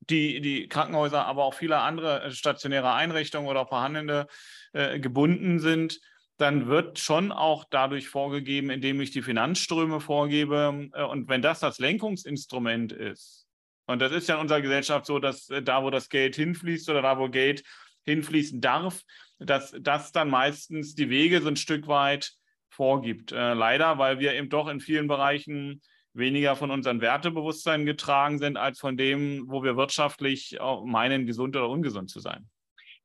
die, 0.00 0.40
die 0.40 0.68
Krankenhäuser, 0.68 1.26
aber 1.26 1.44
auch 1.44 1.54
viele 1.54 1.78
andere 1.78 2.30
stationäre 2.32 2.92
Einrichtungen 2.92 3.48
oder 3.48 3.66
vorhandene 3.66 4.26
äh, 4.72 4.98
gebunden 4.98 5.60
sind, 5.60 6.00
dann 6.38 6.66
wird 6.66 6.98
schon 6.98 7.30
auch 7.30 7.64
dadurch 7.70 8.08
vorgegeben, 8.08 8.70
indem 8.70 9.00
ich 9.00 9.12
die 9.12 9.22
Finanzströme 9.22 10.00
vorgebe. 10.00 10.90
Äh, 10.94 11.04
und 11.04 11.28
wenn 11.28 11.42
das 11.42 11.60
das 11.60 11.78
Lenkungsinstrument 11.78 12.92
ist, 12.92 13.46
und 13.86 14.00
das 14.00 14.12
ist 14.12 14.28
ja 14.28 14.36
in 14.36 14.42
unserer 14.42 14.60
Gesellschaft 14.60 15.06
so, 15.06 15.18
dass 15.18 15.50
äh, 15.50 15.62
da, 15.62 15.82
wo 15.82 15.90
das 15.90 16.08
Geld 16.08 16.36
hinfließt 16.36 16.88
oder 16.88 17.02
da, 17.02 17.18
wo 17.18 17.28
Geld 17.28 17.62
hinfließen 18.04 18.60
darf, 18.60 19.02
dass 19.38 19.74
das 19.80 20.12
dann 20.12 20.30
meistens 20.30 20.94
die 20.94 21.10
Wege 21.10 21.40
so 21.40 21.48
ein 21.48 21.56
Stück 21.56 21.86
weit 21.86 22.32
vorgibt. 22.72 23.32
Äh, 23.32 23.54
leider, 23.54 23.98
weil 23.98 24.18
wir 24.18 24.34
eben 24.34 24.48
doch 24.48 24.68
in 24.68 24.80
vielen 24.80 25.06
Bereichen 25.06 25.82
weniger 26.14 26.56
von 26.56 26.70
unseren 26.70 27.00
Wertebewusstsein 27.00 27.86
getragen 27.86 28.38
sind, 28.38 28.56
als 28.56 28.80
von 28.80 28.96
dem, 28.96 29.44
wo 29.48 29.62
wir 29.62 29.76
wirtschaftlich 29.76 30.58
meinen, 30.84 31.26
gesund 31.26 31.56
oder 31.56 31.68
ungesund 31.68 32.10
zu 32.10 32.20
sein. 32.20 32.48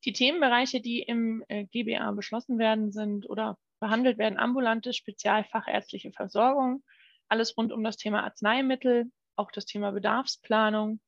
Die 0.06 0.14
Themenbereiche, 0.14 0.82
die 0.82 1.02
im 1.02 1.44
äh, 1.48 1.66
GBA 1.66 2.12
beschlossen 2.12 2.60
werden, 2.60 2.92
sind 2.92 3.30
oder 3.30 3.58
behandelt 3.80 4.18
werden, 4.18 4.38
ambulante 4.38 4.94
spezialfachärztliche 4.94 6.12
Versorgung, 6.12 6.84
alles 7.30 7.58
rund 7.58 7.72
um 7.72 7.84
das 7.84 7.98
Thema 7.98 8.24
Arzneimittel, 8.24 9.12
auch 9.36 9.52
das 9.52 9.66
Thema 9.66 9.92
Bedarfsplanung, 9.92 11.00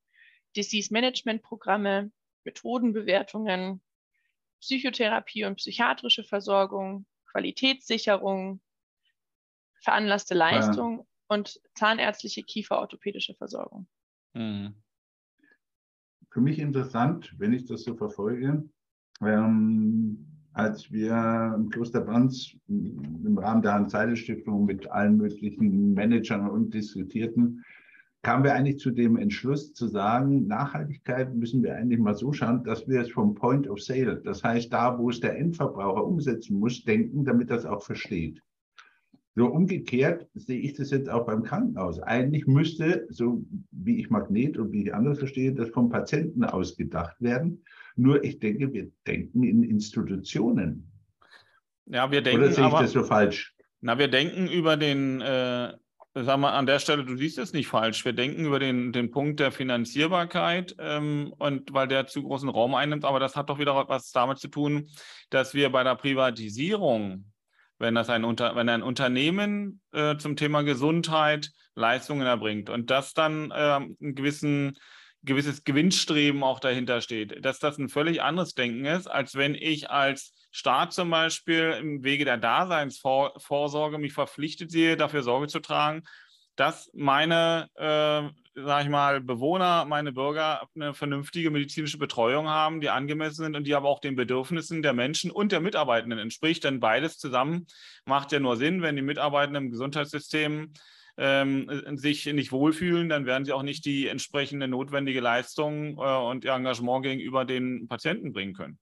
Disease-Management-Programme, 0.56 2.12
Methodenbewertungen, 2.44 3.82
Psychotherapie 4.62 5.46
und 5.46 5.56
psychiatrische 5.56 6.24
Versorgung, 6.24 7.06
Qualitätssicherung, 7.32 8.62
veranlasste 9.82 10.34
Leistung 10.34 11.00
ja. 11.00 11.06
und 11.28 11.60
zahnärztliche 11.76 12.44
kieferorthopädische 12.44 13.36
Versorgung. 13.36 13.88
Mhm. 14.34 14.76
Für 16.32 16.42
mich 16.42 16.60
interessant, 16.60 17.34
wenn 17.38 17.54
ich 17.54 17.66
das 17.66 17.84
so 17.84 17.96
verfolge, 17.96 18.70
ähm, 19.22 20.26
als 20.54 20.92
wir 20.92 21.54
im 21.56 21.70
Kloster 21.70 22.02
Brands 22.02 22.56
im 22.68 23.38
Rahmen 23.38 23.62
der 23.62 23.74
Hans-Seidel-Stiftung 23.74 24.66
mit 24.66 24.90
allen 24.90 25.18
möglichen 25.18 25.94
Managern 25.94 26.50
und 26.50 26.74
diskutierten, 26.74 27.64
kamen 28.22 28.44
wir 28.44 28.54
eigentlich 28.54 28.80
zu 28.80 28.92
dem 28.92 29.18
Entschluss 29.18 29.74
zu 29.74 29.88
sagen, 29.88 30.48
Nachhaltigkeit 30.48 31.34
müssen 31.34 31.64
wir 31.64 31.76
eigentlich 31.76 32.00
mal 32.00 32.16
so 32.16 32.34
schauen, 32.34 32.64
dass 32.64 32.88
wir 32.88 33.02
es 33.02 33.12
vom 33.12 33.34
Point 33.36 33.70
of 33.70 33.82
Sale, 33.82 34.22
das 34.24 34.44
heißt 34.44 34.72
da, 34.74 34.98
wo 34.98 35.10
es 35.10 35.20
der 35.20 35.38
Endverbraucher 35.38 36.06
umsetzen 36.06 36.60
muss, 36.60 36.84
denken, 36.84 37.24
damit 37.24 37.50
das 37.50 37.66
auch 37.66 37.84
versteht. 37.84 38.42
So 39.36 39.46
umgekehrt 39.46 40.28
sehe 40.34 40.60
ich 40.60 40.74
das 40.74 40.92
jetzt 40.92 41.10
auch 41.10 41.26
beim 41.26 41.44
Krankenhaus. 41.44 42.02
Eigentlich 42.02 42.46
müsste, 42.46 43.08
so 43.10 43.42
wie 43.72 44.00
ich 44.00 44.10
Magnet 44.10 44.58
und 44.58 44.74
wie 44.74 44.84
ich 44.84 44.94
anders 44.94 45.20
verstehe, 45.20 45.54
das 45.54 45.70
vom 45.70 45.90
Patienten 45.90 46.44
ausgedacht 46.44 47.16
werden. 47.22 47.64
Nur 47.96 48.22
ich 48.24 48.40
denke, 48.40 48.74
wir 48.74 48.92
denken 49.08 49.44
in 49.44 49.64
Institutionen. 49.64 50.92
Ja, 51.86 52.12
wir 52.12 52.22
denken. 52.22 52.42
Oder 52.42 52.52
sehe 52.52 52.68
ich 52.68 52.74
aber, 52.74 52.82
das 52.82 52.92
so 52.92 53.04
falsch? 53.04 53.56
Na, 53.80 53.98
wir 53.98 54.10
denken 54.10 54.48
über 54.48 54.76
den 54.76 55.22
äh, 55.22 55.74
Sag 56.16 56.40
mal, 56.40 56.54
an 56.54 56.66
der 56.66 56.80
Stelle, 56.80 57.06
du 57.06 57.16
siehst 57.16 57.38
es 57.38 57.54
nicht 57.54 57.68
falsch. 57.68 58.04
Wir 58.04 58.14
denken 58.14 58.46
über 58.46 58.58
den, 58.58 58.92
den 58.92 59.12
Punkt 59.12 59.40
der 59.40 59.52
Finanzierbarkeit 59.52 60.76
ähm, 60.80 61.34
und 61.38 61.72
weil 61.72 61.88
der 61.88 62.08
zu 62.08 62.24
großen 62.24 62.50
Raum 62.50 62.74
einnimmt, 62.74 63.06
aber 63.06 63.20
das 63.20 63.36
hat 63.36 63.50
doch 63.50 63.60
wieder 63.60 63.88
was 63.88 64.12
damit 64.12 64.40
zu 64.40 64.48
tun, 64.48 64.90
dass 65.30 65.54
wir 65.54 65.70
bei 65.72 65.84
der 65.84 65.96
Privatisierung, 65.96 67.32
wenn 67.78 67.94
das 67.94 68.10
ein, 68.10 68.24
Unter 68.24 68.56
wenn 68.56 68.70
ein 68.70 68.82
Unternehmen 68.82 69.82
äh, 69.92 70.18
zum 70.18 70.36
Thema 70.36 70.64
Gesundheit 70.64 71.52
Leistungen 71.76 72.26
erbringt 72.26 72.72
und 72.72 72.90
das 72.90 73.14
dann 73.14 73.52
äh, 73.52 73.54
einen 73.54 74.16
gewissen 74.16 74.78
gewisses 75.22 75.64
Gewinnstreben 75.64 76.44
auch 76.44 76.60
dahinter 76.60 77.02
steht, 77.02 77.44
dass 77.44 77.60
das 77.60 77.78
ein 77.78 77.90
völlig 77.90 78.22
anderes 78.22 78.54
Denken 78.54 78.86
ist, 78.86 79.08
als 79.08 79.36
wenn 79.36 79.54
ich 79.54 79.90
als 79.90 80.34
Staat 80.52 80.94
zum 80.94 81.10
Beispiel 81.10 81.76
im 81.80 82.04
Wege 82.04 82.26
der 82.26 82.38
Daseinsvorsorge 82.38 83.98
mich 83.98 84.14
verpflichtet 84.14 84.72
sehe, 84.72 84.98
dafür 84.98 85.24
Sorge 85.24 85.48
zu 85.48 85.60
tragen, 85.60 86.04
dass 86.56 86.92
meine, 86.94 87.70
äh, 87.76 88.62
sag 88.62 88.84
ich 88.84 88.90
mal, 88.90 89.22
Bewohner, 89.22 89.86
meine 89.86 90.12
Bürger 90.12 90.68
eine 90.76 90.94
vernünftige 90.94 91.52
medizinische 91.52 91.98
Betreuung 91.98 92.50
haben, 92.50 92.82
die 92.82 92.90
angemessen 92.90 93.44
sind 93.44 93.56
und 93.56 93.66
die 93.66 93.76
aber 93.76 93.88
auch 93.88 94.00
den 94.00 94.18
Bedürfnissen 94.18 94.82
der 94.82 94.94
Menschen 94.94 95.32
und 95.32 95.54
der 95.54 95.62
Mitarbeitenden 95.62 96.20
entspricht. 96.20 96.66
Denn 96.66 96.82
beides 96.82 97.18
zusammen 97.18 97.68
macht 98.06 98.34
ja 98.34 98.42
nur 98.42 98.58
Sinn, 98.58 98.82
wenn 98.82 98.98
die 98.98 99.02
Mitarbeitenden 99.02 99.66
im 99.66 99.72
Gesundheitssystem 99.72 100.74
ähm, 101.16 101.84
sich 101.96 102.26
nicht 102.26 102.52
wohlfühlen, 102.52 103.08
dann 103.08 103.26
werden 103.26 103.46
sie 103.46 103.54
auch 103.54 103.64
nicht 103.64 103.86
die 103.86 104.08
entsprechende 104.08 104.68
notwendige 104.68 105.22
Leistung 105.22 105.98
äh, 105.98 106.18
und 106.18 106.46
Engagement 106.46 107.04
gegenüber 107.04 107.46
den 107.46 107.88
Patienten 107.88 108.34
bringen 108.34 108.54
können. 108.54 108.80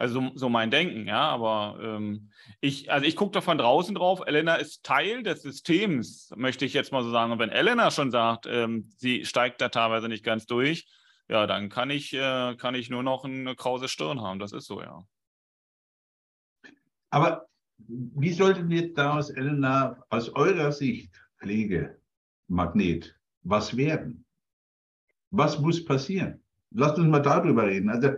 Also 0.00 0.30
so 0.34 0.48
mein 0.48 0.70
Denken, 0.70 1.06
ja, 1.06 1.28
aber 1.28 1.78
ähm, 1.82 2.30
ich, 2.62 2.90
also 2.90 3.04
ich 3.04 3.16
gucke 3.16 3.32
da 3.32 3.42
von 3.42 3.58
draußen 3.58 3.94
drauf. 3.94 4.22
Elena 4.24 4.54
ist 4.54 4.82
Teil 4.82 5.22
des 5.22 5.42
Systems, 5.42 6.32
möchte 6.36 6.64
ich 6.64 6.72
jetzt 6.72 6.90
mal 6.90 7.02
so 7.02 7.10
sagen. 7.10 7.32
Und 7.32 7.38
wenn 7.38 7.50
Elena 7.50 7.90
schon 7.90 8.10
sagt, 8.10 8.46
ähm, 8.48 8.88
sie 8.96 9.26
steigt 9.26 9.60
da 9.60 9.68
teilweise 9.68 10.08
nicht 10.08 10.24
ganz 10.24 10.46
durch, 10.46 10.86
ja, 11.28 11.46
dann 11.46 11.68
kann 11.68 11.90
ich, 11.90 12.14
äh, 12.14 12.56
kann 12.56 12.74
ich 12.74 12.88
nur 12.88 13.02
noch 13.02 13.26
eine 13.26 13.54
krause 13.54 13.88
Stirn 13.88 14.22
haben. 14.22 14.38
Das 14.38 14.52
ist 14.52 14.64
so, 14.64 14.80
ja. 14.80 15.04
Aber 17.10 17.46
wie 17.76 18.32
sollten 18.32 18.70
wir 18.70 18.94
daraus, 18.94 19.28
Elena, 19.28 20.02
aus 20.08 20.30
eurer 20.30 20.72
Sicht, 20.72 21.12
Pflegemagnet, 21.40 23.18
was 23.42 23.76
werden? 23.76 24.24
Was 25.30 25.58
muss 25.58 25.84
passieren? 25.84 26.42
Lasst 26.70 26.96
uns 26.96 27.08
mal 27.08 27.20
darüber 27.20 27.66
reden. 27.66 27.90
Also 27.90 28.12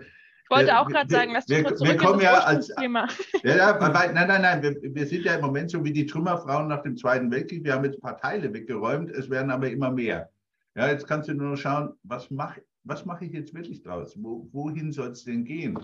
wollte 0.53 0.79
auch 0.79 0.89
gerade 0.89 1.11
sagen, 1.11 1.35
dass 1.35 1.49
wir, 1.49 1.65
wir 1.65 1.97
kommen 1.97 2.21
ja 2.21 2.35
als 2.35 2.69
Thema. 2.69 3.09
Ja, 3.43 3.57
ja, 3.57 3.79
nein, 3.93 4.15
nein, 4.15 4.43
nein, 4.43 4.63
wir, 4.63 4.95
wir, 4.95 5.07
sind 5.07 5.25
ja 5.25 5.35
im 5.35 5.41
Moment 5.41 5.71
so 5.71 5.85
wie 5.85 5.93
die 5.93 6.07
Trümmerfrauen 6.07 6.69
nach 6.69 6.83
dem 6.83 6.97
Zweiten 6.97 7.31
Weltkrieg. 7.31 7.65
Wir 7.65 7.75
haben 7.75 7.85
jetzt 7.85 7.97
ein 7.97 8.01
paar 8.01 8.19
Teile 8.19 8.53
weggeräumt, 8.53 9.11
es 9.11 9.29
werden 9.29 9.51
aber 9.51 9.71
immer 9.71 9.91
mehr. 9.91 10.31
Ja, 10.75 10.89
jetzt 10.89 11.07
kannst 11.07 11.29
du 11.29 11.35
nur 11.35 11.51
noch 11.51 11.57
schauen, 11.57 11.93
was 12.03 12.31
mache 12.31 12.63
was 12.85 13.05
mach 13.05 13.21
ich 13.21 13.33
jetzt 13.33 13.55
wirklich 13.55 13.83
draus? 13.83 14.15
Wo, 14.17 14.49
wohin 14.53 14.93
soll 14.93 15.11
es 15.11 15.25
denn 15.25 15.45
gehen? 15.45 15.79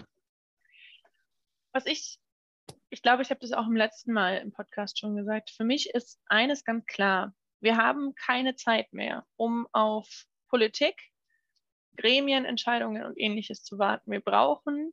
Was 1.73 1.87
ich, 1.87 2.19
ich 2.91 3.03
glaube, 3.03 3.23
ich 3.23 3.31
habe 3.31 3.41
das 3.41 3.53
auch 3.53 3.67
im 3.67 3.77
letzten 3.77 4.13
Mal 4.13 4.39
im 4.39 4.53
Podcast 4.53 4.99
schon 4.99 5.17
gesagt. 5.17 5.51
Für 5.51 5.65
mich 5.65 5.91
ist 5.91 6.21
eines 6.27 6.65
ganz 6.65 6.87
klar: 6.87 7.35
Wir 7.61 7.77
haben 7.77 8.15
keine 8.15 8.57
Zeit 8.57 8.93
mehr, 8.93 9.27
um 9.37 9.67
auf 9.73 10.25
Politik, 10.49 10.97
Gremienentscheidungen 11.99 13.05
und 13.05 13.19
ähnliches 13.19 13.63
zu 13.63 13.79
warten. 13.79 14.11
Wir 14.11 14.21
brauchen 14.21 14.93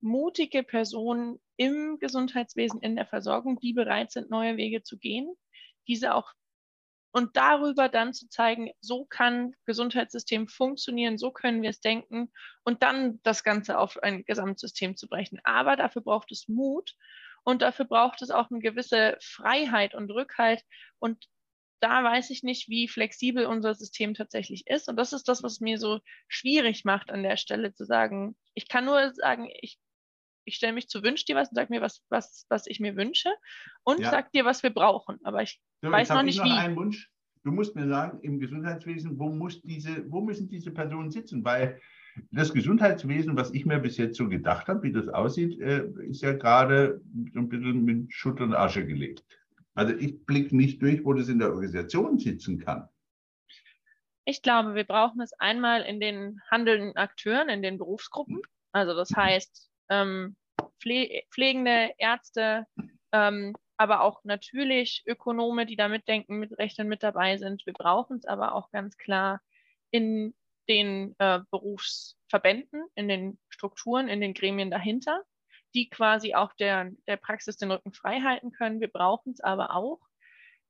mutige 0.00 0.62
Personen 0.62 1.40
im 1.56 1.98
Gesundheitswesen, 1.98 2.80
in 2.80 2.96
der 2.96 3.06
Versorgung, 3.06 3.58
die 3.60 3.72
bereit 3.72 4.12
sind, 4.12 4.30
neue 4.30 4.56
Wege 4.56 4.82
zu 4.82 4.98
gehen, 4.98 5.34
diese 5.86 6.14
auch 6.14 6.32
und 7.12 7.36
darüber 7.36 7.88
dann 7.88 8.14
zu 8.14 8.28
zeigen, 8.28 8.70
so 8.80 9.04
kann 9.04 9.54
Gesundheitssystem 9.66 10.46
funktionieren, 10.46 11.18
so 11.18 11.32
können 11.32 11.62
wir 11.62 11.70
es 11.70 11.80
denken 11.80 12.32
und 12.62 12.82
dann 12.82 13.20
das 13.24 13.42
Ganze 13.42 13.78
auf 13.78 14.00
ein 14.02 14.24
Gesamtsystem 14.24 14.96
zu 14.96 15.08
brechen. 15.08 15.40
Aber 15.42 15.76
dafür 15.76 16.02
braucht 16.02 16.30
es 16.30 16.46
Mut 16.48 16.94
und 17.42 17.62
dafür 17.62 17.84
braucht 17.84 18.22
es 18.22 18.30
auch 18.30 18.50
eine 18.50 18.60
gewisse 18.60 19.16
Freiheit 19.20 19.94
und 19.94 20.10
Rückhalt 20.10 20.64
und 20.98 21.28
da 21.80 22.04
weiß 22.04 22.30
ich 22.30 22.42
nicht, 22.42 22.68
wie 22.68 22.88
flexibel 22.88 23.46
unser 23.46 23.74
System 23.74 24.14
tatsächlich 24.14 24.66
ist. 24.66 24.88
Und 24.88 24.96
das 24.96 25.12
ist 25.12 25.28
das, 25.28 25.42
was 25.42 25.60
mir 25.60 25.78
so 25.78 26.00
schwierig 26.28 26.84
macht 26.84 27.10
an 27.10 27.22
der 27.22 27.36
Stelle 27.36 27.72
zu 27.72 27.84
sagen, 27.84 28.36
ich 28.54 28.68
kann 28.68 28.84
nur 28.84 29.12
sagen, 29.14 29.48
ich, 29.60 29.78
ich 30.44 30.56
stelle 30.56 30.72
mich 30.72 30.88
zu 30.88 31.02
Wünsch 31.02 31.24
dir 31.24 31.36
was 31.36 31.48
und 31.48 31.54
sage 31.54 31.72
mir, 31.72 31.80
was, 31.80 32.02
was, 32.08 32.46
was 32.48 32.66
ich 32.66 32.80
mir 32.80 32.96
wünsche 32.96 33.30
und 33.82 34.00
ja. 34.00 34.10
sag 34.10 34.32
dir, 34.32 34.44
was 34.44 34.62
wir 34.62 34.70
brauchen. 34.70 35.18
Aber 35.24 35.42
ich 35.42 35.60
so, 35.82 35.90
weiß 35.90 36.10
noch 36.10 36.22
nicht, 36.22 36.38
noch 36.38 36.44
wie. 36.44 36.50
Einen 36.50 36.76
Wunsch. 36.76 37.10
Du 37.42 37.52
musst 37.52 37.74
mir 37.74 37.88
sagen, 37.88 38.20
im 38.20 38.38
Gesundheitswesen, 38.38 39.18
wo, 39.18 39.30
muss 39.30 39.62
diese, 39.62 40.10
wo 40.10 40.20
müssen 40.20 40.48
diese 40.48 40.70
Personen 40.70 41.10
sitzen? 41.10 41.42
Weil 41.42 41.80
das 42.32 42.52
Gesundheitswesen, 42.52 43.36
was 43.36 43.52
ich 43.52 43.64
mir 43.64 43.78
bis 43.78 43.96
jetzt 43.96 44.18
so 44.18 44.28
gedacht 44.28 44.68
habe, 44.68 44.82
wie 44.82 44.92
das 44.92 45.08
aussieht, 45.08 45.58
äh, 45.58 45.86
ist 46.06 46.20
ja 46.20 46.34
gerade 46.34 47.00
so 47.32 47.38
ein 47.38 47.48
bisschen 47.48 47.84
mit 47.84 48.12
Schutt 48.12 48.42
und 48.42 48.52
Asche 48.52 48.84
gelegt. 48.86 49.24
Also 49.74 49.94
ich 49.94 50.24
blicke 50.26 50.56
nicht 50.56 50.82
durch, 50.82 51.04
wo 51.04 51.12
das 51.12 51.28
in 51.28 51.38
der 51.38 51.48
Organisation 51.48 52.18
sitzen 52.18 52.58
kann. 52.58 52.88
Ich 54.24 54.42
glaube, 54.42 54.74
wir 54.74 54.84
brauchen 54.84 55.20
es 55.20 55.32
einmal 55.34 55.82
in 55.82 56.00
den 56.00 56.40
handelnden 56.50 56.96
Akteuren, 56.96 57.48
in 57.48 57.62
den 57.62 57.78
Berufsgruppen. 57.78 58.42
Also 58.72 58.94
das 58.94 59.10
heißt, 59.14 59.70
ähm, 59.88 60.36
pflegende 60.80 61.92
Ärzte, 61.98 62.66
ähm, 63.12 63.54
aber 63.76 64.02
auch 64.02 64.22
natürlich 64.24 65.02
Ökonome, 65.06 65.66
die 65.66 65.76
da 65.76 65.88
mitdenken, 65.88 66.38
mitrechnen, 66.38 66.86
mit 66.86 67.02
dabei 67.02 67.38
sind. 67.38 67.64
Wir 67.66 67.72
brauchen 67.72 68.18
es 68.18 68.24
aber 68.26 68.54
auch 68.54 68.70
ganz 68.70 68.96
klar 68.98 69.40
in 69.90 70.34
den 70.68 71.14
äh, 71.18 71.40
Berufsverbänden, 71.50 72.84
in 72.94 73.08
den 73.08 73.38
Strukturen, 73.48 74.08
in 74.08 74.20
den 74.20 74.34
Gremien 74.34 74.70
dahinter, 74.70 75.24
die 75.74 75.88
quasi 75.88 76.34
auch 76.34 76.52
der, 76.54 76.90
der 77.06 77.16
Praxis 77.16 77.56
den 77.56 77.70
Rücken 77.70 77.92
frei 77.92 78.20
halten 78.20 78.52
können. 78.52 78.80
Wir 78.80 78.88
brauchen 78.88 79.32
es 79.32 79.40
aber 79.40 79.74
auch, 79.74 80.00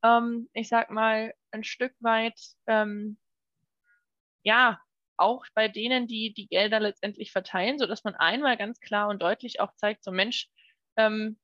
ähm, 0.02 0.48
ich 0.52 0.68
sag 0.68 0.90
mal, 0.90 1.34
ein 1.50 1.64
Stück 1.64 1.94
weit, 2.00 2.38
ähm, 2.66 3.18
ja, 4.42 4.80
auch 5.16 5.44
bei 5.54 5.68
denen, 5.68 6.06
die 6.06 6.32
die 6.32 6.48
Gelder 6.48 6.80
letztendlich 6.80 7.32
verteilen, 7.32 7.78
sodass 7.78 8.04
man 8.04 8.14
einmal 8.14 8.56
ganz 8.56 8.80
klar 8.80 9.08
und 9.08 9.20
deutlich 9.20 9.60
auch 9.60 9.74
zeigt, 9.76 10.02
so 10.02 10.10
Mensch, 10.10 10.48
ähm, 10.96 11.38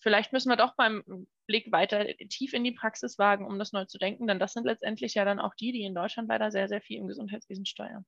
vielleicht 0.00 0.32
müssen 0.32 0.48
wir 0.48 0.56
doch 0.56 0.76
beim 0.76 1.26
Blick 1.46 1.72
weiter 1.72 2.06
tief 2.28 2.52
in 2.52 2.62
die 2.62 2.72
Praxis 2.72 3.18
wagen, 3.18 3.44
um 3.44 3.58
das 3.58 3.72
neu 3.72 3.84
zu 3.84 3.98
denken, 3.98 4.28
denn 4.28 4.38
das 4.38 4.52
sind 4.52 4.64
letztendlich 4.64 5.14
ja 5.14 5.24
dann 5.24 5.40
auch 5.40 5.54
die, 5.56 5.72
die 5.72 5.82
in 5.82 5.94
Deutschland 5.94 6.28
leider 6.28 6.52
sehr, 6.52 6.68
sehr 6.68 6.80
viel 6.80 6.98
im 6.98 7.08
Gesundheitswesen 7.08 7.66
steuern. 7.66 8.06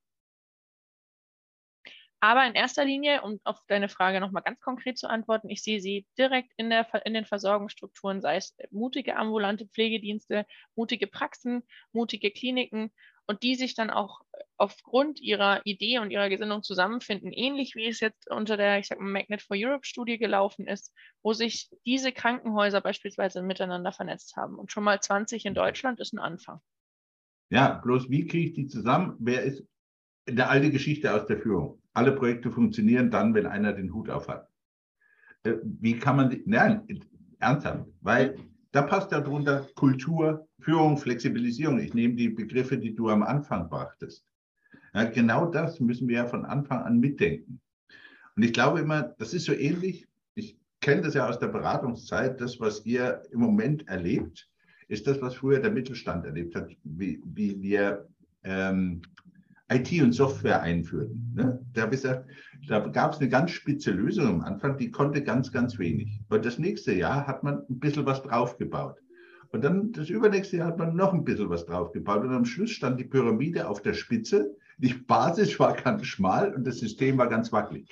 Aber 2.25 2.47
in 2.47 2.55
erster 2.55 2.85
Linie, 2.85 3.23
um 3.23 3.41
auf 3.43 3.59
deine 3.67 3.89
Frage 3.89 4.21
nochmal 4.21 4.45
ganz 4.45 4.61
konkret 4.61 4.97
zu 4.97 5.11
antworten, 5.11 5.51
ich 5.51 5.61
sehe 5.61 5.81
sie 5.81 6.07
direkt 6.17 6.53
in, 6.57 6.71
der, 6.71 6.87
in 7.05 7.15
den 7.15 7.25
Versorgungsstrukturen, 7.25 8.21
sei 8.21 8.37
es 8.37 8.55
mutige 8.71 9.17
ambulante 9.17 9.67
Pflegedienste, 9.67 10.47
mutige 10.77 11.09
Praxen, 11.09 11.65
mutige 11.91 12.31
Kliniken 12.31 12.93
und 13.27 13.43
die 13.43 13.57
sich 13.57 13.75
dann 13.75 13.91
auch 13.91 14.21
aufgrund 14.57 15.21
ihrer 15.21 15.63
Idee 15.65 15.99
und 15.99 16.13
ihrer 16.13 16.29
Gesinnung 16.29 16.63
zusammenfinden, 16.63 17.33
ähnlich 17.33 17.75
wie 17.75 17.89
es 17.89 17.99
jetzt 17.99 18.31
unter 18.31 18.57
der, 18.57 18.79
ich 18.79 18.87
sag 18.87 19.01
mal, 19.01 19.11
Magnet 19.11 19.43
for 19.43 19.57
Europe 19.59 19.85
Studie 19.85 20.17
gelaufen 20.17 20.69
ist, 20.69 20.95
wo 21.25 21.33
sich 21.33 21.71
diese 21.85 22.13
Krankenhäuser 22.13 22.81
beispielsweise 22.81 23.43
miteinander 23.43 23.91
vernetzt 23.91 24.37
haben. 24.37 24.61
Und 24.61 24.71
schon 24.71 24.85
mal 24.85 25.01
20 25.01 25.45
in 25.45 25.55
Deutschland 25.55 25.99
ist 25.99 26.13
ein 26.13 26.21
Anfang. 26.21 26.61
Ja, 27.51 27.81
bloß 27.83 28.11
wie 28.11 28.29
kriege 28.29 28.51
ich 28.51 28.53
die 28.53 28.69
zusammen? 28.69 29.17
Wer 29.19 29.43
ist 29.43 29.65
eine 30.29 30.47
alte 30.47 30.71
Geschichte 30.71 31.13
aus 31.13 31.27
der 31.27 31.41
Führung? 31.41 31.82
Alle 31.95 32.13
Projekte 32.13 32.51
funktionieren 32.51 33.11
dann, 33.11 33.35
wenn 33.35 33.47
einer 33.47 33.73
den 33.73 33.93
Hut 33.93 34.09
aufhat. 34.09 34.49
Äh, 35.45 35.55
wie 35.63 35.99
kann 35.99 36.17
man 36.17 36.41
nein, 36.47 36.87
ernsthaft, 37.39 37.87
weil 38.01 38.37
da 38.73 38.83
passt 38.83 39.13
ja 39.13 39.21
drunter 39.21 39.67
Kultur, 39.75 40.49
Führung, 40.61 40.97
Flexibilisierung. 40.97 41.79
Ich 41.79 41.93
nehme 41.93 42.15
die 42.15 42.31
Begriffe, 42.31 42.79
die 42.79 42.95
du 42.95 43.11
am 43.11 43.23
Anfang 43.23 43.69
brachtest. 43.69 44.25
Ja, 44.95 45.05
genau 45.05 45.47
das 45.47 45.79
müssen 45.81 46.09
wir 46.09 46.17
ja 46.17 46.27
von 46.27 46.45
Anfang 46.45 46.83
an 46.83 46.99
mitdenken. 46.99 47.61
Und 48.35 48.43
ich 48.43 48.53
glaube 48.53 48.81
immer, 48.81 49.03
das 49.19 49.35
ist 49.35 49.45
so 49.45 49.53
ähnlich. 49.53 50.07
Ich 50.35 50.59
kenne 50.81 51.03
das 51.03 51.15
ja 51.15 51.29
aus 51.29 51.39
der 51.39 51.49
Beratungszeit. 51.49 52.41
Das, 52.41 52.61
was 52.61 52.85
ihr 52.87 53.23
im 53.31 53.41
Moment 53.41 53.87
erlebt, 53.89 54.49
ist 54.89 55.07
das, 55.07 55.21
was 55.21 55.35
früher 55.35 55.61
der 55.61 55.71
Mittelstand 55.71 56.25
erlebt 56.25 56.55
hat, 56.55 56.71
wie, 56.85 57.23
wie 57.25 57.61
wir 57.61 58.09
ähm, 58.45 59.03
IT 59.75 60.03
und 60.03 60.13
Software 60.13 60.63
einführten. 60.63 61.33
Ne? 61.35 61.61
Da, 61.73 61.87
da 62.69 62.79
gab 62.89 63.13
es 63.13 63.19
eine 63.19 63.29
ganz 63.29 63.51
spitze 63.51 63.91
Lösung 63.91 64.27
am 64.27 64.41
Anfang, 64.41 64.77
die 64.77 64.91
konnte 64.91 65.23
ganz, 65.23 65.53
ganz 65.53 65.79
wenig. 65.79 66.21
Und 66.29 66.45
das 66.45 66.59
nächste 66.59 66.93
Jahr 66.93 67.27
hat 67.27 67.43
man 67.43 67.63
ein 67.69 67.79
bisschen 67.79 68.07
was 68.07 68.23
draufgebaut. 68.23 68.99
Und 69.53 69.63
dann 69.63 69.93
das 69.93 70.09
übernächste 70.09 70.57
Jahr 70.59 70.69
hat 70.69 70.79
man 70.79 70.97
noch 70.97 71.13
ein 71.13 71.25
bisschen 71.25 71.51
was 71.51 71.67
draufgebaut. 71.67 72.23
Und 72.23 72.33
am 72.33 72.45
Schluss 72.45 72.71
stand 72.71 72.99
die 72.99 73.05
Pyramide 73.05 73.69
auf 73.69 73.83
der 73.83 73.93
Spitze. 73.93 74.57
Die 74.79 74.95
Basis 74.95 75.59
war 75.61 75.77
ganz 75.77 76.07
schmal 76.07 76.55
und 76.55 76.67
das 76.67 76.79
System 76.79 77.19
war 77.19 77.29
ganz 77.29 77.53
wackelig. 77.53 77.89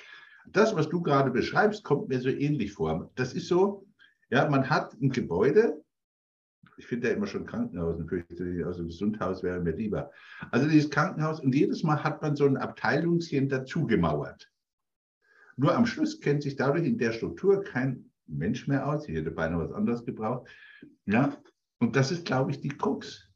Das, 0.47 0.75
was 0.75 0.89
du 0.89 1.01
gerade 1.01 1.29
beschreibst, 1.29 1.83
kommt 1.83 2.09
mir 2.09 2.19
so 2.19 2.29
ähnlich 2.29 2.73
vor. 2.73 3.11
Das 3.15 3.33
ist 3.33 3.47
so, 3.47 3.85
ja, 4.31 4.49
man 4.49 4.69
hat 4.69 4.93
ein 5.01 5.11
Gebäude, 5.11 5.83
ich 6.81 6.87
finde 6.87 7.09
ja 7.09 7.13
immer 7.13 7.27
schon 7.27 7.45
Krankenhaus 7.45 7.99
und 7.99 8.09
fürchte, 8.09 8.63
also 8.65 8.83
Gesundhaus 8.83 9.43
wäre 9.43 9.59
mir 9.59 9.75
lieber. 9.75 10.09
Also 10.49 10.67
dieses 10.67 10.89
Krankenhaus 10.89 11.39
und 11.39 11.53
jedes 11.53 11.83
Mal 11.83 12.03
hat 12.03 12.23
man 12.23 12.35
so 12.35 12.45
ein 12.45 12.57
Abteilungschen 12.57 13.49
dazu 13.49 13.85
gemauert. 13.85 14.51
Nur 15.57 15.75
am 15.75 15.85
Schluss 15.85 16.19
kennt 16.19 16.41
sich 16.41 16.55
dadurch 16.55 16.85
in 16.85 16.97
der 16.97 17.11
Struktur 17.11 17.63
kein 17.63 18.09
Mensch 18.25 18.67
mehr 18.67 18.87
aus. 18.87 19.07
Ich 19.07 19.15
hätte 19.15 19.29
beinahe 19.29 19.59
was 19.59 19.71
anderes 19.71 20.03
gebraucht. 20.05 20.49
Ja, 21.05 21.37
und 21.77 21.95
das 21.95 22.11
ist, 22.11 22.25
glaube 22.25 22.49
ich, 22.49 22.61
die 22.61 22.69
Krux. 22.69 23.29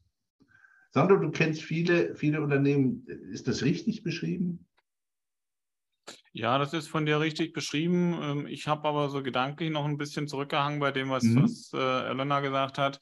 Sandro, 0.89 1.17
du 1.17 1.29
kennst 1.29 1.61
viele, 1.61 2.15
viele 2.15 2.41
Unternehmen. 2.41 3.05
Ist 3.31 3.47
das 3.47 3.61
richtig 3.61 4.01
beschrieben? 4.01 4.65
Ja, 6.33 6.57
das 6.57 6.73
ist 6.73 6.87
von 6.87 7.05
dir 7.05 7.19
richtig 7.19 7.53
beschrieben. 7.53 8.17
Ähm, 8.23 8.47
ich 8.47 8.67
habe 8.67 8.87
aber 8.87 9.09
so 9.09 9.21
gedanklich 9.21 9.69
noch 9.69 9.85
ein 9.85 9.97
bisschen 9.97 10.27
zurückgehangen 10.27 10.79
bei 10.79 10.91
dem, 10.91 11.11
was, 11.11 11.23
mhm. 11.23 11.43
was 11.43 11.71
äh, 11.73 12.09
Elena 12.09 12.39
gesagt 12.39 12.79
hat 12.79 12.99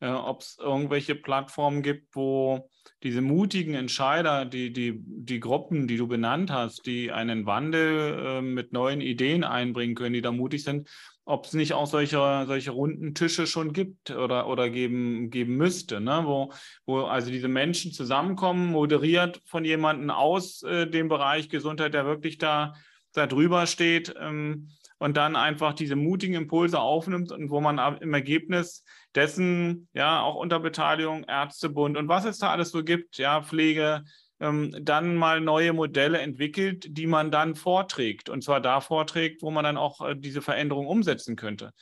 äh, 0.00 0.08
ob 0.08 0.40
es 0.42 0.58
irgendwelche 0.60 1.14
Plattformen 1.14 1.82
gibt, 1.82 2.14
wo 2.14 2.68
diese 3.02 3.20
mutigen 3.20 3.74
Entscheider, 3.74 4.44
die, 4.44 4.72
die, 4.72 5.00
die 5.02 5.40
Gruppen, 5.40 5.86
die 5.86 5.96
du 5.96 6.06
benannt 6.06 6.50
hast, 6.50 6.86
die 6.86 7.12
einen 7.12 7.46
Wandel 7.46 8.18
äh, 8.18 8.42
mit 8.42 8.72
neuen 8.72 9.00
Ideen 9.00 9.44
einbringen 9.44 9.94
können, 9.94 10.14
die 10.14 10.22
da 10.22 10.32
mutig 10.32 10.64
sind, 10.64 10.88
ob 11.24 11.44
es 11.44 11.54
nicht 11.54 11.72
auch 11.72 11.86
solche, 11.86 12.44
solche 12.46 12.70
runden 12.70 13.14
Tische 13.14 13.46
schon 13.46 13.72
gibt 13.72 14.10
oder, 14.10 14.46
oder 14.48 14.70
geben, 14.70 15.30
geben 15.30 15.56
müsste, 15.56 16.00
ne? 16.00 16.22
wo, 16.24 16.52
wo 16.86 17.00
also 17.02 17.30
diese 17.30 17.48
Menschen 17.48 17.92
zusammenkommen, 17.92 18.70
moderiert 18.70 19.42
von 19.44 19.64
jemandem 19.64 20.10
aus 20.10 20.62
äh, 20.62 20.88
dem 20.88 21.08
Bereich 21.08 21.48
Gesundheit, 21.48 21.94
der 21.94 22.06
wirklich 22.06 22.38
da, 22.38 22.74
da 23.12 23.26
drüber 23.26 23.66
steht 23.66 24.14
ähm, 24.20 24.68
und 24.98 25.16
dann 25.16 25.36
einfach 25.36 25.74
diese 25.74 25.96
mutigen 25.96 26.34
Impulse 26.34 26.80
aufnimmt 26.80 27.32
und 27.32 27.50
wo 27.50 27.60
man 27.60 27.78
im 28.00 28.14
Ergebnis 28.14 28.84
dessen, 29.14 29.88
ja, 29.92 30.20
auch 30.20 30.36
unter 30.36 30.60
Beteiligung 30.60 31.24
Ärztebund 31.24 31.96
und 31.96 32.08
was 32.08 32.24
es 32.24 32.38
da 32.38 32.50
alles 32.50 32.70
so 32.70 32.82
gibt, 32.82 33.18
ja, 33.18 33.42
Pflege, 33.42 34.04
ähm, 34.40 34.74
dann 34.80 35.16
mal 35.16 35.40
neue 35.40 35.72
Modelle 35.72 36.18
entwickelt, 36.18 36.86
die 36.90 37.06
man 37.06 37.30
dann 37.30 37.54
vorträgt. 37.54 38.28
Und 38.28 38.42
zwar 38.42 38.60
da 38.60 38.80
vorträgt, 38.80 39.42
wo 39.42 39.50
man 39.50 39.64
dann 39.64 39.76
auch 39.76 40.06
äh, 40.06 40.14
diese 40.14 40.42
Veränderung 40.42 40.86
umsetzen 40.86 41.36
könnte. 41.36 41.72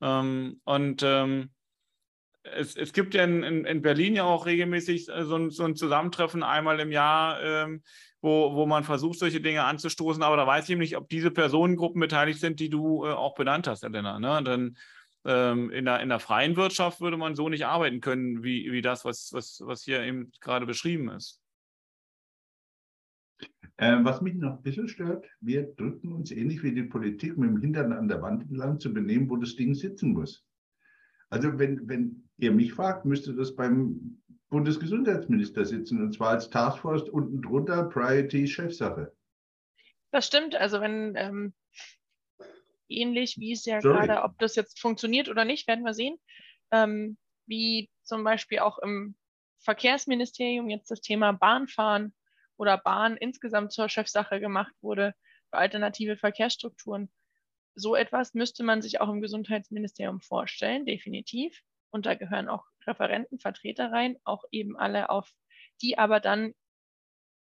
Ähm, 0.00 0.60
und 0.64 1.02
ähm, 1.02 1.50
es, 2.42 2.76
es, 2.76 2.92
gibt 2.92 3.14
ja 3.14 3.24
in, 3.24 3.42
in, 3.42 3.82
Berlin 3.82 4.14
ja 4.14 4.24
auch 4.24 4.46
regelmäßig 4.46 5.08
äh, 5.08 5.24
so 5.24 5.36
ein, 5.36 5.50
so 5.50 5.64
ein 5.64 5.76
Zusammentreffen 5.76 6.42
einmal 6.42 6.80
im 6.80 6.92
Jahr, 6.92 7.42
ähm, 7.42 7.82
wo, 8.20 8.54
wo 8.54 8.66
man 8.66 8.84
versucht, 8.84 9.18
solche 9.18 9.40
Dinge 9.40 9.64
anzustoßen. 9.64 10.22
Aber 10.22 10.36
da 10.36 10.46
weiß 10.46 10.68
ich 10.68 10.76
nicht, 10.76 10.96
ob 10.96 11.08
diese 11.08 11.30
Personengruppen 11.30 12.00
beteiligt 12.00 12.40
sind, 12.40 12.60
die 12.60 12.70
du 12.70 13.04
äh, 13.04 13.12
auch 13.12 13.34
benannt 13.34 13.66
hast, 13.66 13.84
Elena. 13.84 14.18
Ne? 14.18 14.42
Denn 14.44 14.76
ähm, 15.24 15.70
in, 15.70 15.84
der, 15.84 16.00
in 16.00 16.08
der 16.08 16.20
freien 16.20 16.56
Wirtschaft 16.56 17.00
würde 17.00 17.16
man 17.16 17.34
so 17.34 17.48
nicht 17.48 17.66
arbeiten 17.66 18.00
können, 18.00 18.42
wie, 18.42 18.70
wie 18.72 18.82
das, 18.82 19.04
was, 19.04 19.32
was, 19.32 19.60
was 19.64 19.82
hier 19.82 20.02
eben 20.02 20.32
gerade 20.40 20.66
beschrieben 20.66 21.08
ist. 21.10 21.40
Ähm, 23.80 24.04
was 24.04 24.20
mich 24.20 24.34
noch 24.34 24.56
ein 24.56 24.62
bisschen 24.62 24.88
stört, 24.88 25.26
wir 25.40 25.62
drücken 25.62 26.12
uns 26.12 26.32
ähnlich 26.32 26.64
wie 26.64 26.74
die 26.74 26.82
Politik 26.82 27.38
mit 27.38 27.50
dem 27.50 27.60
Hintern 27.60 27.92
an 27.92 28.08
der 28.08 28.20
Wand 28.22 28.42
entlang 28.42 28.80
zu 28.80 28.92
benehmen, 28.92 29.30
wo 29.30 29.36
das 29.36 29.54
Ding 29.54 29.74
sitzen 29.74 30.12
muss. 30.12 30.44
Also 31.30 31.58
wenn, 31.58 31.88
wenn 31.88 32.28
ihr 32.38 32.50
mich 32.50 32.72
fragt, 32.72 33.04
müsste 33.04 33.34
das 33.34 33.54
beim 33.54 34.18
Bundesgesundheitsminister 34.50 35.64
sitzen 35.64 36.02
und 36.02 36.12
zwar 36.12 36.30
als 36.30 36.48
Taskforce 36.50 37.08
unten 37.08 37.42
drunter 37.42 37.84
Priority 37.84 38.46
Chefsache. 38.46 39.12
Das 40.10 40.26
stimmt. 40.26 40.54
Also 40.54 40.80
wenn 40.80 41.14
ähm, 41.16 41.54
ähnlich 42.88 43.36
wie 43.38 43.52
es 43.52 43.64
ja 43.66 43.80
Sorry. 43.80 44.06
gerade, 44.06 44.22
ob 44.22 44.38
das 44.38 44.56
jetzt 44.56 44.80
funktioniert 44.80 45.28
oder 45.28 45.44
nicht, 45.44 45.68
werden 45.68 45.84
wir 45.84 45.94
sehen. 45.94 46.16
Ähm, 46.70 47.18
wie 47.46 47.90
zum 48.02 48.24
Beispiel 48.24 48.60
auch 48.60 48.78
im 48.78 49.16
Verkehrsministerium 49.60 50.70
jetzt 50.70 50.90
das 50.90 51.00
Thema 51.00 51.32
Bahnfahren 51.32 52.14
oder 52.56 52.78
Bahn 52.78 53.16
insgesamt 53.16 53.72
zur 53.72 53.88
Chefsache 53.88 54.40
gemacht 54.40 54.74
wurde 54.80 55.14
für 55.50 55.58
alternative 55.58 56.16
Verkehrsstrukturen. 56.16 57.10
So 57.74 57.94
etwas 57.94 58.34
müsste 58.34 58.64
man 58.64 58.82
sich 58.82 59.00
auch 59.00 59.08
im 59.08 59.20
Gesundheitsministerium 59.20 60.20
vorstellen, 60.20 60.84
definitiv. 60.84 61.60
Und 61.90 62.06
da 62.06 62.14
gehören 62.14 62.48
auch 62.48 62.64
Referenten, 62.88 63.38
Vertreter 63.38 63.92
rein, 63.92 64.16
auch 64.24 64.44
eben 64.50 64.76
alle 64.76 65.10
auf, 65.10 65.30
die 65.82 65.98
aber 65.98 66.20
dann 66.20 66.54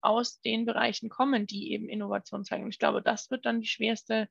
aus 0.01 0.41
den 0.41 0.67
Bereichen 0.67 1.09
kommen, 1.09 1.47
die 1.47 1.73
eben 1.73 1.89
Innovation 1.89 2.45
zeigen. 2.45 2.69
ich 2.69 2.79
glaube, 2.79 3.03
das 3.03 3.31
wird 3.31 3.47
dann 3.47 3.61
die 3.61 3.69
schwerste 3.69 4.29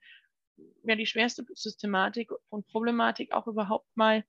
ja 0.84 0.96
die 0.96 1.06
schwerste 1.06 1.46
Systematik 1.54 2.32
und 2.50 2.68
Problematik 2.68 3.34
auch 3.34 3.48
überhaupt 3.48 3.88
mal 3.96 4.24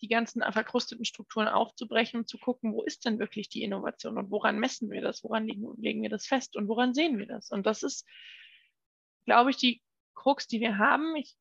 die 0.00 0.08
ganzen 0.08 0.42
verkrusteten 0.52 1.04
Strukturen 1.04 1.48
aufzubrechen 1.48 2.20
und 2.20 2.28
zu 2.28 2.38
gucken, 2.38 2.72
wo 2.72 2.82
ist 2.82 3.04
denn 3.04 3.18
wirklich 3.18 3.48
die 3.48 3.62
Innovation 3.62 4.16
und 4.16 4.30
woran 4.30 4.58
messen 4.58 4.90
wir 4.90 5.02
das, 5.02 5.24
woran 5.24 5.46
legen, 5.46 5.74
legen 5.76 6.02
wir 6.02 6.10
das 6.10 6.26
fest 6.26 6.56
und 6.56 6.68
woran 6.68 6.94
sehen 6.94 7.18
wir 7.18 7.26
das. 7.26 7.50
Und 7.50 7.66
das 7.66 7.82
ist, 7.82 8.06
glaube 9.24 9.50
ich, 9.50 9.56
die 9.56 9.82
Krux, 10.14 10.46
die 10.46 10.60
wir 10.60 10.78
haben. 10.78 11.16
Ich 11.16 11.36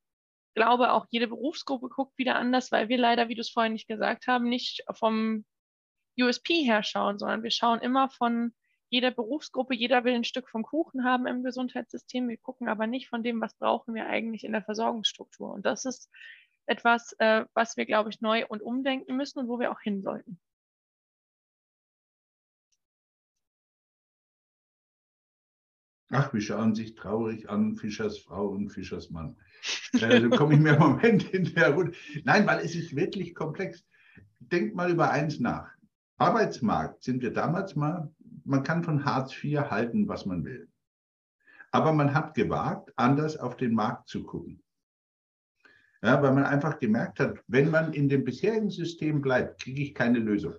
glaube, 0.58 0.92
auch 0.92 1.06
jede 1.12 1.28
Berufsgruppe 1.28 1.88
guckt 1.88 2.18
wieder 2.18 2.36
anders, 2.36 2.72
weil 2.72 2.90
wir 2.90 2.98
leider, 2.98 3.30
wie 3.30 3.36
du 3.36 3.42
es 3.42 3.52
vorhin 3.52 3.74
nicht 3.74 3.88
gesagt 3.88 4.26
haben, 4.26 4.50
nicht 4.50 4.84
vom 4.92 5.46
USP 6.20 6.64
her 6.64 6.82
schauen, 6.82 7.20
sondern 7.20 7.44
wir 7.44 7.52
schauen 7.52 7.80
immer 7.80 8.10
von 8.10 8.54
jeder 8.90 9.12
Berufsgruppe, 9.12 9.76
jeder 9.76 10.04
will 10.04 10.16
ein 10.16 10.24
Stück 10.24 10.50
vom 10.50 10.64
Kuchen 10.64 11.04
haben 11.04 11.28
im 11.28 11.44
Gesundheitssystem. 11.44 12.28
Wir 12.28 12.38
gucken 12.38 12.70
aber 12.70 12.88
nicht 12.88 13.08
von 13.08 13.22
dem, 13.22 13.40
was 13.40 13.54
brauchen 13.54 13.94
wir 13.94 14.08
eigentlich 14.08 14.44
in 14.44 14.52
der 14.52 14.64
Versorgungsstruktur. 14.64 15.54
Und 15.54 15.66
das 15.66 15.86
ist 15.86 16.10
etwas, 16.66 17.14
äh, 17.20 17.46
was 17.54 17.78
wir, 17.78 17.86
glaube 17.86 18.10
ich, 18.10 18.22
neu 18.22 18.46
und 18.48 18.64
umdenken 18.64 19.16
müssen 19.16 19.40
und 19.40 19.48
wo 19.48 19.60
wir 19.60 19.72
auch 19.72 19.82
hin 19.82 20.02
sollten. 20.02 20.40
Ach, 26.20 26.34
wir 26.34 26.42
schauen 26.42 26.74
sich 26.74 26.96
traurig 26.96 27.48
an, 27.48 27.76
Fischers 27.76 28.18
Frau 28.18 28.48
und 28.48 28.70
Fischers 28.70 29.12
Mann. 29.12 29.36
Äh, 29.94 30.20
so 30.20 30.30
komme 30.32 30.56
ich 30.56 30.60
mir 30.60 30.74
im 30.74 30.80
Moment 30.80 31.22
hinterher 31.22 31.74
gut. 31.74 31.96
Nein, 32.24 32.48
weil 32.48 32.66
es 32.66 32.74
ist 32.74 32.96
wirklich 32.96 33.36
komplex. 33.36 33.86
Denkt 34.40 34.74
mal 34.74 34.90
über 34.90 35.12
eins 35.12 35.40
nach. 35.40 35.70
Arbeitsmarkt 36.18 37.04
sind 37.04 37.22
wir 37.22 37.32
damals 37.32 37.76
mal, 37.76 38.12
man 38.46 38.64
kann 38.64 38.84
von 38.84 39.06
Hartz 39.06 39.32
IV 39.44 39.70
halten, 39.70 40.08
was 40.08 40.26
man 40.26 40.44
will. 40.44 40.68
Aber 41.70 41.94
man 41.94 42.16
hat 42.16 42.34
gewagt, 42.34 42.92
anders 42.96 43.38
auf 43.38 43.56
den 43.56 43.76
Markt 43.76 44.08
zu 44.08 44.24
gucken. 44.24 44.64
Ja, 46.02 46.20
weil 46.24 46.34
man 46.34 46.46
einfach 46.46 46.80
gemerkt 46.80 47.20
hat, 47.20 47.44
wenn 47.46 47.70
man 47.70 47.94
in 47.94 48.10
dem 48.10 48.24
bisherigen 48.24 48.72
System 48.72 49.22
bleibt, 49.22 49.62
kriege 49.62 49.84
ich 49.84 49.94
keine 49.94 50.18
Lösung. 50.18 50.56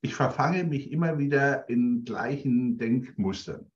Ich 0.00 0.16
verfange 0.16 0.64
mich 0.64 0.90
immer 0.90 1.18
wieder 1.18 1.68
in 1.68 2.04
gleichen 2.04 2.78
Denkmustern. 2.78 3.70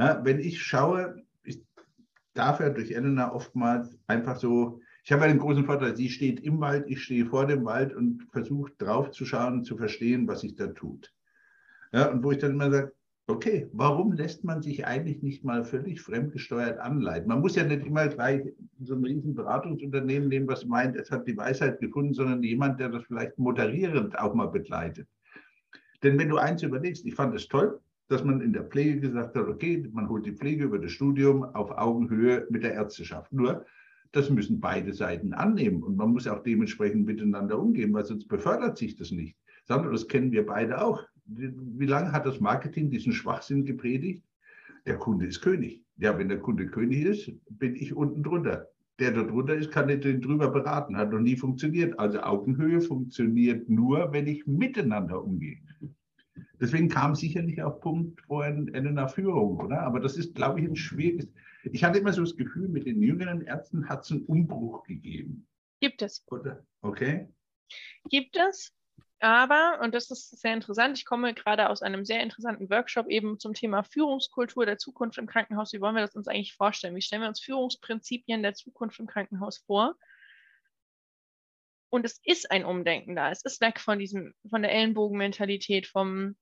Ja, 0.00 0.24
wenn 0.24 0.40
ich 0.40 0.62
schaue, 0.62 1.22
ich 1.42 1.62
darf 2.32 2.58
ja 2.60 2.70
durch 2.70 2.90
Elena 2.90 3.34
oftmals 3.34 3.98
einfach 4.06 4.36
so, 4.36 4.80
ich 5.04 5.12
habe 5.12 5.24
einen 5.24 5.38
großen 5.38 5.66
Vorteil, 5.66 5.94
sie 5.94 6.08
steht 6.08 6.40
im 6.40 6.58
Wald, 6.58 6.86
ich 6.88 7.02
stehe 7.02 7.26
vor 7.26 7.46
dem 7.46 7.66
Wald 7.66 7.94
und 7.94 8.26
versuche 8.32 8.72
drauf 8.78 9.10
zu 9.10 9.26
schauen 9.26 9.58
und 9.58 9.64
zu 9.64 9.76
verstehen, 9.76 10.26
was 10.26 10.40
sich 10.40 10.54
da 10.54 10.68
tut. 10.68 11.12
Ja, 11.92 12.10
und 12.10 12.24
wo 12.24 12.30
ich 12.30 12.38
dann 12.38 12.52
immer 12.52 12.70
sage, 12.70 12.94
okay, 13.26 13.68
warum 13.74 14.12
lässt 14.12 14.42
man 14.42 14.62
sich 14.62 14.86
eigentlich 14.86 15.22
nicht 15.22 15.44
mal 15.44 15.64
völlig 15.64 16.00
fremdgesteuert 16.00 16.78
anleiten? 16.78 17.28
Man 17.28 17.40
muss 17.40 17.56
ja 17.56 17.64
nicht 17.64 17.84
immer 17.84 18.08
gleich 18.08 18.40
so 18.82 18.94
ein 18.94 19.04
riesen 19.04 19.34
Beratungsunternehmen 19.34 20.30
nehmen, 20.30 20.48
was 20.48 20.64
meint, 20.64 20.96
es 20.96 21.10
hat 21.10 21.28
die 21.28 21.36
Weisheit 21.36 21.78
gefunden, 21.78 22.14
sondern 22.14 22.42
jemand, 22.42 22.80
der 22.80 22.88
das 22.88 23.04
vielleicht 23.04 23.38
moderierend 23.38 24.18
auch 24.18 24.32
mal 24.32 24.48
begleitet. 24.48 25.06
Denn 26.02 26.18
wenn 26.18 26.30
du 26.30 26.38
eins 26.38 26.62
überlegst, 26.62 27.04
ich 27.04 27.14
fand 27.14 27.34
es 27.34 27.48
toll, 27.48 27.78
dass 28.10 28.24
man 28.24 28.40
in 28.40 28.52
der 28.52 28.64
Pflege 28.64 29.00
gesagt 29.00 29.34
hat, 29.36 29.48
okay, 29.48 29.88
man 29.92 30.08
holt 30.08 30.26
die 30.26 30.36
Pflege 30.36 30.64
über 30.64 30.78
das 30.78 30.92
Studium 30.92 31.44
auf 31.44 31.70
Augenhöhe 31.70 32.46
mit 32.50 32.62
der 32.62 32.74
Ärzteschaft. 32.74 33.32
Nur, 33.32 33.64
das 34.12 34.28
müssen 34.28 34.60
beide 34.60 34.92
Seiten 34.92 35.32
annehmen 35.32 35.82
und 35.82 35.96
man 35.96 36.10
muss 36.10 36.26
auch 36.26 36.42
dementsprechend 36.42 37.06
miteinander 37.06 37.58
umgehen, 37.58 37.92
weil 37.94 38.04
sonst 38.04 38.26
befördert 38.26 38.76
sich 38.76 38.96
das 38.96 39.10
nicht. 39.10 39.36
Sandra, 39.64 39.92
das 39.92 40.08
kennen 40.08 40.32
wir 40.32 40.44
beide 40.44 40.84
auch 40.84 41.04
wie 41.36 41.86
lange 41.86 42.12
hat 42.12 42.26
das 42.26 42.40
Marketing 42.40 42.90
diesen 42.90 43.12
Schwachsinn 43.12 43.64
gepredigt? 43.64 44.24
Der 44.86 44.96
Kunde 44.96 45.26
ist 45.26 45.40
König. 45.40 45.82
Ja, 45.98 46.18
wenn 46.18 46.28
der 46.28 46.40
Kunde 46.40 46.66
König 46.66 47.04
ist, 47.04 47.32
bin 47.50 47.76
ich 47.76 47.94
unten 47.94 48.22
drunter. 48.22 48.68
Der 48.98 49.12
da 49.12 49.22
drunter 49.22 49.54
ist, 49.54 49.70
kann 49.70 49.88
den 49.88 50.20
drüber 50.20 50.50
beraten. 50.50 50.96
Hat 50.96 51.12
noch 51.12 51.20
nie 51.20 51.36
funktioniert. 51.36 51.98
Also 51.98 52.20
Augenhöhe 52.20 52.80
funktioniert 52.80 53.68
nur, 53.68 54.12
wenn 54.12 54.26
ich 54.26 54.46
miteinander 54.46 55.22
umgehe. 55.22 55.58
Deswegen 56.60 56.88
kam 56.88 57.14
sicherlich 57.14 57.62
auch 57.62 57.80
Punkt 57.80 58.20
vorher 58.22 58.52
eine 58.52 59.08
Führung, 59.08 59.58
oder? 59.58 59.80
Aber 59.80 59.98
das 59.98 60.16
ist, 60.16 60.34
glaube 60.34 60.60
ich, 60.60 60.66
ein 60.66 60.76
schwieriges. 60.76 61.28
Ich 61.64 61.82
hatte 61.82 61.98
immer 61.98 62.12
so 62.12 62.20
das 62.20 62.36
Gefühl, 62.36 62.68
mit 62.68 62.86
den 62.86 63.02
jüngeren 63.02 63.42
Ärzten 63.42 63.88
hat 63.88 64.04
es 64.04 64.10
einen 64.10 64.24
Umbruch 64.24 64.82
gegeben. 64.84 65.46
Gibt 65.80 66.02
es. 66.02 66.22
Oder? 66.28 66.64
Okay. 66.82 67.28
Gibt 68.10 68.36
es. 68.36 68.74
Aber, 69.22 69.80
und 69.82 69.94
das 69.94 70.10
ist 70.10 70.40
sehr 70.40 70.54
interessant, 70.54 70.96
ich 70.96 71.04
komme 71.04 71.34
gerade 71.34 71.68
aus 71.68 71.82
einem 71.82 72.06
sehr 72.06 72.22
interessanten 72.22 72.70
Workshop 72.70 73.08
eben 73.08 73.38
zum 73.38 73.52
Thema 73.52 73.82
Führungskultur 73.82 74.64
der 74.64 74.78
Zukunft 74.78 75.18
im 75.18 75.26
Krankenhaus. 75.26 75.74
Wie 75.74 75.80
wollen 75.80 75.94
wir 75.94 76.02
das 76.02 76.16
uns 76.16 76.26
eigentlich 76.26 76.54
vorstellen? 76.54 76.96
Wie 76.96 77.02
stellen 77.02 77.22
wir 77.22 77.28
uns 77.28 77.40
Führungsprinzipien 77.40 78.42
der 78.42 78.54
Zukunft 78.54 78.98
im 78.98 79.06
Krankenhaus 79.06 79.58
vor? 79.58 79.94
Und 81.90 82.06
es 82.06 82.20
ist 82.24 82.50
ein 82.50 82.64
Umdenken 82.64 83.14
da. 83.14 83.30
Es 83.30 83.44
ist 83.44 83.60
weg 83.60 83.78
von 83.78 83.98
diesem, 83.98 84.32
von 84.48 84.62
der 84.62 84.72
Ellenbogenmentalität, 84.72 85.86
vom 85.86 86.36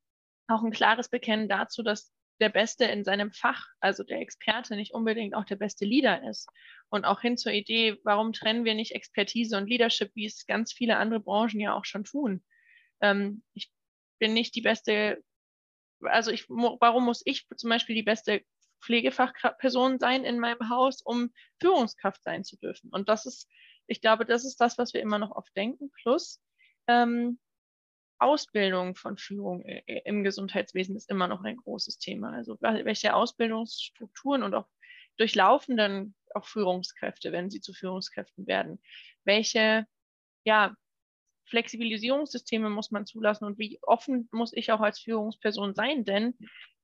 auch 0.49 0.63
ein 0.63 0.73
klares 0.73 1.09
Bekennen 1.09 1.49
dazu, 1.49 1.83
dass 1.83 2.13
der 2.41 2.49
Beste 2.49 2.85
in 2.85 3.05
seinem 3.05 3.33
Fach, 3.33 3.67
also 3.81 4.05
der 4.05 4.21
Experte, 4.21 4.77
nicht 4.77 4.95
unbedingt 4.95 5.35
auch 5.35 5.45
der 5.45 5.57
beste 5.57 5.85
Leader 5.85 6.29
ist. 6.29 6.49
Und 6.89 7.05
auch 7.05 7.21
hin 7.21 7.37
zur 7.37 7.53
Idee, 7.53 7.99
warum 8.05 8.33
trennen 8.33 8.65
wir 8.65 8.75
nicht 8.75 8.95
Expertise 8.95 9.57
und 9.57 9.69
Leadership, 9.69 10.13
wie 10.15 10.27
es 10.27 10.47
ganz 10.47 10.73
viele 10.73 10.97
andere 10.97 11.21
Branchen 11.21 11.61
ja 11.61 11.75
auch 11.75 11.85
schon 11.85 12.05
tun? 12.05 12.43
ähm, 13.01 13.43
ich 13.55 13.73
bin 14.19 14.35
nicht 14.35 14.55
die 14.55 14.61
beste, 14.61 15.23
also 16.03 16.31
ich, 16.31 16.49
warum 16.49 17.05
muss 17.05 17.23
ich 17.25 17.47
zum 17.57 17.71
Beispiel 17.71 17.95
die 17.95 18.03
beste 18.03 18.43
Pflegefachperson 18.83 19.99
sein 19.99 20.25
in 20.25 20.39
meinem 20.39 20.69
Haus, 20.69 21.03
um 21.03 21.33
Führungskraft 21.61 22.23
sein 22.23 22.45
zu 22.45 22.57
dürfen? 22.57 22.91
Und 22.91 23.09
das 23.09 23.27
ist, 23.27 23.49
ich 23.87 24.01
glaube, 24.01 24.25
das 24.25 24.45
ist 24.45 24.61
das, 24.61 24.79
was 24.79 24.95
wir 24.95 25.01
immer 25.01 25.19
noch 25.19 25.33
oft 25.33 25.55
denken. 25.57 25.91
Plus 26.03 26.41
ähm, 26.87 27.39
Ausbildung 28.19 28.95
von 28.95 29.17
Führung 29.17 29.63
im 29.65 30.25
Gesundheitswesen 30.25 30.97
ist 30.97 31.11
immer 31.11 31.29
noch 31.29 31.43
ein 31.45 31.57
großes 31.57 31.99
Thema. 31.99 32.33
Also 32.33 32.57
welche 32.61 33.15
Ausbildungsstrukturen 33.15 34.43
und 34.43 34.55
auch 34.55 34.67
durchlaufen 35.17 35.77
dann 35.77 36.15
auch 36.35 36.47
Führungskräfte, 36.47 37.33
wenn 37.33 37.51
sie 37.51 37.61
zu 37.61 37.73
Führungskräften 37.73 38.47
werden? 38.47 38.81
Welche 39.25 39.87
ja, 40.45 40.75
Flexibilisierungssysteme 41.47 42.71
muss 42.71 42.91
man 42.91 43.07
zulassen 43.07 43.45
und 43.45 43.59
wie 43.59 43.79
offen 43.83 44.29
muss 44.33 44.53
ich 44.53 44.71
auch 44.73 44.81
als 44.81 45.01
Führungsperson 45.01 45.75
sein, 45.75 46.05
denn 46.05 46.37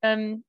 ähm, 0.02 0.44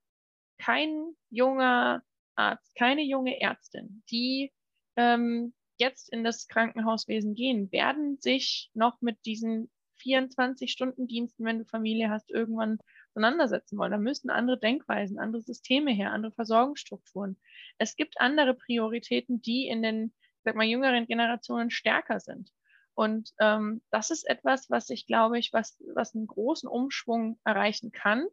kein 0.57 1.15
junger 1.29 2.01
Arzt, 2.35 2.75
keine 2.75 3.03
junge 3.03 3.39
Ärztin, 3.41 4.03
die 4.09 4.53
ähm, 4.95 5.53
jetzt 5.77 6.11
in 6.11 6.23
das 6.23 6.47
Krankenhauswesen 6.47 7.35
gehen, 7.35 7.71
werden 7.71 8.17
sich 8.19 8.69
noch 8.73 9.01
mit 9.01 9.25
diesen 9.25 9.69
24-Stunden-Diensten, 9.97 11.45
wenn 11.45 11.59
du 11.59 11.65
Familie 11.65 12.09
hast, 12.09 12.31
irgendwann 12.31 12.79
auseinandersetzen 13.11 13.77
wollen. 13.77 13.91
Da 13.91 13.97
müssen 13.97 14.29
andere 14.29 14.59
Denkweisen, 14.59 15.19
andere 15.19 15.41
Systeme 15.41 15.91
her, 15.91 16.11
andere 16.11 16.33
Versorgungsstrukturen. 16.33 17.37
Es 17.77 17.95
gibt 17.95 18.19
andere 18.19 18.53
Prioritäten, 18.53 19.41
die 19.41 19.67
in 19.67 19.81
den, 19.81 20.13
sag 20.43 20.55
mal, 20.55 20.65
jüngeren 20.65 21.07
Generationen 21.07 21.71
stärker 21.71 22.19
sind. 22.19 22.51
Und 22.93 23.33
ähm, 23.39 23.81
das 23.91 24.09
ist 24.09 24.27
etwas, 24.27 24.69
was 24.69 24.89
ich 24.89 25.05
glaube 25.05 25.37
ich, 25.37 25.51
was, 25.51 25.77
was 25.93 26.15
einen 26.15 26.27
großen 26.27 26.69
Umschwung 26.69 27.39
erreichen 27.43 27.91
kann. 27.91 28.25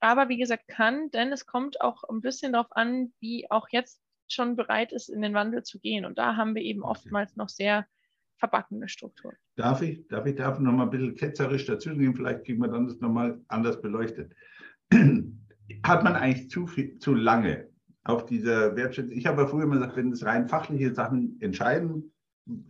Aber 0.00 0.28
wie 0.28 0.38
gesagt, 0.38 0.66
kann, 0.66 1.10
denn 1.10 1.32
es 1.32 1.46
kommt 1.46 1.80
auch 1.80 2.04
ein 2.04 2.22
bisschen 2.22 2.52
darauf 2.54 2.74
an, 2.74 3.12
wie 3.20 3.50
auch 3.50 3.68
jetzt 3.70 4.00
schon 4.28 4.56
bereit 4.56 4.92
ist, 4.92 5.08
in 5.08 5.22
den 5.22 5.34
Wandel 5.34 5.62
zu 5.62 5.78
gehen. 5.78 6.04
Und 6.04 6.18
da 6.18 6.36
haben 6.36 6.54
wir 6.54 6.62
eben 6.62 6.82
oftmals 6.82 7.36
noch 7.36 7.48
sehr 7.48 7.86
verbackene 8.40 8.88
Strukturen. 8.88 9.36
Darf 9.56 9.82
ich, 9.82 10.06
darf 10.08 10.26
ich 10.26 10.34
darf 10.34 10.58
noch 10.58 10.72
mal 10.72 10.84
ein 10.84 10.90
bisschen 10.90 11.14
ketzerisch 11.14 11.66
dazu 11.66 11.90
gehen? 11.90 12.14
Vielleicht 12.14 12.44
kriegen 12.44 12.60
wir 12.60 12.68
dann 12.68 12.86
das 12.86 12.98
nochmal 13.00 13.40
anders 13.48 13.80
beleuchtet. 13.80 14.34
Hat 15.84 16.02
man 16.02 16.14
eigentlich 16.14 16.50
zu, 16.50 16.66
viel, 16.66 16.98
zu 16.98 17.14
lange 17.14 17.68
auf 18.04 18.26
dieser 18.26 18.74
Wertschätzung? 18.74 19.12
Ich 19.12 19.26
habe 19.26 19.42
ja 19.42 19.48
früher 19.48 19.64
immer 19.64 19.76
gesagt, 19.76 19.96
wenn 19.96 20.10
es 20.10 20.24
rein 20.24 20.48
fachliche 20.48 20.94
Sachen 20.94 21.36
entscheiden, 21.40 22.12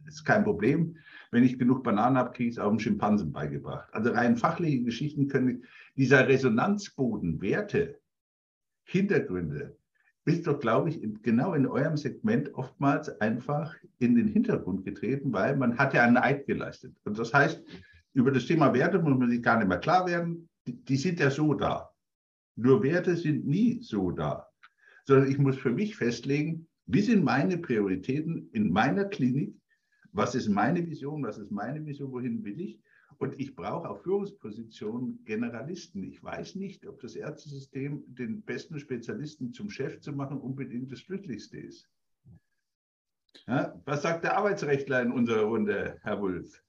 ist 0.07 0.25
kein 0.25 0.45
Problem. 0.45 0.97
Wenn 1.31 1.45
ich 1.45 1.59
genug 1.59 1.85
Bananen 1.85 2.19
habe, 2.19 2.33
kriege 2.33 2.51
ich 2.51 2.57
es 2.57 2.59
auch 2.59 2.69
dem 2.69 2.81
Schimpansen 2.81 3.33
beigebracht. 3.33 3.89
Also 3.93 4.11
rein 4.11 4.37
fachliche 4.37 4.83
Geschichten 4.83 5.29
können, 5.29 5.65
dieser 5.97 6.29
Resonanzboden, 6.29 7.41
Werte, 7.41 8.01
Hintergründe, 8.83 9.79
ist 10.25 10.47
doch, 10.47 10.59
glaube 10.61 10.91
ich, 10.91 11.01
genau 11.23 11.55
in 11.55 11.67
eurem 11.67 11.97
Segment 11.97 12.55
oftmals 12.55 13.09
einfach 13.21 13.75
in 13.99 14.15
den 14.15 14.29
Hintergrund 14.29 14.85
getreten, 14.85 15.33
weil 15.33 15.57
man 15.57 15.79
hat 15.79 15.95
ja 15.95 16.05
einen 16.05 16.19
Eid 16.19 16.47
geleistet. 16.47 16.95
Und 17.05 17.19
das 17.19 17.33
heißt, 17.33 17.63
über 18.13 18.31
das 18.31 18.47
Thema 18.47 18.73
Werte 18.75 18.99
muss 18.99 19.19
man 19.19 19.31
sich 19.31 19.43
gar 19.43 19.59
nicht 19.59 19.69
mehr 19.69 19.79
klar 19.79 20.07
werden. 20.07 20.49
Die, 20.67 20.77
die 20.85 20.97
sind 20.97 21.21
ja 21.21 21.31
so 21.31 21.55
da. 21.55 21.91
Nur 22.57 22.83
Werte 22.83 23.17
sind 23.17 23.47
nie 23.47 23.81
so 23.83 24.11
da. 24.11 24.47
Sondern 25.07 25.31
ich 25.31 25.39
muss 25.39 25.57
für 25.57 25.71
mich 25.73 25.97
festlegen, 25.97 26.67
wie 26.87 27.01
sind 27.01 27.25
meine 27.25 27.57
Prioritäten 27.57 28.51
in 28.53 28.73
meiner 28.73 29.05
Klinik 29.05 29.55
was 30.13 30.35
ist 30.35 30.49
meine 30.49 30.85
Vision, 30.87 31.23
was 31.23 31.39
ist 31.39 31.51
meine 31.51 31.85
Vision, 31.85 32.13
wohin 32.13 32.45
will 32.45 32.61
ich? 32.61 32.81
Und 33.21 33.39
ich 33.39 33.55
brauche 33.55 33.87
auf 33.87 34.03
Führungspositionen 34.03 35.23
Generalisten. 35.27 36.03
Ich 36.05 36.25
weiß 36.25 36.55
nicht, 36.55 36.87
ob 36.87 37.01
das 37.01 37.15
Ärztesystem 37.15 38.03
den 38.07 38.41
besten 38.41 38.79
Spezialisten 38.79 39.53
zum 39.53 39.69
Chef 39.69 40.01
zu 40.01 40.13
machen 40.13 40.41
unbedingt 40.41 40.91
das 40.91 41.05
Glücklichste 41.05 41.59
ist. 41.59 41.87
Ja, 43.47 43.79
was 43.85 44.01
sagt 44.03 44.25
der 44.25 44.39
Arbeitsrechtler 44.39 45.03
in 45.03 45.13
unserer 45.13 45.43
Runde, 45.43 45.99
Herr 46.03 46.19
Wulff? 46.23 46.63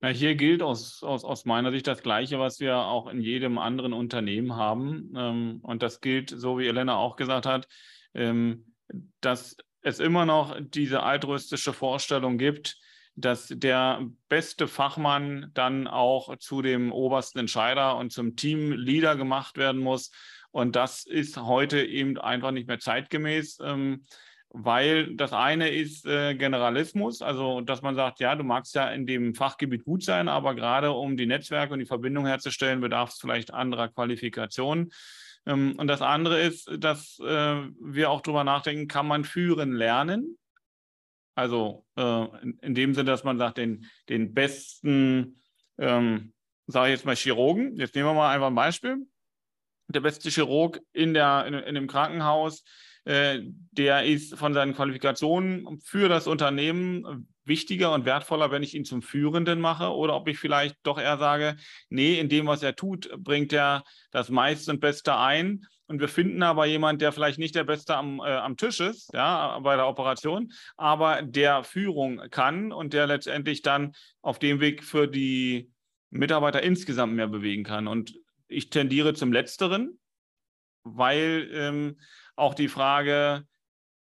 Na, 0.00 0.10
hier 0.10 0.36
gilt 0.36 0.62
aus, 0.62 1.02
aus, 1.02 1.24
aus 1.24 1.46
meiner 1.46 1.72
Sicht 1.72 1.88
das 1.88 2.02
Gleiche, 2.02 2.38
was 2.38 2.60
wir 2.60 2.76
auch 2.76 3.08
in 3.08 3.20
jedem 3.20 3.58
anderen 3.58 3.92
Unternehmen 3.92 4.54
haben. 4.54 5.12
Ähm, 5.16 5.58
und 5.62 5.82
das 5.82 6.00
gilt, 6.00 6.30
so 6.30 6.60
wie 6.60 6.68
Elena 6.68 6.94
auch 6.94 7.16
gesagt 7.16 7.44
hat, 7.44 7.66
ähm, 8.14 8.72
dass 9.20 9.56
es 9.80 9.98
immer 9.98 10.26
noch 10.26 10.60
diese 10.60 11.02
altruistische 11.02 11.72
Vorstellung 11.72 12.38
gibt, 12.38 12.78
dass 13.14 13.48
der 13.48 14.06
beste 14.28 14.68
Fachmann 14.68 15.50
dann 15.54 15.86
auch 15.86 16.36
zu 16.36 16.62
dem 16.62 16.92
obersten 16.92 17.40
Entscheider 17.40 17.96
und 17.96 18.12
zum 18.12 18.36
Teamleader 18.36 19.16
gemacht 19.16 19.56
werden 19.58 19.80
muss. 19.80 20.10
Und 20.50 20.76
das 20.76 21.04
ist 21.04 21.36
heute 21.36 21.84
eben 21.84 22.18
einfach 22.18 22.50
nicht 22.50 22.68
mehr 22.68 22.78
zeitgemäß. 22.78 23.58
Ähm, 23.62 24.02
weil 24.54 25.14
das 25.16 25.32
eine 25.32 25.70
ist 25.70 26.04
äh, 26.06 26.34
Generalismus, 26.34 27.22
also 27.22 27.62
dass 27.62 27.80
man 27.80 27.94
sagt, 27.94 28.20
ja, 28.20 28.36
du 28.36 28.44
magst 28.44 28.74
ja 28.74 28.90
in 28.90 29.06
dem 29.06 29.34
Fachgebiet 29.34 29.84
gut 29.84 30.04
sein, 30.04 30.28
aber 30.28 30.54
gerade 30.54 30.92
um 30.92 31.16
die 31.16 31.24
Netzwerke 31.26 31.72
und 31.72 31.78
die 31.78 31.86
Verbindung 31.86 32.26
herzustellen, 32.26 32.82
bedarf 32.82 33.10
es 33.10 33.18
vielleicht 33.18 33.52
anderer 33.54 33.88
Qualifikationen. 33.88 34.92
Ähm, 35.46 35.74
und 35.78 35.86
das 35.86 36.02
andere 36.02 36.40
ist, 36.40 36.70
dass 36.78 37.18
äh, 37.20 37.62
wir 37.80 38.10
auch 38.10 38.20
darüber 38.20 38.44
nachdenken, 38.44 38.88
kann 38.88 39.06
man 39.06 39.24
führen 39.24 39.72
lernen? 39.72 40.36
Also 41.34 41.86
äh, 41.96 42.26
in, 42.60 42.74
dem 42.74 42.94
Sinne, 42.94 43.10
dass 43.10 43.24
man 43.24 43.38
sagt, 43.38 43.58
den, 43.58 43.86
den 44.08 44.34
besten, 44.34 45.40
ähm, 45.78 46.32
sage 46.66 46.88
ich 46.88 46.98
jetzt 46.98 47.06
mal 47.06 47.16
Chirurgen, 47.16 47.76
jetzt 47.76 47.94
nehmen 47.94 48.08
wir 48.08 48.14
mal 48.14 48.34
einfach 48.34 48.48
ein 48.48 48.54
Beispiel, 48.54 48.98
der 49.88 50.00
beste 50.00 50.30
Chirurg 50.30 50.80
in, 50.92 51.14
der, 51.14 51.46
in, 51.46 51.54
in 51.54 51.74
dem 51.74 51.86
Krankenhaus, 51.86 52.64
äh, 53.04 53.40
der 53.72 54.04
ist 54.04 54.36
von 54.36 54.54
seinen 54.54 54.74
Qualifikationen 54.74 55.80
für 55.80 56.08
das 56.08 56.26
Unternehmen 56.26 57.28
wichtiger 57.44 57.92
und 57.92 58.04
wertvoller, 58.04 58.50
wenn 58.50 58.62
ich 58.62 58.74
ihn 58.74 58.84
zum 58.84 59.02
Führenden 59.02 59.60
mache 59.60 59.90
oder 59.92 60.14
ob 60.14 60.28
ich 60.28 60.38
vielleicht 60.38 60.76
doch 60.84 60.98
eher 61.00 61.18
sage, 61.18 61.56
nee, 61.88 62.18
in 62.18 62.28
dem, 62.28 62.46
was 62.46 62.62
er 62.62 62.76
tut, 62.76 63.10
bringt 63.18 63.52
er 63.52 63.82
das 64.10 64.30
meiste 64.30 64.70
und 64.70 64.80
Beste 64.80 65.16
ein. 65.16 65.64
Und 65.92 66.00
wir 66.00 66.08
finden 66.08 66.42
aber 66.42 66.64
jemanden, 66.64 67.00
der 67.00 67.12
vielleicht 67.12 67.38
nicht 67.38 67.54
der 67.54 67.64
Beste 67.64 67.94
am, 67.94 68.18
äh, 68.20 68.22
am 68.22 68.56
Tisch 68.56 68.80
ist, 68.80 69.12
ja, 69.12 69.58
bei 69.58 69.76
der 69.76 69.86
Operation, 69.86 70.50
aber 70.78 71.20
der 71.20 71.64
Führung 71.64 72.30
kann 72.30 72.72
und 72.72 72.94
der 72.94 73.06
letztendlich 73.06 73.60
dann 73.60 73.92
auf 74.22 74.38
dem 74.38 74.60
Weg 74.60 74.82
für 74.82 75.06
die 75.06 75.70
Mitarbeiter 76.08 76.62
insgesamt 76.62 77.12
mehr 77.12 77.28
bewegen 77.28 77.62
kann. 77.62 77.88
Und 77.88 78.14
ich 78.48 78.70
tendiere 78.70 79.12
zum 79.12 79.34
Letzteren, 79.34 79.98
weil 80.82 81.50
ähm, 81.52 82.00
auch 82.36 82.54
die 82.54 82.68
Frage 82.68 83.44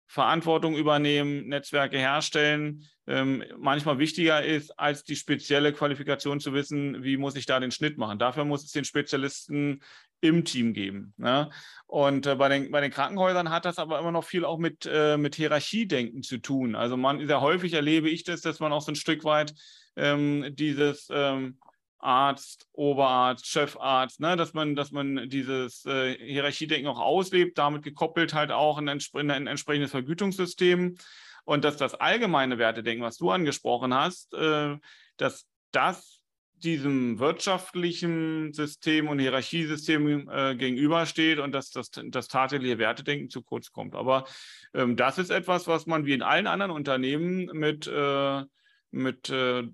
Verantwortung 0.06 0.76
übernehmen, 0.76 1.48
Netzwerke 1.48 1.98
herstellen, 1.98 2.88
ähm, 3.06 3.44
manchmal 3.58 3.98
wichtiger 3.98 4.42
ist, 4.42 4.78
als 4.78 5.04
die 5.04 5.16
spezielle 5.16 5.74
Qualifikation 5.74 6.40
zu 6.40 6.54
wissen, 6.54 7.02
wie 7.02 7.18
muss 7.18 7.36
ich 7.36 7.44
da 7.44 7.60
den 7.60 7.72
Schnitt 7.72 7.98
machen. 7.98 8.18
Dafür 8.18 8.46
muss 8.46 8.64
es 8.64 8.70
den 8.70 8.84
Spezialisten 8.84 9.82
im 10.24 10.44
Team 10.44 10.72
geben. 10.72 11.12
Ne? 11.18 11.50
Und 11.86 12.26
äh, 12.26 12.34
bei, 12.34 12.48
den, 12.48 12.70
bei 12.70 12.80
den 12.80 12.90
Krankenhäusern 12.90 13.50
hat 13.50 13.66
das 13.66 13.78
aber 13.78 13.98
immer 13.98 14.10
noch 14.10 14.24
viel 14.24 14.44
auch 14.44 14.58
mit, 14.58 14.88
äh, 14.90 15.18
mit 15.18 15.34
Hierarchiedenken 15.34 16.22
zu 16.22 16.38
tun. 16.38 16.74
Also 16.74 16.96
man 16.96 17.26
sehr 17.26 17.42
häufig 17.42 17.74
erlebe 17.74 18.08
ich 18.08 18.24
das, 18.24 18.40
dass 18.40 18.58
man 18.58 18.72
auch 18.72 18.80
so 18.80 18.92
ein 18.92 18.96
Stück 18.96 19.22
weit 19.24 19.54
ähm, 19.96 20.46
dieses 20.56 21.08
ähm, 21.10 21.58
Arzt, 21.98 22.66
Oberarzt, 22.72 23.46
Chefarzt, 23.46 24.20
ne, 24.20 24.36
dass 24.36 24.54
man, 24.54 24.74
dass 24.74 24.92
man 24.92 25.28
dieses 25.28 25.84
äh, 25.84 26.14
Hierarchiedenken 26.14 26.88
auch 26.88 27.00
auslebt, 27.00 27.58
damit 27.58 27.82
gekoppelt 27.82 28.32
halt 28.32 28.50
auch 28.50 28.78
ein, 28.78 28.88
ein 28.88 29.46
entsprechendes 29.46 29.90
Vergütungssystem 29.90 30.96
und 31.44 31.64
dass 31.64 31.76
das 31.76 31.94
allgemeine 31.94 32.58
Wertedenken, 32.58 33.04
was 33.04 33.18
du 33.18 33.30
angesprochen 33.30 33.92
hast, 33.92 34.32
äh, 34.34 34.76
dass 35.18 35.46
das 35.70 36.23
diesem 36.64 37.18
wirtschaftlichen 37.18 38.52
System 38.52 39.08
und 39.08 39.18
Hierarchiesystem 39.18 40.28
äh, 40.28 40.56
gegenübersteht 40.56 41.38
und 41.38 41.52
dass 41.52 41.70
das, 41.70 41.90
das 41.90 42.28
tatsächliche 42.28 42.78
Wertedenken 42.78 43.30
zu 43.30 43.42
kurz 43.42 43.70
kommt. 43.70 43.94
Aber 43.94 44.24
ähm, 44.72 44.96
das 44.96 45.18
ist 45.18 45.30
etwas, 45.30 45.66
was 45.66 45.86
man 45.86 46.06
wie 46.06 46.14
in 46.14 46.22
allen 46.22 46.46
anderen 46.46 46.72
Unternehmen 46.72 47.46
mit, 47.52 47.86
äh, 47.86 48.42
mit 48.90 49.28
äh, 49.30 49.64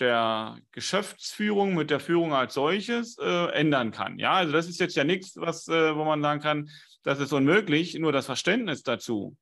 der 0.00 0.58
Geschäftsführung, 0.72 1.74
mit 1.74 1.90
der 1.90 2.00
Führung 2.00 2.34
als 2.34 2.54
solches 2.54 3.16
äh, 3.18 3.52
ändern 3.52 3.92
kann. 3.92 4.18
Ja, 4.18 4.32
also 4.32 4.52
das 4.52 4.68
ist 4.68 4.80
jetzt 4.80 4.96
ja 4.96 5.04
nichts, 5.04 5.36
was, 5.36 5.68
äh, 5.68 5.94
wo 5.94 6.04
man 6.04 6.22
sagen 6.22 6.40
kann, 6.40 6.70
das 7.02 7.20
ist 7.20 7.32
unmöglich, 7.32 7.94
nur 7.94 8.12
das 8.12 8.26
Verständnis 8.26 8.82
dazu, 8.82 9.36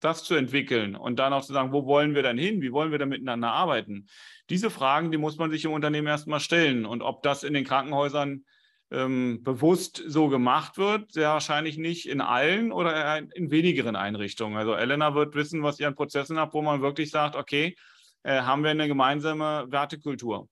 das 0.00 0.24
zu 0.24 0.34
entwickeln 0.34 0.96
und 0.96 1.18
dann 1.18 1.32
auch 1.32 1.44
zu 1.44 1.52
sagen, 1.52 1.72
wo 1.72 1.86
wollen 1.86 2.14
wir 2.14 2.22
dann 2.22 2.38
hin, 2.38 2.62
wie 2.62 2.72
wollen 2.72 2.90
wir 2.90 2.98
dann 2.98 3.10
miteinander 3.10 3.52
arbeiten. 3.52 4.08
Diese 4.48 4.70
Fragen, 4.70 5.12
die 5.12 5.18
muss 5.18 5.36
man 5.36 5.50
sich 5.50 5.64
im 5.64 5.72
Unternehmen 5.72 6.08
erstmal 6.08 6.40
stellen. 6.40 6.86
Und 6.86 7.02
ob 7.02 7.22
das 7.22 7.42
in 7.42 7.54
den 7.54 7.64
Krankenhäusern 7.64 8.44
ähm, 8.90 9.42
bewusst 9.42 10.02
so 10.06 10.28
gemacht 10.28 10.78
wird, 10.78 11.12
sehr 11.12 11.28
wahrscheinlich 11.28 11.78
nicht 11.78 12.08
in 12.08 12.20
allen 12.20 12.72
oder 12.72 13.18
in 13.34 13.50
wenigeren 13.50 13.96
Einrichtungen. 13.96 14.56
Also 14.58 14.74
Elena 14.74 15.14
wird 15.14 15.34
wissen, 15.34 15.62
was 15.62 15.78
ihr 15.78 15.86
an 15.86 15.94
Prozessen 15.94 16.38
habt, 16.38 16.54
wo 16.54 16.62
man 16.62 16.82
wirklich 16.82 17.10
sagt, 17.10 17.36
okay, 17.36 17.76
äh, 18.22 18.40
haben 18.42 18.62
wir 18.64 18.70
eine 18.70 18.88
gemeinsame 18.88 19.66
Wertekultur. 19.70 20.48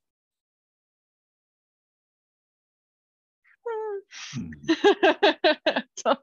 Hm. 4.31 4.55
so. 5.95 6.15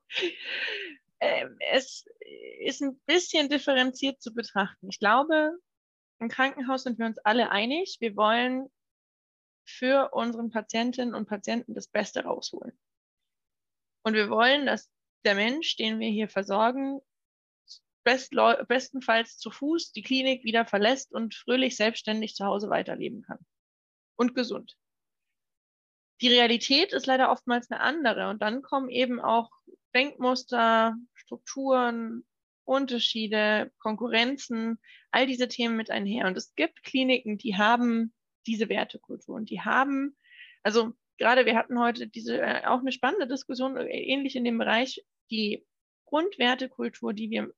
ähm, 1.20 1.58
es 1.72 2.06
ist 2.66 2.82
ein 2.82 3.00
bisschen 3.06 3.50
differenziert 3.50 4.22
zu 4.22 4.34
betrachten. 4.34 4.90
Ich 4.90 5.00
glaube, 5.00 5.58
im 6.20 6.30
Krankenhaus 6.30 6.84
sind 6.84 7.00
wir 7.00 7.06
uns 7.06 7.18
alle 7.20 7.52
einig. 7.52 7.98
Wir 8.00 8.16
wollen 8.16 8.68
für 9.66 10.12
unseren 10.14 10.52
Patientinnen 10.52 11.16
und 11.16 11.28
Patienten 11.28 11.74
das 11.74 11.88
Beste 11.88 12.24
rausholen. 12.24 12.78
Und 14.04 14.14
wir 14.14 14.30
wollen, 14.30 14.66
dass 14.66 14.90
der 15.26 15.36
Mensch, 15.36 15.76
den 15.76 16.00
wir 16.00 16.10
hier 16.10 16.30
versorgen, 16.30 17.00
bestenfalls 18.04 19.38
zu 19.40 19.50
Fuß 19.50 19.92
die 19.92 20.04
Klinik 20.04 20.44
wieder 20.44 20.66
verlässt 20.66 21.12
und 21.12 21.34
fröhlich 21.34 21.76
selbstständig 21.76 22.36
zu 22.36 22.46
Hause 22.46 22.70
weiterleben 22.70 23.24
kann. 23.24 23.40
Und 24.16 24.36
gesund. 24.36 24.78
Die 26.22 26.30
Realität 26.30 26.94
ist 26.94 27.08
leider 27.08 27.32
oftmals 27.32 27.70
eine 27.70 27.82
andere 27.82 28.30
und 28.30 28.42
dann 28.42 28.62
kommen 28.62 28.90
eben 28.90 29.20
auch 29.20 29.50
Denkmuster, 29.94 30.96
Strukturen, 31.14 32.26
Unterschiede, 32.66 33.72
Konkurrenzen, 33.80 34.80
all 35.12 35.28
diese 35.28 35.48
Themen 35.48 35.78
mit 35.78 35.92
einher. 35.92 36.28
Und 36.28 36.36
es 36.36 36.54
gibt 36.56 36.84
Kliniken, 36.84 37.38
die 37.38 37.56
haben 37.56 38.14
diese 38.48 38.70
Wertekultur 38.70 39.36
und 39.36 39.50
die 39.50 39.62
haben, 39.62 40.16
also 40.64 40.94
gerade 41.18 41.46
wir 41.46 41.56
hatten 41.56 41.80
heute 41.80 42.08
diese 42.08 42.42
äh, 42.42 42.66
auch 42.66 42.80
eine 42.80 42.92
spannende 42.92 43.28
Diskussion, 43.28 43.78
äh, 43.78 43.88
ähnlich 43.88 44.36
in 44.36 44.44
dem 44.44 44.58
Bereich, 44.58 45.04
die 45.32 45.66
Grundwertekultur, 46.06 47.14
die 47.14 47.30
wir 47.30 47.52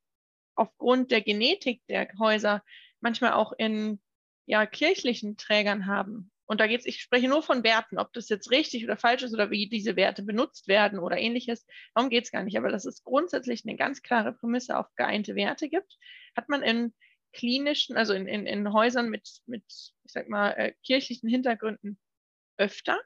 aufgrund 0.56 1.12
der 1.12 1.22
Genetik 1.22 1.82
der 1.88 2.08
Häuser 2.20 2.64
manchmal 3.00 3.34
auch 3.34 3.54
in 3.58 4.00
ja, 4.46 4.66
kirchlichen 4.66 5.38
Trägern 5.38 5.86
haben. 5.86 6.32
Und 6.48 6.62
da 6.62 6.68
geht's, 6.68 6.86
ich 6.86 7.02
spreche 7.02 7.28
nur 7.28 7.44
von 7.44 7.64
Werten, 7.64 8.00
ob 8.00 8.14
das 8.14 8.30
jetzt 8.30 8.52
richtig 8.52 8.86
oder 8.86 8.96
falsch 8.96 9.24
ist 9.24 9.34
oder 9.34 9.52
wie 9.52 9.68
diese 9.68 9.98
Werte 9.98 10.24
benutzt 10.24 10.68
werden 10.68 10.98
oder 10.98 11.18
ähnliches. 11.18 11.66
Darum 11.94 12.10
geht's 12.10 12.32
gar 12.32 12.44
nicht. 12.44 12.58
Aber 12.58 12.70
dass 12.70 12.86
es 12.86 13.04
grundsätzlich 13.04 13.66
eine 13.66 13.76
ganz 13.76 14.02
klare 14.02 14.32
Prämisse 14.32 14.78
auf 14.78 14.88
geeinte 14.96 15.36
Werte 15.36 15.68
gibt, 15.68 15.98
hat 16.36 16.48
man 16.48 16.64
in 16.64 16.94
klinischen, 17.34 17.98
also 17.98 18.14
in, 18.14 18.28
in, 18.28 18.48
in 18.48 18.72
Häusern 18.72 19.10
mit, 19.10 19.30
mit, 19.46 19.64
ich 19.68 20.12
sag 20.12 20.30
mal, 20.30 20.52
äh, 20.52 20.74
kirchlichen 20.84 21.30
Hintergründen 21.30 22.00
öfter. 22.58 23.00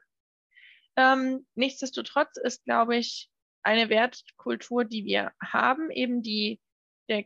Ähm, 0.96 1.44
nichtsdestotrotz 1.54 2.36
ist, 2.36 2.64
glaube 2.64 2.96
ich, 2.96 3.28
eine 3.64 3.88
Wertkultur, 3.88 4.84
die 4.84 5.04
wir 5.04 5.32
haben, 5.42 5.90
eben 5.90 6.22
die 6.22 6.60
der 7.08 7.24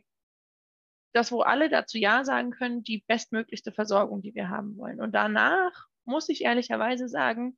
das, 1.13 1.31
wo 1.31 1.41
alle 1.41 1.69
dazu 1.69 1.97
Ja 1.97 2.23
sagen 2.23 2.51
können, 2.51 2.83
die 2.83 3.03
bestmöglichste 3.07 3.71
Versorgung, 3.71 4.21
die 4.21 4.35
wir 4.35 4.49
haben 4.49 4.77
wollen. 4.77 5.01
Und 5.01 5.13
danach 5.13 5.87
muss 6.07 6.29
ich 6.29 6.43
ehrlicherweise 6.43 7.07
sagen, 7.07 7.57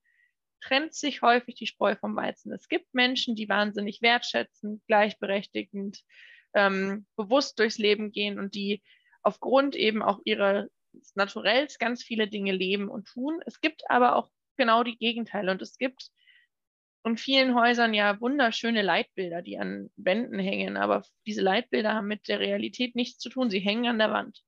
trennt 0.62 0.94
sich 0.94 1.22
häufig 1.22 1.56
die 1.56 1.68
Spreu 1.68 1.96
vom 1.96 2.16
Weizen. 2.16 2.52
Es 2.52 2.68
gibt 2.68 2.94
Menschen, 2.94 3.36
die 3.36 3.48
wahnsinnig 3.50 4.02
wertschätzend, 4.02 4.86
gleichberechtigend, 4.88 6.04
ähm, 6.54 7.06
bewusst 7.16 7.60
durchs 7.60 7.78
Leben 7.78 8.12
gehen 8.12 8.40
und 8.40 8.56
die 8.56 8.82
aufgrund 9.22 9.76
eben 9.76 10.02
auch 10.02 10.20
ihres 10.26 10.70
Naturells 11.16 11.78
ganz 11.78 12.04
viele 12.04 12.28
Dinge 12.28 12.52
leben 12.52 12.90
und 12.90 13.08
tun. 13.08 13.40
Es 13.46 13.62
gibt 13.62 13.90
aber 13.90 14.16
auch 14.16 14.30
genau 14.58 14.84
die 14.84 14.98
Gegenteile 14.98 15.52
und 15.52 15.62
es 15.62 15.78
gibt 15.78 16.10
in 17.06 17.18
vielen 17.18 17.56
Häusern 17.56 17.94
ja 17.94 18.20
wunderschöne 18.20 18.82
Leitbilder, 18.82 19.42
die 19.42 19.58
an 19.58 19.90
Wänden 19.96 20.40
hängen, 20.40 20.76
aber 20.76 21.04
diese 21.26 21.42
Leitbilder 21.42 21.94
haben 21.94 22.08
mit 22.08 22.28
der 22.28 22.40
Realität 22.40 22.96
nichts 22.96 23.20
zu 23.20 23.30
tun. 23.30 23.50
Sie 23.50 23.60
hängen 23.60 23.88
an 23.88 24.00
der 24.00 24.12
Wand. 24.12 24.44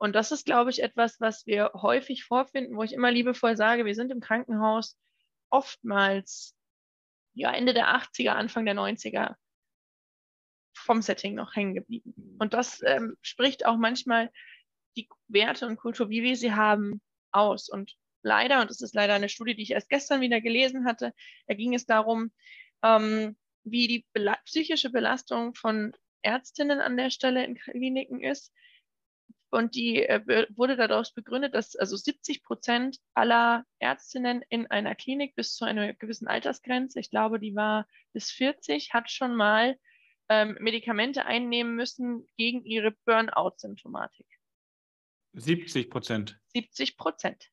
Und 0.00 0.14
das 0.14 0.32
ist, 0.32 0.46
glaube 0.46 0.70
ich, 0.70 0.82
etwas, 0.82 1.20
was 1.20 1.46
wir 1.46 1.72
häufig 1.74 2.24
vorfinden, 2.24 2.74
wo 2.74 2.82
ich 2.82 2.94
immer 2.94 3.10
liebevoll 3.10 3.56
sage, 3.56 3.84
wir 3.84 3.94
sind 3.94 4.10
im 4.10 4.20
Krankenhaus 4.20 4.96
oftmals 5.50 6.56
ja, 7.34 7.52
Ende 7.52 7.74
der 7.74 7.94
80er, 7.94 8.30
Anfang 8.30 8.64
der 8.64 8.74
90er 8.74 9.34
vom 10.74 11.02
Setting 11.02 11.34
noch 11.34 11.54
hängen 11.54 11.74
geblieben. 11.74 12.14
Und 12.38 12.54
das 12.54 12.80
ähm, 12.82 13.16
spricht 13.20 13.66
auch 13.66 13.76
manchmal 13.76 14.30
die 14.96 15.06
Werte 15.28 15.66
und 15.66 15.76
Kultur, 15.76 16.08
wie 16.08 16.22
wir 16.22 16.36
sie 16.36 16.54
haben, 16.54 17.02
aus? 17.30 17.68
Und 17.68 17.94
leider, 18.22 18.62
und 18.62 18.70
das 18.70 18.80
ist 18.80 18.94
leider 18.94 19.12
eine 19.12 19.28
Studie, 19.28 19.54
die 19.54 19.62
ich 19.64 19.72
erst 19.72 19.90
gestern 19.90 20.22
wieder 20.22 20.40
gelesen 20.40 20.86
hatte, 20.86 21.12
da 21.46 21.54
ging 21.54 21.74
es 21.74 21.84
darum, 21.84 22.32
ähm, 22.82 23.36
wie 23.64 23.86
die 23.86 24.06
Bela 24.14 24.38
psychische 24.46 24.88
Belastung 24.88 25.54
von 25.54 25.92
Ärztinnen 26.22 26.80
an 26.80 26.96
der 26.96 27.10
Stelle 27.10 27.44
in 27.44 27.54
Kliniken 27.54 28.22
ist. 28.22 28.50
Und 29.50 29.74
die 29.74 30.04
äh, 30.04 30.46
wurde 30.54 30.76
daraus 30.76 31.12
begründet, 31.12 31.54
dass 31.54 31.74
also 31.74 31.96
70 31.96 32.44
Prozent 32.44 32.98
aller 33.14 33.64
Ärztinnen 33.80 34.42
in 34.48 34.68
einer 34.68 34.94
Klinik 34.94 35.34
bis 35.34 35.54
zu 35.54 35.64
einer 35.64 35.92
gewissen 35.94 36.28
Altersgrenze, 36.28 37.00
ich 37.00 37.10
glaube, 37.10 37.40
die 37.40 37.56
war 37.56 37.86
bis 38.12 38.30
40, 38.30 38.92
hat 38.92 39.10
schon 39.10 39.34
mal 39.34 39.76
ähm, 40.28 40.56
Medikamente 40.60 41.26
einnehmen 41.26 41.74
müssen 41.74 42.28
gegen 42.36 42.64
ihre 42.64 42.92
Burnout-Symptomatik. 43.04 44.26
70 45.32 45.90
Prozent. 45.90 46.38
70 46.54 46.96
Prozent. 46.96 47.50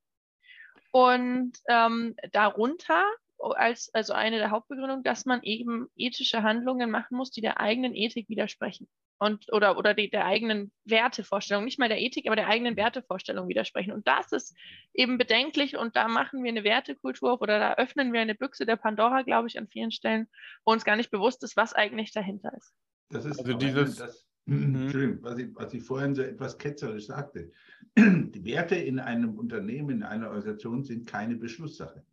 Und 0.92 1.58
ähm, 1.68 2.16
darunter 2.32 3.04
als 3.40 3.94
also 3.94 4.14
eine 4.14 4.38
der 4.38 4.52
Hauptbegründungen, 4.52 5.04
dass 5.04 5.26
man 5.26 5.42
eben 5.44 5.90
ethische 5.96 6.44
Handlungen 6.44 6.90
machen 6.92 7.18
muss, 7.18 7.32
die 7.32 7.42
der 7.42 7.60
eigenen 7.60 7.94
Ethik 7.94 8.30
widersprechen 8.30 8.88
und 9.20 9.52
oder 9.52 9.78
oder 9.78 9.94
die, 9.94 10.10
der 10.10 10.26
eigenen 10.26 10.72
Wertevorstellung, 10.86 11.66
nicht 11.66 11.80
mal 11.80 11.90
der 11.90 12.02
Ethik, 12.02 12.28
aber 12.28 12.36
der 12.36 12.48
eigenen 12.48 12.76
Wertevorstellung 12.76 13.48
widersprechen. 13.48 13.92
Und 13.92 14.08
das 14.08 14.32
ist 14.32 14.56
eben 14.94 15.18
bedenklich 15.18 15.78
und 15.78 15.96
da 15.96 16.08
machen 16.08 16.44
wir 16.44 16.52
eine 16.52 16.64
Wertekultur 16.64 17.34
auf 17.34 17.42
oder 17.42 17.60
da 17.60 17.74
öffnen 17.76 18.14
wir 18.14 18.22
eine 18.22 18.36
Büchse 18.36 18.66
der 18.66 18.76
Pandora, 18.76 19.24
glaube 19.24 19.48
ich, 19.48 19.58
an 19.58 19.68
vielen 19.68 19.92
Stellen, 19.92 20.28
wo 20.66 20.72
uns 20.72 20.86
gar 20.86 20.96
nicht 20.96 21.12
bewusst 21.12 21.44
ist, 21.44 21.58
was 21.58 21.74
eigentlich 21.74 22.12
dahinter 22.12 22.54
ist. 22.56 22.74
Das 23.10 23.26
ist 23.26 23.40
also 23.40 23.54
dieses, 23.54 23.96
das, 23.96 24.28
mhm. 24.46 25.20
Was 25.22 25.38
ich, 25.38 25.56
was 25.56 25.74
ich 25.74 25.84
vorhin 25.84 26.14
so 26.14 26.22
etwas 26.22 26.58
ketzerisch 26.58 27.08
sagte. 27.08 27.52
Die 27.98 28.46
Werte 28.46 28.76
in 28.76 29.00
einem 29.00 29.38
Unternehmen, 29.38 29.90
in 29.90 30.04
einer 30.04 30.28
Organisation 30.28 30.84
sind 30.84 31.08
keine 31.08 31.36
Beschlusssache. 31.36 32.04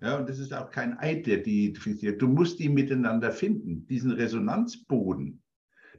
Ja, 0.00 0.18
und 0.18 0.28
das 0.28 0.38
ist 0.38 0.52
auch 0.52 0.70
kein 0.70 0.98
Eid, 0.98 1.26
der 1.26 1.38
die 1.38 1.66
identifiziert. 1.66 2.20
Du 2.20 2.28
musst 2.28 2.58
die 2.58 2.68
miteinander 2.68 3.30
finden, 3.30 3.86
diesen 3.86 4.10
Resonanzboden. 4.10 5.42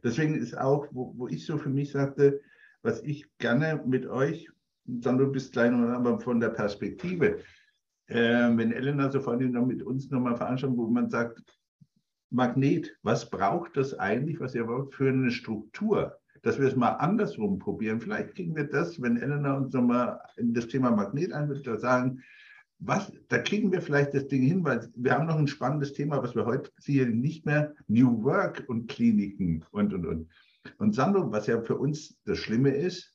Deswegen 0.03 0.35
ist 0.35 0.57
auch, 0.57 0.87
wo, 0.91 1.13
wo 1.17 1.27
ich 1.27 1.45
so 1.45 1.57
für 1.57 1.69
mich 1.69 1.91
sagte, 1.91 2.41
was 2.81 3.01
ich 3.03 3.25
gerne 3.37 3.83
mit 3.85 4.05
euch, 4.07 4.49
dann 4.85 5.17
du 5.17 5.31
bist 5.31 5.53
gleich 5.53 5.71
noch 5.71 5.89
aber 5.89 6.19
von 6.19 6.39
der 6.39 6.49
Perspektive, 6.49 7.39
äh, 8.07 8.15
wenn 8.55 8.71
Elena 8.71 9.11
so 9.11 9.19
vorhin 9.19 9.51
noch 9.51 9.65
mit 9.65 9.83
uns 9.83 10.09
nochmal 10.09 10.37
veranstaltet, 10.37 10.77
wo 10.77 10.87
man 10.87 11.09
sagt, 11.09 11.41
Magnet, 12.29 12.97
was 13.03 13.29
braucht 13.29 13.77
das 13.77 13.93
eigentlich, 13.93 14.39
was 14.39 14.55
ihr 14.55 14.67
wollt, 14.67 14.93
für 14.93 15.09
eine 15.09 15.31
Struktur? 15.31 16.17
Dass 16.43 16.59
wir 16.59 16.67
es 16.67 16.75
mal 16.75 16.91
andersrum 16.91 17.57
probieren. 17.57 17.99
Vielleicht 17.99 18.35
kriegen 18.35 18.55
wir 18.55 18.65
das, 18.65 19.01
wenn 19.01 19.17
Elena 19.17 19.57
uns 19.57 19.73
nochmal 19.73 20.19
in 20.37 20.53
das 20.53 20.67
Thema 20.67 20.91
Magnet 20.91 21.33
einwirft, 21.33 21.65
sagen, 21.81 22.21
was, 22.79 23.11
da 23.27 23.39
kriegen 23.39 23.71
wir 23.71 23.81
vielleicht 23.81 24.13
das 24.13 24.27
Ding 24.27 24.43
hin, 24.43 24.63
weil 24.63 24.89
wir 24.95 25.13
haben 25.13 25.27
noch 25.27 25.37
ein 25.37 25.47
spannendes 25.47 25.93
Thema, 25.93 26.21
was 26.21 26.35
wir 26.35 26.45
heute 26.45 26.71
sicherlich 26.79 27.15
nicht 27.15 27.45
mehr, 27.45 27.73
New 27.87 28.23
Work 28.23 28.65
und 28.67 28.87
Kliniken 28.87 29.65
und, 29.71 29.93
und, 29.93 30.05
und. 30.05 30.29
Und 30.77 30.93
Sandro, 30.93 31.31
was 31.31 31.47
ja 31.47 31.61
für 31.61 31.77
uns 31.77 32.17
das 32.25 32.37
Schlimme 32.37 32.69
ist, 32.69 33.13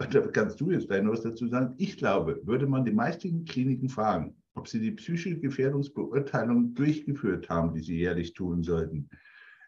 und 0.00 0.14
da 0.14 0.20
kannst 0.20 0.60
du 0.60 0.70
jetzt 0.70 0.90
noch 0.90 1.12
was 1.12 1.22
dazu 1.22 1.48
sagen, 1.48 1.74
ich 1.78 1.96
glaube, 1.96 2.40
würde 2.44 2.66
man 2.66 2.84
die 2.84 2.92
meisten 2.92 3.44
Kliniken 3.44 3.88
fragen, 3.88 4.36
ob 4.54 4.68
sie 4.68 4.80
die 4.80 4.92
psychische 4.92 5.38
Gefährdungsbeurteilung 5.38 6.74
durchgeführt 6.74 7.48
haben, 7.48 7.74
die 7.74 7.82
sie 7.82 7.96
jährlich 7.96 8.34
tun 8.34 8.62
sollten, 8.62 9.08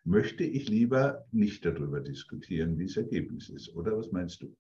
möchte 0.04 0.44
ich 0.44 0.68
lieber 0.68 1.24
nicht 1.30 1.64
darüber 1.64 2.00
diskutieren, 2.00 2.78
wie 2.78 2.86
das 2.86 2.96
Ergebnis 2.96 3.48
ist. 3.48 3.74
Oder 3.74 3.96
was 3.96 4.10
meinst 4.12 4.42
du? 4.42 4.54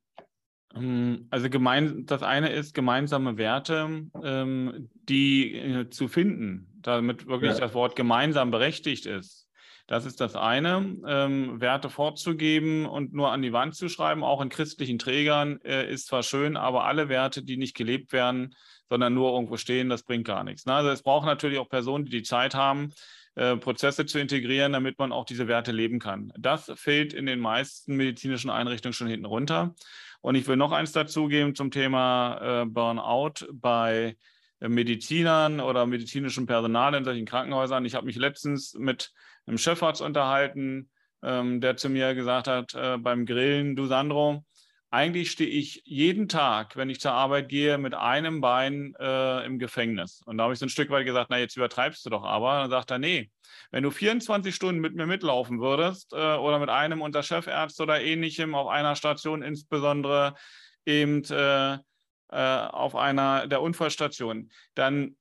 Ähm, 0.74 1.26
also 1.30 1.50
gemein, 1.50 2.06
das 2.06 2.22
eine 2.22 2.50
ist 2.50 2.74
gemeinsame 2.74 3.36
Werte, 3.36 4.06
ähm, 4.22 4.88
die 5.08 5.56
äh, 5.56 5.90
zu 5.90 6.08
finden, 6.08 6.68
damit 6.82 7.26
wirklich 7.26 7.52
ja. 7.52 7.58
das 7.60 7.74
Wort 7.74 7.96
gemeinsam 7.96 8.50
berechtigt 8.50 9.06
ist. 9.06 9.48
Das 9.86 10.06
ist 10.06 10.20
das 10.20 10.36
eine, 10.36 10.96
ähm, 11.04 11.60
Werte 11.60 11.90
vorzugeben 11.90 12.86
und 12.86 13.12
nur 13.12 13.32
an 13.32 13.42
die 13.42 13.52
Wand 13.52 13.74
zu 13.74 13.88
schreiben, 13.88 14.22
auch 14.22 14.40
in 14.40 14.48
christlichen 14.48 15.00
Trägern, 15.00 15.60
äh, 15.64 15.92
ist 15.92 16.06
zwar 16.06 16.22
schön, 16.22 16.56
aber 16.56 16.84
alle 16.84 17.08
Werte, 17.08 17.42
die 17.42 17.56
nicht 17.56 17.74
gelebt 17.74 18.12
werden, 18.12 18.54
sondern 18.88 19.14
nur 19.14 19.32
irgendwo 19.32 19.56
stehen, 19.56 19.88
das 19.88 20.04
bringt 20.04 20.28
gar 20.28 20.44
nichts. 20.44 20.64
Ne? 20.64 20.74
Also 20.74 20.90
es 20.90 21.02
braucht 21.02 21.26
natürlich 21.26 21.58
auch 21.58 21.68
Personen, 21.68 22.04
die 22.04 22.12
die 22.12 22.22
Zeit 22.22 22.54
haben, 22.54 22.92
äh, 23.34 23.56
Prozesse 23.56 24.06
zu 24.06 24.20
integrieren, 24.20 24.72
damit 24.72 24.96
man 24.98 25.10
auch 25.10 25.24
diese 25.24 25.48
Werte 25.48 25.72
leben 25.72 25.98
kann. 25.98 26.32
Das 26.38 26.70
fällt 26.76 27.12
in 27.12 27.26
den 27.26 27.40
meisten 27.40 27.96
medizinischen 27.96 28.50
Einrichtungen 28.50 28.92
schon 28.92 29.08
hinten 29.08 29.26
runter. 29.26 29.74
Und 30.20 30.34
ich 30.34 30.46
will 30.46 30.56
noch 30.56 30.72
eins 30.72 30.92
dazugeben 30.92 31.54
zum 31.54 31.70
Thema 31.70 32.62
äh, 32.62 32.66
Burnout 32.66 33.46
bei 33.52 34.16
äh, 34.60 34.68
Medizinern 34.68 35.60
oder 35.60 35.86
medizinischem 35.86 36.46
Personal 36.46 36.94
in 36.94 37.04
solchen 37.04 37.26
Krankenhäusern. 37.26 37.84
Ich 37.84 37.94
habe 37.94 38.06
mich 38.06 38.16
letztens 38.16 38.74
mit 38.74 39.12
einem 39.46 39.58
Chefarzt 39.58 40.02
unterhalten, 40.02 40.90
ähm, 41.22 41.60
der 41.60 41.76
zu 41.76 41.88
mir 41.88 42.14
gesagt 42.14 42.46
hat 42.46 42.74
äh, 42.74 42.98
beim 42.98 43.24
Grillen, 43.24 43.76
du 43.76 43.86
Sandro, 43.86 44.44
eigentlich 44.90 45.30
stehe 45.30 45.48
ich 45.48 45.82
jeden 45.84 46.28
Tag, 46.28 46.76
wenn 46.76 46.90
ich 46.90 47.00
zur 47.00 47.12
Arbeit 47.12 47.48
gehe, 47.48 47.78
mit 47.78 47.94
einem 47.94 48.40
Bein 48.40 48.94
äh, 48.98 49.46
im 49.46 49.58
Gefängnis. 49.60 50.20
Und 50.26 50.38
da 50.38 50.44
habe 50.44 50.52
ich 50.52 50.58
so 50.58 50.66
ein 50.66 50.70
Stück 50.70 50.90
weit 50.90 51.06
gesagt, 51.06 51.30
na, 51.30 51.38
jetzt 51.38 51.56
übertreibst 51.56 52.04
du 52.04 52.10
doch 52.10 52.24
aber. 52.24 52.60
dann 52.62 52.70
sagt 52.70 52.90
er, 52.90 52.98
nee, 52.98 53.30
wenn 53.70 53.84
du 53.84 53.92
24 53.92 54.52
Stunden 54.52 54.80
mit 54.80 54.94
mir 54.94 55.06
mitlaufen 55.06 55.60
würdest 55.60 56.12
äh, 56.12 56.34
oder 56.34 56.58
mit 56.58 56.70
einem 56.70 57.02
unter 57.02 57.22
Chefärzt 57.22 57.80
oder 57.80 58.00
ähnlichem 58.00 58.54
auf 58.56 58.66
einer 58.66 58.96
Station, 58.96 59.42
insbesondere 59.42 60.34
eben 60.84 61.22
äh, 61.30 61.74
äh 61.74 61.78
auf 62.32 62.96
einer 62.96 63.46
der 63.46 63.62
Unfallstationen, 63.62 64.50
dann 64.74 65.16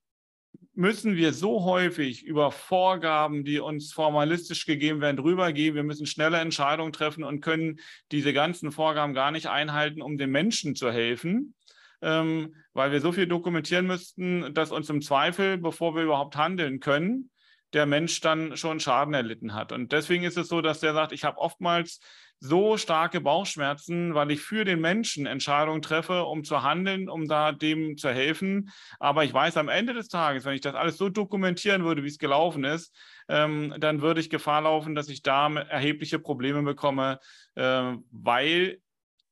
müssen 0.73 1.17
wir 1.17 1.33
so 1.33 1.65
häufig 1.65 2.23
über 2.23 2.51
Vorgaben, 2.51 3.43
die 3.43 3.59
uns 3.59 3.91
formalistisch 3.91 4.65
gegeben 4.65 5.01
werden, 5.01 5.17
drüber 5.17 5.51
gehen. 5.51 5.75
Wir 5.75 5.83
müssen 5.83 6.05
schnelle 6.05 6.37
Entscheidungen 6.37 6.93
treffen 6.93 7.25
und 7.25 7.41
können 7.41 7.79
diese 8.11 8.31
ganzen 8.31 8.71
Vorgaben 8.71 9.13
gar 9.13 9.31
nicht 9.31 9.47
einhalten, 9.47 10.01
um 10.01 10.17
den 10.17 10.29
Menschen 10.29 10.75
zu 10.75 10.89
helfen, 10.89 11.53
ähm, 12.01 12.55
weil 12.73 12.93
wir 12.93 13.01
so 13.01 13.11
viel 13.11 13.27
dokumentieren 13.27 13.87
müssten, 13.87 14.53
dass 14.53 14.71
uns 14.71 14.89
im 14.89 15.01
Zweifel, 15.01 15.57
bevor 15.57 15.95
wir 15.95 16.03
überhaupt 16.03 16.37
handeln 16.37 16.79
können, 16.79 17.29
der 17.73 17.85
Mensch 17.85 18.21
dann 18.21 18.55
schon 18.57 18.79
Schaden 18.79 19.13
erlitten 19.13 19.53
hat. 19.53 19.71
Und 19.71 19.91
deswegen 19.91 20.23
ist 20.23 20.37
es 20.37 20.47
so, 20.47 20.61
dass 20.61 20.79
der 20.79 20.93
sagt, 20.93 21.11
ich 21.11 21.23
habe 21.23 21.37
oftmals 21.39 21.99
so 22.39 22.77
starke 22.77 23.21
Bauchschmerzen, 23.21 24.15
weil 24.15 24.31
ich 24.31 24.41
für 24.41 24.63
den 24.63 24.79
Menschen 24.79 25.25
Entscheidungen 25.25 25.81
treffe, 25.81 26.23
um 26.23 26.43
zu 26.43 26.63
handeln, 26.63 27.09
um 27.09 27.27
da 27.27 27.51
dem 27.51 27.97
zu 27.97 28.09
helfen. 28.09 28.69
Aber 28.99 29.23
ich 29.23 29.33
weiß 29.33 29.57
am 29.57 29.69
Ende 29.69 29.93
des 29.93 30.07
Tages, 30.07 30.45
wenn 30.45 30.55
ich 30.55 30.61
das 30.61 30.75
alles 30.75 30.97
so 30.97 31.09
dokumentieren 31.09 31.83
würde, 31.83 32.03
wie 32.03 32.07
es 32.07 32.17
gelaufen 32.17 32.63
ist, 32.63 32.95
ähm, 33.27 33.75
dann 33.77 34.01
würde 34.01 34.21
ich 34.21 34.29
Gefahr 34.29 34.61
laufen, 34.61 34.95
dass 34.95 35.09
ich 35.09 35.21
da 35.21 35.51
erhebliche 35.53 36.19
Probleme 36.19 36.63
bekomme, 36.63 37.19
äh, 37.55 37.93
weil 38.11 38.79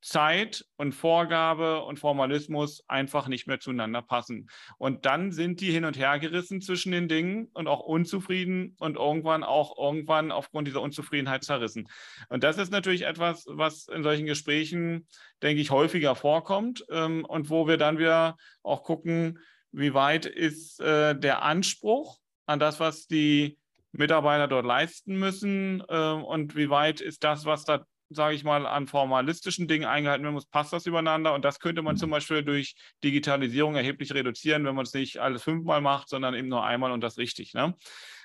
Zeit 0.08 0.66
und 0.78 0.94
Vorgabe 0.94 1.84
und 1.84 2.00
Formalismus 2.00 2.82
einfach 2.88 3.28
nicht 3.28 3.46
mehr 3.46 3.60
zueinander 3.60 4.02
passen. 4.02 4.50
Und 4.78 5.06
dann 5.06 5.34
sind 5.34 5.60
die 5.60 5.70
hin 5.70 5.84
und 5.84 5.98
her 5.98 6.18
gerissen 6.18 6.62
zwischen 6.62 6.94
den 6.94 7.10
Dingen 7.10 7.50
und 7.54 7.68
auch 7.68 7.82
unzufrieden 7.82 8.78
und 8.80 8.96
irgendwann 8.96 9.44
auch 9.44 9.78
irgendwann 9.78 10.32
aufgrund 10.32 10.70
dieser 10.70 10.82
Unzufriedenheit 10.82 11.44
zerrissen. 11.44 11.90
Und 12.30 12.46
das 12.46 12.58
ist 12.58 12.72
natürlich 12.72 13.02
etwas, 13.02 13.46
was 13.50 13.90
in 13.90 14.02
solchen 14.02 14.26
Gesprächen, 14.26 15.08
denke 15.44 15.62
ich, 15.62 15.72
häufiger 15.72 16.16
vorkommt 16.16 16.86
ähm, 16.90 17.26
und 17.26 17.50
wo 17.50 17.68
wir 17.68 17.76
dann 17.76 18.00
wieder 18.00 18.38
auch 18.64 18.84
gucken, 18.84 19.40
wie 19.74 19.94
weit 19.94 20.26
ist 20.26 20.80
äh, 20.80 21.20
der 21.20 21.44
Anspruch 21.44 22.18
an 22.46 22.60
das, 22.60 22.80
was 22.80 23.08
die 23.08 23.58
Mitarbeiter 23.92 24.48
dort 24.48 24.66
leisten 24.66 25.20
müssen 25.20 25.84
äh, 25.90 26.12
und 26.12 26.56
wie 26.56 26.70
weit 26.70 27.02
ist 27.02 27.26
das, 27.26 27.44
was 27.44 27.66
da 27.66 27.86
sage 28.10 28.36
ich 28.36 28.44
mal, 28.44 28.66
an 28.66 28.88
formalistischen 28.88 29.68
Dingen 29.68 29.86
eingehalten 29.86 30.24
werden 30.24 30.34
muss, 30.34 30.46
passt 30.46 30.74
das 30.74 30.86
übereinander. 30.86 31.34
Und 31.34 31.44
das 31.44 31.60
könnte 31.60 31.82
man 31.82 31.98
zum 31.98 32.10
mhm. 32.10 32.12
Beispiel 32.12 32.44
durch 32.44 32.76
Digitalisierung 33.04 33.76
erheblich 33.76 34.14
reduzieren, 34.14 34.66
wenn 34.66 34.76
man 34.76 34.86
es 34.86 34.94
nicht 34.94 35.20
alles 35.20 35.44
fünfmal 35.44 35.82
macht, 35.82 36.10
sondern 36.10 36.34
eben 36.34 36.48
nur 36.48 36.64
einmal 36.64 36.92
und 36.92 37.02
das 37.02 37.18
richtig. 37.18 37.54
Ne? 37.54 37.76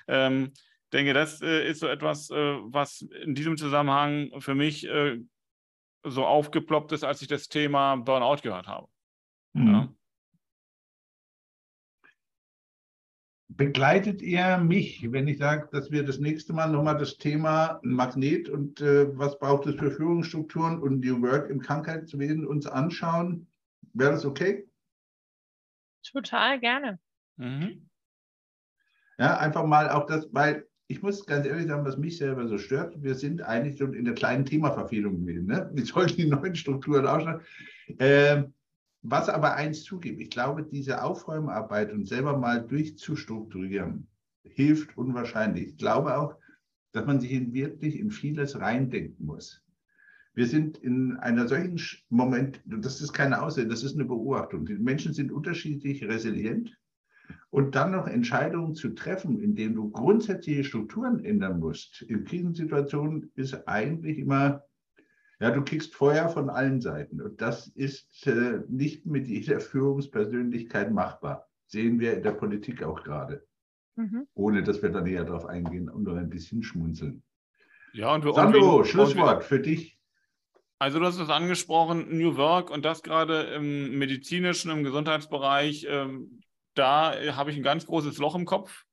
Ähm, 0.07 0.53
denke, 0.93 1.13
das 1.13 1.41
äh, 1.41 1.67
ist 1.67 1.79
so 1.79 1.87
etwas, 1.87 2.29
äh, 2.29 2.35
was 2.35 3.01
in 3.01 3.35
diesem 3.35 3.57
Zusammenhang 3.57 4.31
für 4.39 4.55
mich 4.55 4.87
äh, 4.87 5.19
so 6.03 6.25
aufgeploppt 6.25 6.91
ist, 6.91 7.03
als 7.03 7.21
ich 7.21 7.27
das 7.27 7.47
Thema 7.47 7.95
Burnout 7.95 8.41
gehört 8.41 8.67
habe. 8.67 8.87
Mhm. 9.53 9.73
Ja? 9.73 9.93
Begleitet 13.55 14.21
ihr 14.21 14.57
mich, 14.57 15.11
wenn 15.11 15.27
ich 15.27 15.37
sage, 15.37 15.67
dass 15.71 15.91
wir 15.91 16.03
das 16.03 16.17
nächste 16.17 16.53
Mal 16.53 16.71
nochmal 16.71 16.97
das 16.97 17.17
Thema 17.17 17.79
Magnet 17.83 18.49
und 18.49 18.81
äh, 18.81 19.15
was 19.17 19.37
braucht 19.37 19.67
es 19.67 19.75
für 19.75 19.91
Führungsstrukturen 19.91 20.79
und 20.79 21.01
New 21.01 21.21
Work 21.21 21.49
im 21.49 21.59
Krankheitswesen 21.59 22.47
uns 22.47 22.65
anschauen? 22.65 23.47
Wäre 23.93 24.11
das 24.11 24.25
okay? 24.25 24.67
Total 26.03 26.59
gerne. 26.59 26.99
Mhm. 27.37 27.89
Ja, 29.19 29.37
einfach 29.37 29.65
mal 29.65 29.89
auch 29.89 30.07
das, 30.07 30.27
weil 30.31 30.67
ich 30.87 31.01
muss 31.03 31.25
ganz 31.25 31.45
ehrlich 31.45 31.67
sagen, 31.67 31.85
was 31.85 31.97
mich 31.97 32.17
selber 32.17 32.47
so 32.47 32.57
stört, 32.57 33.01
wir 33.03 33.15
sind 33.15 33.41
eigentlich 33.41 33.77
schon 33.77 33.93
in 33.93 34.05
der 34.05 34.15
kleinen 34.15 34.45
Themaverfehlung 34.45 35.21
gewesen. 35.21 35.45
Ne? 35.45 35.69
Wie 35.73 35.81
sollen 35.83 36.07
die 36.07 36.25
neuen 36.25 36.55
Strukturen 36.55 37.05
ausschauen? 37.05 37.41
Äh, 37.99 38.43
was 39.03 39.29
aber 39.29 39.55
eins 39.55 39.83
zugebe, 39.83 40.21
ich 40.21 40.29
glaube, 40.29 40.63
diese 40.63 41.03
Aufräumarbeit 41.03 41.91
und 41.91 42.07
selber 42.07 42.37
mal 42.37 42.65
durchzustrukturieren, 42.65 44.07
hilft 44.43 44.97
unwahrscheinlich. 44.97 45.67
Ich 45.67 45.77
glaube 45.77 46.17
auch, 46.17 46.35
dass 46.93 47.05
man 47.05 47.19
sich 47.19 47.31
in 47.31 47.53
wirklich 47.53 47.99
in 47.99 48.11
vieles 48.11 48.59
reindenken 48.59 49.25
muss. 49.25 49.61
Wir 50.35 50.47
sind 50.47 50.77
in 50.77 51.17
einer 51.17 51.47
solchen 51.47 51.79
Moment, 52.09 52.61
das 52.65 53.01
ist 53.01 53.13
keine 53.13 53.41
Aussage, 53.41 53.67
das 53.67 53.83
ist 53.83 53.95
eine 53.95 54.05
Beobachtung. 54.05 54.65
Die 54.65 54.75
Menschen 54.75 55.13
sind 55.13 55.31
unterschiedlich 55.31 56.03
resilient 56.05 56.75
und 57.49 57.75
dann 57.75 57.91
noch 57.91 58.07
Entscheidungen 58.07 58.73
zu 58.73 58.89
treffen, 58.89 59.39
indem 59.41 59.75
du 59.75 59.91
grundsätzliche 59.91 60.63
Strukturen 60.63 61.23
ändern 61.23 61.59
musst. 61.59 62.01
In 62.03 62.23
Krisensituationen 62.23 63.31
ist 63.35 63.67
eigentlich 63.67 64.17
immer, 64.17 64.63
ja, 65.43 65.51
du 65.51 65.61
kriegst 65.61 65.93
Feuer 65.93 66.29
von 66.29 66.49
allen 66.49 66.79
Seiten. 66.79 67.19
Und 67.19 67.41
das 67.41 67.67
ist 67.67 68.25
äh, 68.27 68.61
nicht 68.69 69.05
mit 69.05 69.27
jeder 69.27 69.59
Führungspersönlichkeit 69.59 70.89
machbar. 70.89 71.49
Sehen 71.65 71.99
wir 71.99 72.13
in 72.13 72.23
der 72.23 72.31
Politik 72.31 72.81
auch 72.81 73.03
gerade. 73.03 73.45
Mhm. 73.97 74.25
Ohne 74.35 74.63
dass 74.63 74.81
wir 74.81 74.89
da 74.89 75.01
näher 75.01 75.25
drauf 75.25 75.45
eingehen 75.45 75.89
und 75.89 76.03
nur 76.03 76.17
ein 76.17 76.29
bisschen 76.29 76.63
schmunzeln. 76.63 77.23
Ja, 77.91 78.15
und 78.15 78.23
wir, 78.23 78.33
Sandro, 78.33 78.77
und 78.77 78.85
wir, 78.85 78.85
Schlusswort 78.85 79.33
und 79.33 79.39
wir, 79.39 79.41
für 79.41 79.59
dich. 79.59 79.99
Also 80.79 80.99
du 80.99 81.05
hast 81.05 81.19
es 81.19 81.29
angesprochen, 81.29 82.17
New 82.17 82.37
Work 82.37 82.69
und 82.69 82.85
das 82.85 83.03
gerade 83.03 83.41
im 83.55 83.97
medizinischen, 83.97 84.71
im 84.71 84.85
Gesundheitsbereich. 84.85 85.85
Ähm, 85.89 86.39
da 86.73 87.15
habe 87.35 87.51
ich 87.51 87.57
ein 87.57 87.63
ganz 87.63 87.85
großes 87.85 88.17
Loch 88.17 88.35
im 88.35 88.45
Kopf. 88.45 88.85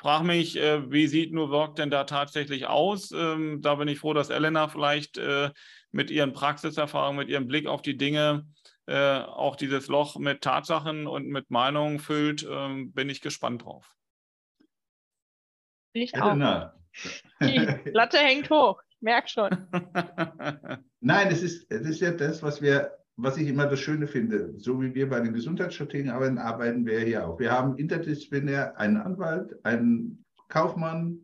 Frage 0.00 0.24
mich, 0.24 0.56
äh, 0.56 0.90
wie 0.90 1.06
sieht 1.06 1.30
New 1.30 1.50
Work 1.50 1.76
denn 1.76 1.90
da 1.90 2.04
tatsächlich 2.04 2.66
aus? 2.66 3.12
Ähm, 3.12 3.60
da 3.60 3.74
bin 3.74 3.86
ich 3.86 3.98
froh, 3.98 4.14
dass 4.14 4.30
Elena 4.30 4.66
vielleicht 4.68 5.18
äh, 5.18 5.50
mit 5.90 6.10
ihren 6.10 6.32
Praxiserfahrungen, 6.32 7.18
mit 7.18 7.28
ihrem 7.28 7.46
Blick 7.46 7.66
auf 7.66 7.82
die 7.82 7.98
Dinge 7.98 8.46
äh, 8.86 9.18
auch 9.18 9.56
dieses 9.56 9.88
Loch 9.88 10.16
mit 10.16 10.40
Tatsachen 10.40 11.06
und 11.06 11.26
mit 11.28 11.50
Meinungen 11.50 11.98
füllt. 11.98 12.48
Ähm, 12.50 12.92
bin 12.92 13.10
ich 13.10 13.20
gespannt 13.20 13.66
drauf. 13.66 13.94
Ich 15.92 16.18
auch. 16.18 16.72
Die 17.42 17.90
Latte 17.92 18.16
hängt 18.16 18.48
hoch, 18.48 18.80
ich 18.88 19.02
merke 19.02 19.28
schon. 19.28 19.50
Nein, 21.00 21.28
es 21.28 21.42
ist, 21.42 21.70
es 21.70 21.86
ist 21.86 22.00
ja 22.00 22.12
das, 22.12 22.42
was 22.42 22.62
wir 22.62 22.99
was 23.22 23.36
ich 23.36 23.48
immer 23.48 23.66
das 23.66 23.80
Schöne 23.80 24.06
finde, 24.06 24.54
so 24.56 24.80
wie 24.80 24.94
wir 24.94 25.08
bei 25.08 25.20
den 25.20 25.32
Gesundheitsstrategien 25.32 26.10
arbeiten, 26.10 26.38
arbeiten 26.38 26.86
wir 26.86 27.00
hier 27.00 27.26
auch. 27.26 27.38
Wir 27.38 27.52
haben 27.52 27.76
interdisziplinär 27.76 28.78
einen 28.78 28.96
Anwalt, 28.96 29.54
einen 29.64 30.24
Kaufmann, 30.48 31.20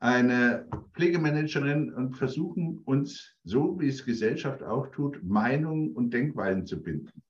eine 0.00 0.66
Pflegemanagerin 0.92 1.92
und 1.92 2.16
versuchen 2.16 2.78
uns, 2.84 3.36
so 3.44 3.80
wie 3.80 3.88
es 3.88 4.04
Gesellschaft 4.04 4.62
auch 4.62 4.88
tut, 4.88 5.22
Meinungen 5.22 5.92
und 5.92 6.12
Denkweisen 6.12 6.66
zu 6.66 6.82
binden. 6.82 7.22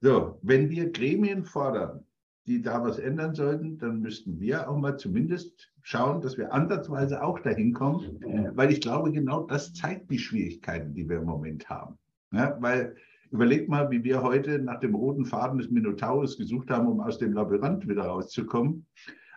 So, 0.00 0.38
wenn 0.42 0.70
wir 0.70 0.92
Gremien 0.92 1.44
fordern, 1.44 2.04
die 2.46 2.60
da 2.60 2.84
was 2.84 2.98
ändern 2.98 3.34
sollten, 3.34 3.78
dann 3.78 4.00
müssten 4.00 4.38
wir 4.38 4.68
auch 4.68 4.76
mal 4.76 4.98
zumindest 4.98 5.72
schauen, 5.82 6.20
dass 6.20 6.36
wir 6.36 6.52
ansatzweise 6.52 7.22
auch 7.22 7.40
dahin 7.40 7.72
kommen, 7.72 8.20
weil 8.54 8.70
ich 8.70 8.80
glaube, 8.80 9.12
genau 9.12 9.42
das 9.42 9.72
zeigt 9.72 10.10
die 10.10 10.18
Schwierigkeiten, 10.18 10.94
die 10.94 11.08
wir 11.08 11.18
im 11.18 11.24
Moment 11.24 11.68
haben. 11.68 11.98
Ja, 12.32 12.56
weil 12.60 12.96
Überleg 13.34 13.68
mal, 13.68 13.90
wie 13.90 14.04
wir 14.04 14.22
heute 14.22 14.60
nach 14.60 14.78
dem 14.78 14.94
roten 14.94 15.26
Faden 15.26 15.58
des 15.58 15.68
Minotaurus 15.68 16.38
gesucht 16.38 16.70
haben, 16.70 16.86
um 16.86 17.00
aus 17.00 17.18
dem 17.18 17.32
Labyrinth 17.32 17.88
wieder 17.88 18.04
rauszukommen. 18.04 18.86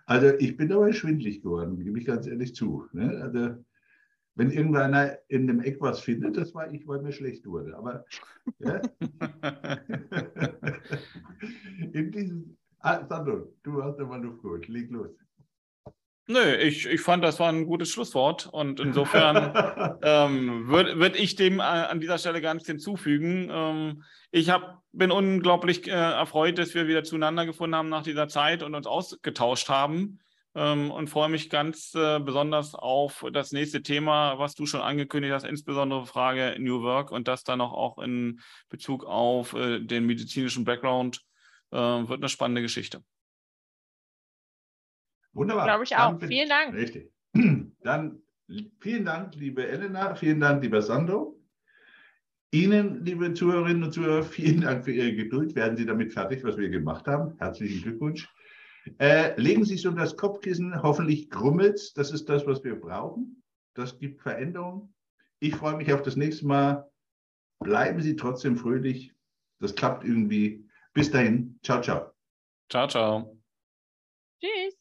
Also 0.06 0.28
ich 0.38 0.56
bin 0.56 0.70
dabei 0.70 0.94
schwindlig 0.94 1.42
geworden, 1.42 1.84
gebe 1.84 1.98
ich 1.98 2.06
ganz 2.06 2.28
ehrlich 2.28 2.54
zu. 2.54 2.86
Ne? 2.94 3.20
Also 3.24 3.56
wenn 4.36 4.52
irgendeiner 4.52 5.18
in 5.30 5.48
dem 5.48 5.62
Eck 5.62 5.82
was 5.82 6.00
findet, 6.00 6.38
das 6.38 6.54
war 6.54 6.72
ich, 6.72 6.88
weil 6.88 7.02
mir 7.02 7.12
schlecht 7.12 7.48
wurde. 7.48 7.76
Aber 7.76 8.06
ja? 8.60 8.82
in 11.92 12.12
diesem, 12.12 12.56
ah, 12.82 13.04
Sandro, 13.04 13.52
du 13.64 13.84
hast 13.84 13.98
immer 14.00 14.20
Luft 14.20 14.44
geholt, 14.44 14.68
leg 14.68 14.92
los. 14.92 15.10
Nö, 16.30 16.56
ich, 16.56 16.86
ich 16.86 17.00
fand, 17.00 17.24
das 17.24 17.40
war 17.40 17.48
ein 17.48 17.66
gutes 17.66 17.90
Schlusswort 17.90 18.50
und 18.52 18.80
insofern 18.82 19.98
ähm, 20.04 20.68
würde 20.68 21.00
würd 21.00 21.18
ich 21.18 21.36
dem 21.36 21.60
äh, 21.60 21.64
an 21.64 22.02
dieser 22.02 22.18
Stelle 22.18 22.42
gar 22.42 22.54
nichts 22.54 22.68
hinzufügen. 22.68 23.50
Ähm, 23.50 24.04
ich 24.32 24.50
hab, 24.50 24.84
bin 24.92 25.12
unglaublich 25.12 25.88
äh, 25.88 25.92
erfreut, 25.92 26.58
dass 26.58 26.76
wir 26.76 26.88
wieder 26.88 27.06
zueinander 27.06 27.46
gefunden 27.46 27.76
haben 27.76 27.88
nach 27.88 28.04
dieser 28.04 28.28
Zeit 28.28 28.62
und 28.62 28.76
uns 28.76 28.88
ausgetauscht 28.88 29.70
haben 29.70 30.20
ähm, 30.54 30.92
und 30.92 31.10
freue 31.10 31.30
mich 31.30 31.50
ganz 31.50 31.96
äh, 31.96 32.20
besonders 32.20 32.76
auf 32.76 33.26
das 33.32 33.54
nächste 33.54 33.82
Thema, 33.82 34.38
was 34.38 34.54
du 34.54 34.66
schon 34.66 34.82
angekündigt 34.82 35.34
hast, 35.34 35.46
insbesondere 35.46 36.06
Frage 36.06 36.58
New 36.60 36.82
Work 36.82 37.10
und 37.10 37.30
das 37.30 37.46
dann 37.46 37.62
auch, 37.62 37.72
auch 37.72 38.04
in 38.04 38.42
Bezug 38.68 39.06
auf 39.06 39.54
äh, 39.54 39.80
den 39.80 40.06
medizinischen 40.06 40.66
Background 40.66 41.22
äh, 41.72 41.78
wird 41.78 42.20
eine 42.20 42.28
spannende 42.28 42.62
Geschichte. 42.62 43.02
Wunderbar. 45.38 45.66
Glaube 45.66 45.84
ich 45.84 45.96
auch. 45.96 46.20
Vielen 46.20 46.50
Dank. 46.50 46.74
Richtig. 46.74 47.12
Dann 47.84 48.22
vielen 48.80 49.06
Dank, 49.06 49.36
liebe 49.36 49.68
Elena, 49.68 50.16
vielen 50.16 50.40
Dank, 50.40 50.64
lieber 50.64 50.82
Sandro. 50.82 51.40
Ihnen, 52.52 53.06
liebe 53.06 53.34
Zuhörerinnen 53.34 53.84
und 53.84 53.92
Zuhörer, 53.92 54.24
vielen 54.24 54.62
Dank 54.62 54.86
für 54.86 54.92
Ihre 54.92 55.14
Geduld. 55.14 55.56
Werden 55.56 55.78
Sie 55.78 55.86
damit 55.86 56.14
fertig, 56.14 56.44
was 56.44 56.58
wir 56.58 56.70
gemacht 56.70 57.06
haben? 57.06 57.38
Herzlichen 57.38 57.84
Glückwunsch. 57.84 58.28
Äh, 58.98 59.40
legen 59.40 59.64
Sie 59.64 59.76
sich 59.76 59.88
unter 59.88 60.02
das 60.02 60.18
Kopfkissen. 60.18 60.82
Hoffentlich 60.82 61.30
grummelt 61.30 61.96
Das 61.98 62.12
ist 62.12 62.28
das, 62.30 62.48
was 62.48 62.64
wir 62.64 62.80
brauchen. 62.80 63.44
Das 63.76 64.00
gibt 64.00 64.22
Veränderungen. 64.22 64.94
Ich 65.40 65.56
freue 65.56 65.78
mich 65.78 65.94
auf 65.94 66.02
das 66.02 66.16
nächste 66.16 66.48
Mal. 66.48 66.90
Bleiben 67.60 68.02
Sie 68.02 68.16
trotzdem 68.16 68.58
fröhlich. 68.58 69.14
Das 69.60 69.76
klappt 69.76 70.04
irgendwie. 70.04 70.66
Bis 70.94 71.12
dahin. 71.12 71.60
Ciao, 71.62 71.82
ciao. 71.82 72.12
Ciao, 72.70 72.88
ciao. 72.88 73.38
Tschüss. 74.42 74.77